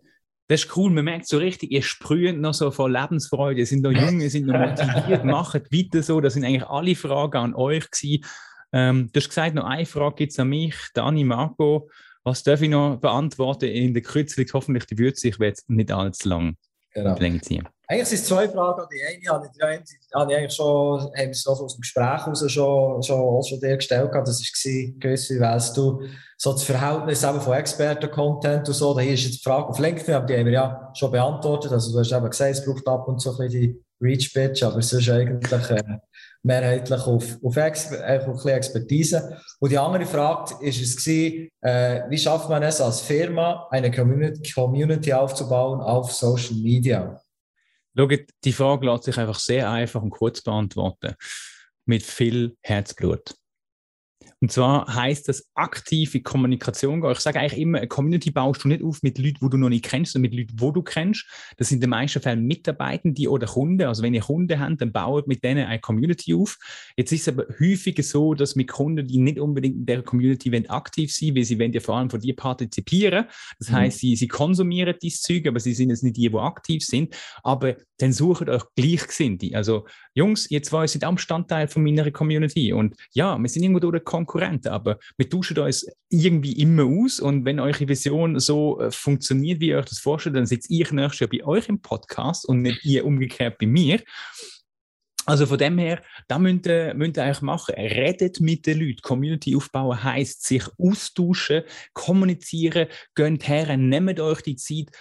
Das 0.48 0.64
ist 0.64 0.78
cool, 0.78 0.92
man 0.92 1.06
merkt 1.06 1.28
so 1.28 1.38
richtig, 1.38 1.72
ihr 1.72 1.82
sprüht 1.82 2.38
noch 2.38 2.54
so 2.54 2.70
vor 2.70 2.90
Lebensfreude, 2.90 3.62
ihr 3.62 3.66
seid 3.66 3.80
noch 3.80 3.92
jung, 3.92 4.22
ihr 4.22 4.30
seid 4.30 4.44
noch 4.44 4.60
motiviert, 4.60 5.26
macht 5.26 5.74
weiter 5.74 6.04
so. 6.04 6.22
Das 6.22 6.36
sind 6.36 6.46
eigentlich 6.46 6.68
alle 6.68 6.96
Fragen 6.96 7.38
an 7.38 7.56
euch 7.56 7.90
gewesen. 7.90 8.26
Ähm, 8.72 9.10
du 9.12 9.20
hast 9.20 9.30
gesagt, 9.30 9.56
noch 9.56 9.66
eine 9.66 9.86
Frage 9.86 10.16
gibt 10.16 10.34
es 10.34 10.40
an 10.40 10.50
mich, 10.50 10.76
Dani, 10.94 11.24
Marco. 11.24 11.90
Was 12.24 12.44
darf 12.44 12.62
ich 12.62 12.70
noch 12.70 12.98
beantworten 12.98 13.66
in 13.66 13.94
der 13.94 14.04
Kürzlich? 14.04 14.52
Hoffentlich, 14.54 14.86
die 14.86 14.98
wird 14.98 15.18
sich 15.18 15.38
jetzt 15.40 15.70
nicht 15.70 15.92
allzu 15.92 16.30
lang 16.30 16.58
genau. 16.94 17.16
ziehen. 17.40 17.68
Eigentlich 17.88 18.08
sind 18.08 18.20
es 18.20 18.26
zwei 18.26 18.50
Fragen. 18.50 18.84
Die 18.92 19.02
eine 19.04 19.34
habe 19.34 19.48
ich, 19.54 19.62
habe 20.14 20.32
ich 20.32 20.38
eigentlich 20.38 20.54
schon, 20.54 21.02
haben 21.02 21.14
wir 21.16 21.50
aus 21.52 21.76
dem 21.76 21.82
Gespräch 21.82 22.26
heraus 22.26 22.52
schon, 22.52 23.04
schon, 23.04 23.44
schon 23.44 23.60
dir 23.60 23.76
gestellt. 23.76 24.10
Das 24.14 24.40
war, 24.40 25.00
Chris, 25.00 25.30
wie 25.30 25.40
weißt 25.40 25.78
du, 25.78 26.02
so 26.38 26.54
das 26.54 26.64
Verhältnis 26.64 27.24
von 27.24 27.54
Experten-Content 27.54 28.68
und 28.68 28.74
so. 28.74 28.94
Da 28.94 29.02
ist 29.02 29.24
jetzt 29.24 29.40
die 29.40 29.44
Frage 29.44 29.70
auf 29.70 29.80
LinkedIn, 29.80 30.16
aber 30.16 30.26
die 30.26 30.38
haben 30.38 30.46
wir 30.46 30.54
ja 30.54 30.92
schon 30.96 31.12
beantwortet. 31.12 31.72
Also 31.72 31.92
du 31.92 32.00
hast 32.00 32.12
eben 32.12 32.30
gesagt, 32.30 32.52
es 32.52 32.66
braucht 32.66 32.88
ab 32.88 33.08
und 33.08 33.20
zu 33.20 33.32
ein 33.32 33.38
bisschen 33.38 33.62
die 33.62 33.82
Reach-Bitch, 34.02 34.64
aber 34.64 34.78
es 34.78 34.92
ist 34.92 35.10
eigentlich 35.10 35.70
äh, 35.70 35.84
mehrheitlich 36.44 37.02
auf, 37.02 37.38
auf, 37.44 37.58
Ex 37.58 37.92
äh, 37.92 38.20
auf 38.28 38.46
ein 38.46 38.52
Expertise. 38.52 39.38
Und 39.60 39.72
die 39.72 39.78
andere 39.78 40.06
Frage 40.06 40.56
gewesen, 40.56 41.50
äh, 41.62 42.02
wie 42.10 42.18
schafft 42.18 42.50
man 42.50 42.64
es 42.64 42.82
als 42.82 43.02
Firma, 43.02 43.68
eine 43.70 43.92
Community 43.92 45.14
aufzubauen 45.14 45.82
auf 45.82 46.12
Social 46.12 46.56
Media? 46.56 47.22
Schaut, 47.98 48.26
die 48.44 48.54
Frage 48.54 48.86
lässt 48.86 49.06
sich 49.06 49.18
einfach 49.18 49.40
sehr 49.40 49.70
einfach 49.70 50.02
und 50.02 50.10
kurz 50.10 50.42
beantworten. 50.42 51.16
Mit 51.86 52.04
viel 52.04 52.58
Herzblut. 52.62 53.36
Und 54.42 54.52
zwar 54.52 54.94
heißt 54.94 55.30
das 55.30 55.50
aktive 55.56 56.22
Kommunikation. 56.22 57.04
Ich 57.12 57.20
sage 57.20 57.40
eigentlich 57.40 57.60
immer, 57.60 57.78
eine 57.78 57.88
Community 57.88 58.32
baust 58.32 58.64
du 58.64 58.68
nicht 58.68 58.84
auf 58.84 59.02
mit 59.02 59.18
Leuten, 59.18 59.40
die 59.42 59.50
du 59.50 59.58
noch 59.58 59.70
nicht 59.70 59.86
kennst, 59.86 60.12
sondern 60.14 60.30
mit 60.30 60.40
Leuten, 60.40 60.58
die 60.58 60.74
du 60.74 60.82
kennst. 60.84 61.26
Das 61.58 61.70
sind 61.70 61.78
in 61.78 61.82
den 61.82 61.90
meisten 61.92 62.22
Fällen 62.22 62.46
Mitarbeitende 62.46 63.30
oder 63.30 63.48
Kunden. 63.48 63.84
Also 63.84 64.04
wenn 64.04 64.14
ihr 64.14 64.22
Kunden 64.22 64.60
habt, 64.60 64.82
dann 64.82 64.92
baut 64.92 65.28
mit 65.28 65.44
denen 65.44 65.66
eine 65.66 65.80
Community 65.80 66.36
auf. 66.36 66.58
Jetzt 66.98 67.12
ist 67.14 67.22
es 67.22 67.30
aber 67.30 67.46
häufiger 67.60 68.04
so, 68.04 68.34
dass 68.34 68.56
mit 68.56 68.68
Kunden, 68.68 69.08
die 69.08 69.20
nicht 69.20 69.40
unbedingt 69.40 69.78
in 69.78 69.86
der 69.86 70.04
Community 70.04 70.52
wollen, 70.52 70.70
aktiv 70.70 71.14
sind, 71.14 71.36
weil 71.36 71.44
sie 71.44 71.58
wollen 71.58 71.74
ja 71.74 71.80
vor 71.80 71.96
allem 71.96 72.10
von 72.10 72.20
dir 72.20 72.36
partizipieren. 72.36 73.26
Das 73.60 73.70
mhm. 73.70 73.76
heißt, 73.76 74.00
sie, 74.00 74.16
sie 74.16 74.28
konsumieren 74.28 74.96
dieses 75.02 75.22
Zeug, 75.22 75.48
aber 75.48 75.60
sie 75.60 75.74
sind 75.74 75.90
jetzt 75.90 76.04
nicht 76.04 76.18
die, 76.18 76.30
die 76.30 76.38
aktiv 76.38 76.84
sind. 76.84 77.16
Aber 77.42 77.78
dann 77.98 78.12
sucht 78.12 78.50
euch 78.50 78.64
Gleichgesinnte. 78.76 79.56
Also 79.56 79.86
Jungs, 80.14 80.50
jetzt 80.50 80.72
war 80.72 80.86
ihr 80.86 81.04
am 81.04 81.16
Bestandteil 81.16 81.68
von 81.68 81.84
meiner 81.84 82.12
Community 82.12 82.74
und 82.74 82.96
ja, 83.14 83.38
wir 83.38 83.50
sind 83.50 83.64
irgendwo 83.64 83.80
durch 83.80 84.04
Konkurrenten, 84.26 84.70
aber 84.70 85.00
wir 85.18 85.30
tauschen 85.30 85.60
uns 85.60 85.86
irgendwie 86.10 86.54
immer 86.54 86.84
aus 86.84 87.20
und 87.20 87.46
wenn 87.46 87.60
eure 87.60 87.88
Vision 87.88 88.40
so 88.40 88.82
äh, 88.82 88.92
funktioniert, 88.92 89.60
wie 89.60 89.70
ihr 89.70 89.78
euch 89.78 89.86
das 89.86 90.00
vorstellt, 90.00 90.36
dann 90.36 90.46
sitzt 90.46 90.70
ihr 90.70 90.92
nächstes 90.92 91.20
Jahr 91.20 91.30
bei 91.30 91.46
euch 91.46 91.70
im 91.70 91.82
Podcast 91.82 92.48
und 92.48 92.62
nicht 92.62 92.84
ihr 92.84 93.06
umgekehrt 93.06 93.58
bei 93.60 93.68
mir. 93.68 94.02
Also 95.28 95.48
von 95.48 95.58
dem 95.58 95.78
her, 95.80 96.04
da 96.28 96.38
müsst 96.38 96.68
ihr, 96.68 96.94
müsst 96.94 97.18
ihr 97.18 97.24
eigentlich 97.24 97.42
machen. 97.42 97.76
Redet 97.76 98.40
mit 98.42 98.68
den 98.68 98.80
Leuten. 98.80 99.02
Community 99.02 99.56
aufbauen 99.56 100.04
heisst 100.04 100.46
sich 100.46 100.64
austauschen, 100.78 101.64
kommunizieren, 101.94 102.88
geht 103.16 103.48
her, 103.48 103.76
nehmt 103.76 104.20
euch 104.20 104.42
die 104.42 104.56
Zeit, 104.56 104.92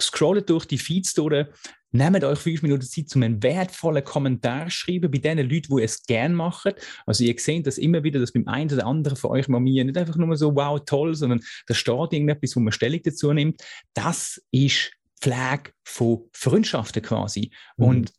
scrollt 0.00 0.48
durch 0.48 0.64
die 0.64 0.78
Feeds 0.78 1.14
durch, 1.14 1.46
Nehmt 1.94 2.24
euch 2.24 2.38
fünf 2.38 2.62
Minuten 2.62 2.82
Zeit, 2.82 3.14
um 3.14 3.22
einen 3.22 3.42
wertvollen 3.42 4.02
Kommentar 4.02 4.64
zu 4.64 4.70
schreiben 4.70 5.10
bei 5.10 5.18
den 5.18 5.38
Leuten, 5.38 5.76
die 5.76 5.82
es 5.82 6.02
gerne 6.04 6.34
machen. 6.34 6.72
Also 7.04 7.22
ihr 7.22 7.34
seht 7.38 7.66
das 7.66 7.76
immer 7.76 8.02
wieder, 8.02 8.18
dass 8.18 8.32
beim 8.32 8.48
einen 8.48 8.72
oder 8.72 8.86
anderen 8.86 9.16
von 9.16 9.30
euch 9.30 9.46
Mamien 9.48 9.86
nicht 9.86 9.98
einfach 9.98 10.16
nur 10.16 10.36
so 10.36 10.54
wow, 10.54 10.80
toll, 10.84 11.14
sondern 11.14 11.40
da 11.66 11.74
steht 11.74 12.12
irgendetwas, 12.12 12.56
wo 12.56 12.60
man 12.60 12.72
Stellung 12.72 13.00
dazu 13.04 13.32
nimmt. 13.32 13.62
Das 13.92 14.42
ist 14.50 14.92
Pflege 15.20 15.72
von 15.84 16.22
Freundschaften 16.32 17.02
quasi. 17.02 17.52
Mhm. 17.76 17.84
Und 17.84 18.12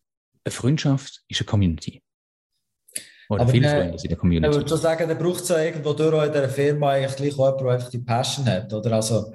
eine 0.46 0.52
Freundschaft 0.52 1.24
ist 1.28 1.42
eine 1.42 1.46
Community. 1.48 2.02
Oder 3.30 3.42
aber 3.42 3.52
viele 3.52 3.70
Freunde 3.70 3.98
in 4.02 4.10
der 4.10 4.18
Community. 4.18 4.50
Ich 4.50 4.56
würde 4.56 4.70
schon 4.70 4.78
sagen, 4.78 5.08
da 5.10 5.16
braucht 5.16 5.42
es 5.42 5.50
ja 5.50 5.64
irgendwo 5.64 5.94
durch 5.94 6.28
in 6.28 6.32
dieser 6.32 6.50
Firma 6.50 6.92
eigentlich 6.92 7.16
gleich 7.16 7.40
auch 7.40 7.46
jemanden, 7.46 7.64
der 7.66 7.74
einfach 7.74 7.90
die 7.90 8.00
Passion 8.00 8.46
hat. 8.46 8.72
Oder? 8.72 8.92
Also, 8.94 9.34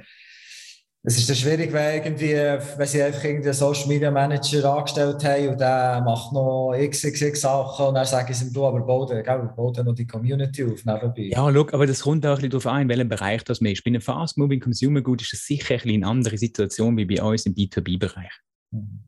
es 1.08 1.16
ist 1.16 1.28
dann 1.28 1.36
schwierig, 1.36 1.72
wenn, 1.72 2.04
irgendwie, 2.04 2.34
wenn 2.34 2.86
sie 2.86 3.02
einfach 3.02 3.24
einen 3.24 3.52
Social 3.54 3.88
Media 3.88 4.10
Manager 4.10 4.74
angestellt 4.74 5.24
haben 5.24 5.48
und 5.48 5.58
der 5.58 6.02
macht 6.04 6.34
noch 6.34 6.74
xxx 6.76 7.40
Sachen 7.40 7.86
und 7.86 7.94
dann 7.94 8.04
sagen 8.04 8.32
sie 8.34 8.44
ihm, 8.44 8.52
du, 8.52 8.66
aber 8.66 8.80
dann, 9.06 9.56
bau 9.56 9.72
dann 9.72 9.86
noch 9.86 9.94
die 9.94 10.06
Community 10.06 10.64
auf 10.64 10.84
nebenbei. 10.84 11.30
Ja, 11.30 11.48
look, 11.48 11.72
aber 11.72 11.86
das 11.86 12.02
kommt 12.02 12.26
auch 12.26 12.30
ein 12.30 12.34
bisschen 12.36 12.50
darauf 12.50 12.66
an, 12.66 12.82
in 12.82 12.88
welchem 12.90 13.08
Bereich 13.08 13.42
das 13.44 13.62
man 13.62 13.72
ist. 13.72 13.82
Bei 13.84 13.88
einem 13.88 14.02
Fast-Moving 14.02 14.60
Consumer 14.60 15.00
Good 15.00 15.22
ist 15.22 15.32
das 15.32 15.46
sicher 15.46 15.74
ein 15.74 15.80
bisschen 15.80 16.02
eine 16.02 16.06
andere 16.06 16.36
Situation 16.36 16.94
wie 16.98 17.06
bei 17.06 17.22
uns 17.22 17.46
im 17.46 17.54
B2B-Bereich. 17.54 18.32
Mhm. 18.72 19.04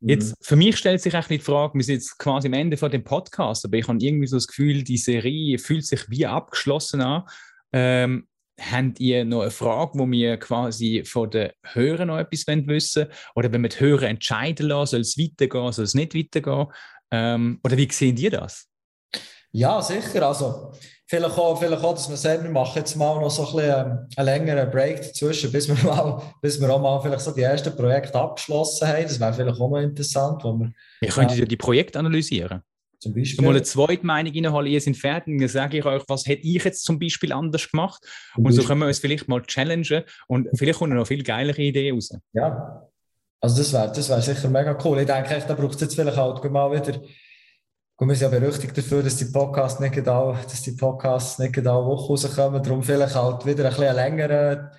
Jetzt, 0.00 0.36
für 0.42 0.54
mich 0.54 0.76
stellt 0.76 1.00
sich 1.00 1.16
auch 1.16 1.26
die 1.26 1.40
Frage, 1.40 1.74
wir 1.74 1.82
sind 1.82 1.96
jetzt 1.96 2.18
quasi 2.18 2.46
am 2.46 2.52
Ende 2.52 2.76
von 2.76 2.90
dem 2.90 3.02
Podcast, 3.02 3.64
aber 3.64 3.78
ich 3.78 3.88
habe 3.88 3.98
irgendwie 4.00 4.28
so 4.28 4.36
das 4.36 4.46
Gefühl, 4.46 4.84
die 4.84 4.98
Serie 4.98 5.58
fühlt 5.58 5.84
sich 5.84 6.08
wie 6.08 6.26
abgeschlossen 6.26 7.00
an. 7.00 7.24
Ähm, 7.72 8.28
habt 8.60 9.00
ihr 9.00 9.24
noch 9.24 9.42
eine 9.42 9.50
Frage, 9.50 9.98
wo 9.98 10.10
wir 10.10 10.36
quasi 10.38 11.04
von 11.04 11.30
den 11.30 11.50
Hörern 11.62 12.08
noch 12.08 12.18
etwas 12.18 12.46
wissen 12.46 13.02
wollen? 13.02 13.12
Oder 13.34 13.52
wenn 13.52 13.62
wir 13.62 13.68
die 13.68 13.80
Hörer 13.80 14.04
entscheiden 14.08 14.68
lassen, 14.68 14.90
soll 14.92 15.00
es 15.00 15.18
weitergehen, 15.18 15.72
soll 15.72 15.84
es 15.84 15.94
nicht 15.94 16.14
weitergehen? 16.14 16.66
Ähm, 17.10 17.60
oder 17.64 17.76
wie 17.76 17.88
sehen 17.90 18.16
ihr 18.16 18.30
das? 18.30 18.66
Ja, 19.52 19.80
sicher. 19.80 20.26
Also, 20.26 20.72
vielleicht 21.06 21.38
auch, 21.38 21.58
vielleicht 21.58 21.82
auch 21.82 21.94
dass 21.94 22.10
wir 22.10 22.16
sagen, 22.16 22.44
wir 22.44 22.50
machen 22.50 22.76
jetzt 22.76 22.96
mal 22.96 23.20
noch 23.20 23.30
so 23.30 23.46
ein 23.46 23.56
bisschen 23.56 23.86
ähm, 23.86 24.08
einen 24.16 24.26
längeren 24.26 24.70
Break 24.70 25.02
dazwischen, 25.02 25.52
bis 25.52 25.68
wir, 25.68 25.76
mal, 25.84 26.20
bis 26.42 26.60
wir 26.60 26.68
auch 26.70 26.80
mal 26.80 27.00
vielleicht 27.00 27.22
so 27.22 27.32
die 27.32 27.42
ersten 27.42 27.74
Projekte 27.76 28.18
abgeschlossen 28.18 28.88
haben. 28.88 29.04
Das 29.04 29.20
wäre 29.20 29.32
vielleicht 29.32 29.60
auch 29.60 29.70
noch 29.70 29.78
interessant. 29.78 30.42
Wo 30.44 30.52
wir, 30.58 30.72
ihr 31.00 31.08
könntet 31.08 31.38
ja 31.38 31.44
die 31.44 31.56
Projekte 31.56 31.98
analysieren. 31.98 32.62
Zum 33.06 33.14
Beispiel. 33.14 33.44
Mal 33.44 33.50
eine 33.52 33.62
zweite 33.62 34.04
Meinung 34.04 34.32
reinholen, 34.32 34.72
ihr 34.72 34.80
seid 34.80 34.96
fertig, 34.96 35.34
und 35.34 35.40
dann 35.40 35.48
sage 35.48 35.78
ich 35.78 35.84
euch, 35.84 36.02
was 36.08 36.26
hätte 36.26 36.42
ich 36.42 36.64
jetzt 36.64 36.84
zum 36.84 36.98
Beispiel 36.98 37.32
anders 37.32 37.70
gemacht? 37.70 38.04
Und 38.36 38.50
so 38.52 38.62
können 38.62 38.80
wir 38.80 38.86
uns 38.86 38.98
vielleicht 38.98 39.28
mal 39.28 39.42
challengen 39.42 40.02
und 40.26 40.48
vielleicht 40.54 40.78
kommen 40.78 40.96
noch 40.96 41.06
viel 41.06 41.22
geilere 41.22 41.62
Ideen 41.62 41.94
raus. 41.94 42.10
Ja, 42.32 42.88
also 43.40 43.58
das 43.58 43.72
wäre 43.72 43.92
das 43.94 44.08
wär 44.08 44.20
sicher 44.20 44.48
mega 44.48 44.76
cool. 44.84 44.98
Ich 44.98 45.06
denke, 45.06 45.40
da 45.46 45.54
braucht 45.54 45.76
es 45.76 45.82
jetzt 45.82 45.94
vielleicht 45.94 46.16
halt 46.16 46.50
mal 46.50 46.72
wieder. 46.72 47.00
wir 48.00 48.14
sind 48.14 48.32
ja 48.32 48.38
berüchtigt 48.38 48.76
dafür, 48.76 49.02
dass 49.02 49.16
die 49.16 49.26
Podcasts 49.26 49.78
nicht 49.78 49.94
genau, 49.94 50.32
dass 50.32 50.62
die 50.62 50.72
Podcasts 50.72 51.38
nicht 51.38 51.52
genau 51.52 51.86
Woche 51.86 52.08
rauskommen. 52.08 52.62
Darum 52.62 52.82
vielleicht 52.82 53.14
halt 53.14 53.46
wieder 53.46 53.66
ein 53.66 53.70
bisschen 53.70 53.94
längeren, 53.94 54.70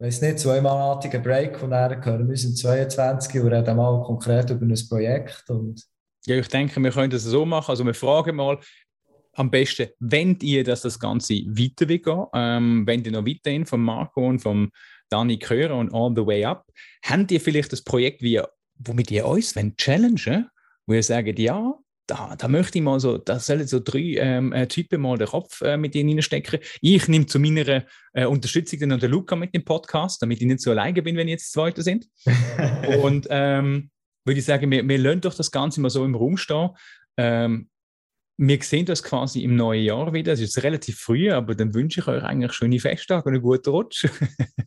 weiß 0.00 0.22
nicht, 0.22 0.40
zweimonatigen 0.40 1.22
Break 1.22 1.62
und 1.62 1.70
dann 1.70 2.04
hören 2.04 2.26
wir 2.26 2.30
uns 2.30 2.44
im 2.44 2.56
22 2.56 3.40
und 3.40 3.52
reden 3.52 3.76
mal 3.76 4.02
konkret 4.02 4.50
über 4.50 4.66
ein 4.66 4.88
Projekt 4.88 5.44
und 5.50 5.86
ja, 6.28 6.36
ich 6.36 6.48
denke, 6.48 6.80
wir 6.82 6.90
können 6.90 7.10
das 7.10 7.24
so 7.24 7.46
machen. 7.46 7.70
Also 7.70 7.84
wir 7.84 7.94
fragen 7.94 8.36
mal, 8.36 8.58
am 9.34 9.50
besten, 9.50 9.88
wenn 10.00 10.36
ihr 10.42 10.64
dass 10.64 10.82
das 10.82 10.98
Ganze 10.98 11.34
weiter 11.34 11.88
will 11.88 12.00
gehen, 12.00 12.24
ähm, 12.34 12.86
wenn 12.86 13.04
ihr 13.04 13.12
noch 13.12 13.24
weiterhin 13.24 13.64
von 13.64 13.80
Marco 13.80 14.26
und 14.26 14.40
von 14.40 14.70
Dani 15.08 15.38
hören 15.38 15.72
und 15.72 15.94
All 15.94 16.12
the 16.14 16.26
Way 16.26 16.44
Up, 16.44 16.66
habt 17.04 17.30
ihr 17.30 17.40
vielleicht 17.40 17.72
das 17.72 17.82
Projekt, 17.82 18.20
wie, 18.20 18.40
womit 18.78 19.10
ihr 19.10 19.26
uns 19.26 19.56
wenn 19.56 19.76
challengen, 19.76 20.50
wo 20.86 20.94
ihr 20.94 21.02
sagt, 21.02 21.38
ja, 21.38 21.74
da, 22.06 22.34
da 22.36 22.48
möchte 22.48 22.78
ich 22.78 22.84
mal 22.84 22.98
so, 23.00 23.18
da 23.18 23.38
sollen 23.38 23.66
so 23.66 23.80
drei 23.80 24.16
ähm, 24.18 24.52
äh, 24.52 24.66
Typen 24.66 25.02
mal 25.02 25.18
den 25.18 25.28
Kopf 25.28 25.60
äh, 25.60 25.76
mit 25.76 25.94
ihnen 25.94 26.14
reinstecken. 26.14 26.58
Ich 26.80 27.06
nehme 27.06 27.26
zu 27.26 27.38
meiner 27.38 27.84
äh, 28.14 28.24
Unterstützung 28.24 28.80
dann 28.80 28.98
den 28.98 29.10
Luca 29.10 29.36
mit 29.36 29.54
dem 29.54 29.64
Podcast, 29.64 30.20
damit 30.20 30.40
ich 30.40 30.46
nicht 30.46 30.60
so 30.60 30.70
alleine 30.70 31.02
bin, 31.02 31.16
wenn 31.16 31.28
jetzt 31.28 31.52
Zweiter 31.52 31.82
sind. 31.82 32.06
und 33.02 33.26
ähm, 33.30 33.90
würde 34.28 34.38
ich 34.38 34.44
sagen, 34.44 34.70
wir, 34.70 34.88
wir 34.88 34.98
lassen 34.98 35.22
doch 35.22 35.34
das 35.34 35.50
Ganze 35.50 35.80
mal 35.80 35.90
so 35.90 36.04
im 36.04 36.14
Raum 36.14 36.36
stehen. 36.36 36.70
Ähm, 37.16 37.68
wir 38.40 38.62
sehen 38.62 38.86
das 38.86 39.02
quasi 39.02 39.42
im 39.42 39.56
neuen 39.56 39.82
Jahr 39.82 40.12
wieder. 40.12 40.32
Es 40.32 40.40
ist 40.40 40.62
relativ 40.62 41.00
früh, 41.00 41.32
aber 41.32 41.56
dann 41.56 41.74
wünsche 41.74 42.00
ich 42.00 42.06
euch 42.06 42.22
eigentlich 42.22 42.52
schöne 42.52 42.78
Festtage 42.78 43.24
und 43.24 43.34
einen 43.34 43.42
guten 43.42 43.70
Rutsch. 43.70 44.04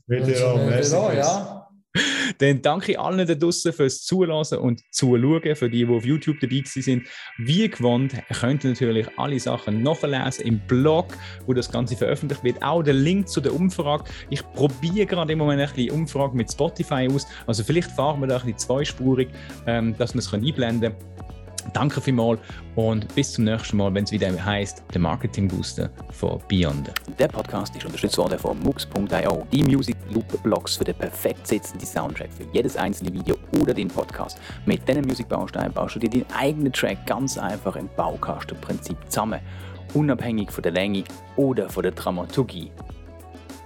Wieder 0.08 0.54
auch, 1.00 1.14
ja. 1.14 1.61
Dann 2.38 2.62
danke 2.62 3.00
allen 3.00 3.28
da 3.28 3.36
draußen 3.36 3.74
fürs 3.74 4.04
Zulassen 4.04 4.60
und 4.60 4.82
Zuschauen, 4.92 5.56
für 5.56 5.70
die, 5.70 5.86
die 5.86 5.88
auf 5.88 6.06
YouTube 6.06 6.40
dabei 6.40 6.62
sind. 6.66 7.08
Wie 7.38 7.68
gewohnt, 7.70 8.14
ihr 8.14 8.36
könnt 8.36 8.64
natürlich 8.64 9.08
alle 9.18 9.40
Sachen 9.40 9.84
nachlesen 9.84 10.46
im 10.46 10.60
Blog, 10.68 11.08
wo 11.46 11.54
das 11.54 11.72
Ganze 11.72 11.96
veröffentlicht 11.98 12.44
wird. 12.44 12.64
Auch 12.64 12.84
der 12.84 12.94
Link 12.94 13.28
zu 13.28 13.42
der 13.42 13.54
Umfrage. 13.54 14.06
Ich 14.30 14.44
probiere 14.54 15.06
gerade 15.06 15.34
im 15.34 15.40
Moment 15.40 15.62
ein 15.62 15.76
bisschen 15.76 15.92
Umfrage 15.92 16.36
mit 16.36 16.52
Spotify 16.52 17.08
aus. 17.12 17.28
Also 17.46 17.64
vielleicht 17.64 17.92
fahren 17.92 18.22
wir 18.22 18.28
da 18.28 18.38
ein 18.38 18.42
bisschen 18.42 18.58
zweispurig, 18.58 19.30
ähm, 19.68 19.96
dass 19.98 20.14
wir 20.14 20.20
es 20.20 20.34
einblenden 20.34 20.94
können. 20.94 21.41
Danke 21.74 22.02
vielmals 22.02 22.40
und 22.76 23.14
bis 23.16 23.34
zum 23.34 23.46
nächsten 23.46 23.78
Mal, 23.78 23.94
wenn 23.94 24.04
es 24.04 24.12
wieder 24.12 24.32
heißt 24.44 24.84
der 24.94 25.02
Marketing 25.02 25.48
Booster 25.48 25.90
von 26.12 26.42
Beyond. 26.48 26.92
Der 27.20 27.28
Podcast 27.28 27.76
ist 27.76 27.86
unterstützt 27.86 28.18
worden 28.18 28.38
von 28.40 28.60
Mux.io, 28.60 29.48
die 29.52 29.64
Music 29.64 29.96
Loop 30.12 30.44
Blogs 30.44 30.78
für 30.78 30.84
den 30.84 30.96
perfekt 30.96 31.48
sitzenden 31.48 31.86
Soundtrack 31.86 32.32
für 32.34 32.46
jedes 32.54 32.76
einzelne 32.76 33.14
Video 33.14 33.38
oder 33.60 33.74
den 33.74 33.88
Podcast. 33.88 34.40
Mit 34.66 34.88
diesen 34.88 35.06
Musikbausteinen 35.06 35.74
baust 35.74 35.96
du 35.96 36.00
dir 36.00 36.10
deinen 36.10 36.26
eigenen 36.34 36.74
Track 36.74 37.06
ganz 37.06 37.38
einfach 37.38 37.76
im 37.76 37.90
Baukastenprinzip 37.96 38.98
zusammen, 39.08 39.40
unabhängig 39.94 40.52
von 40.52 40.64
der 40.64 40.72
Länge 40.72 41.04
oder 41.36 41.70
von 41.70 41.84
der 41.84 41.92
Dramaturgie. 41.92 42.72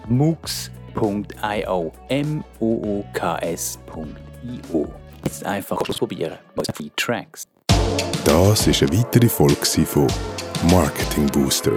Mux.io, 0.08 1.92
M-O-O-K-S.io. 2.10 3.06
Jetzt 5.24 5.46
einfach 5.46 5.82
ausprobieren. 5.82 6.38
Free 6.74 6.92
Tracks. 6.96 7.48
Das 8.24 8.68
ist 8.68 8.82
eine 8.82 8.98
weitere 8.98 9.30
Folge 9.30 9.86
von 9.86 10.08
Marketing 10.72 11.28
Booster, 11.28 11.74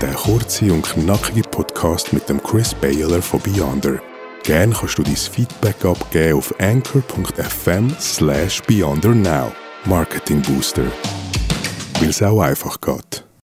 der 0.00 0.12
kurze 0.14 0.72
und 0.72 0.82
knackige 0.82 1.42
Podcast 1.42 2.12
mit 2.12 2.28
dem 2.28 2.42
Chris 2.42 2.74
Baylor 2.74 3.20
von 3.20 3.40
Beyonder. 3.40 4.00
Gerne 4.42 4.74
kannst 4.74 4.98
du 4.98 5.02
dein 5.02 5.16
Feedback 5.16 5.84
abgeben 5.84 6.38
auf 6.38 6.54
anchor.fm 6.58 7.90
slash 8.00 8.62
beyondernow. 8.62 9.52
Marketing 9.84 10.42
Booster. 10.42 10.84
Weil 12.00 12.10
es 12.10 12.22
auch 12.22 12.40
einfach 12.40 12.80
geht. 12.80 13.29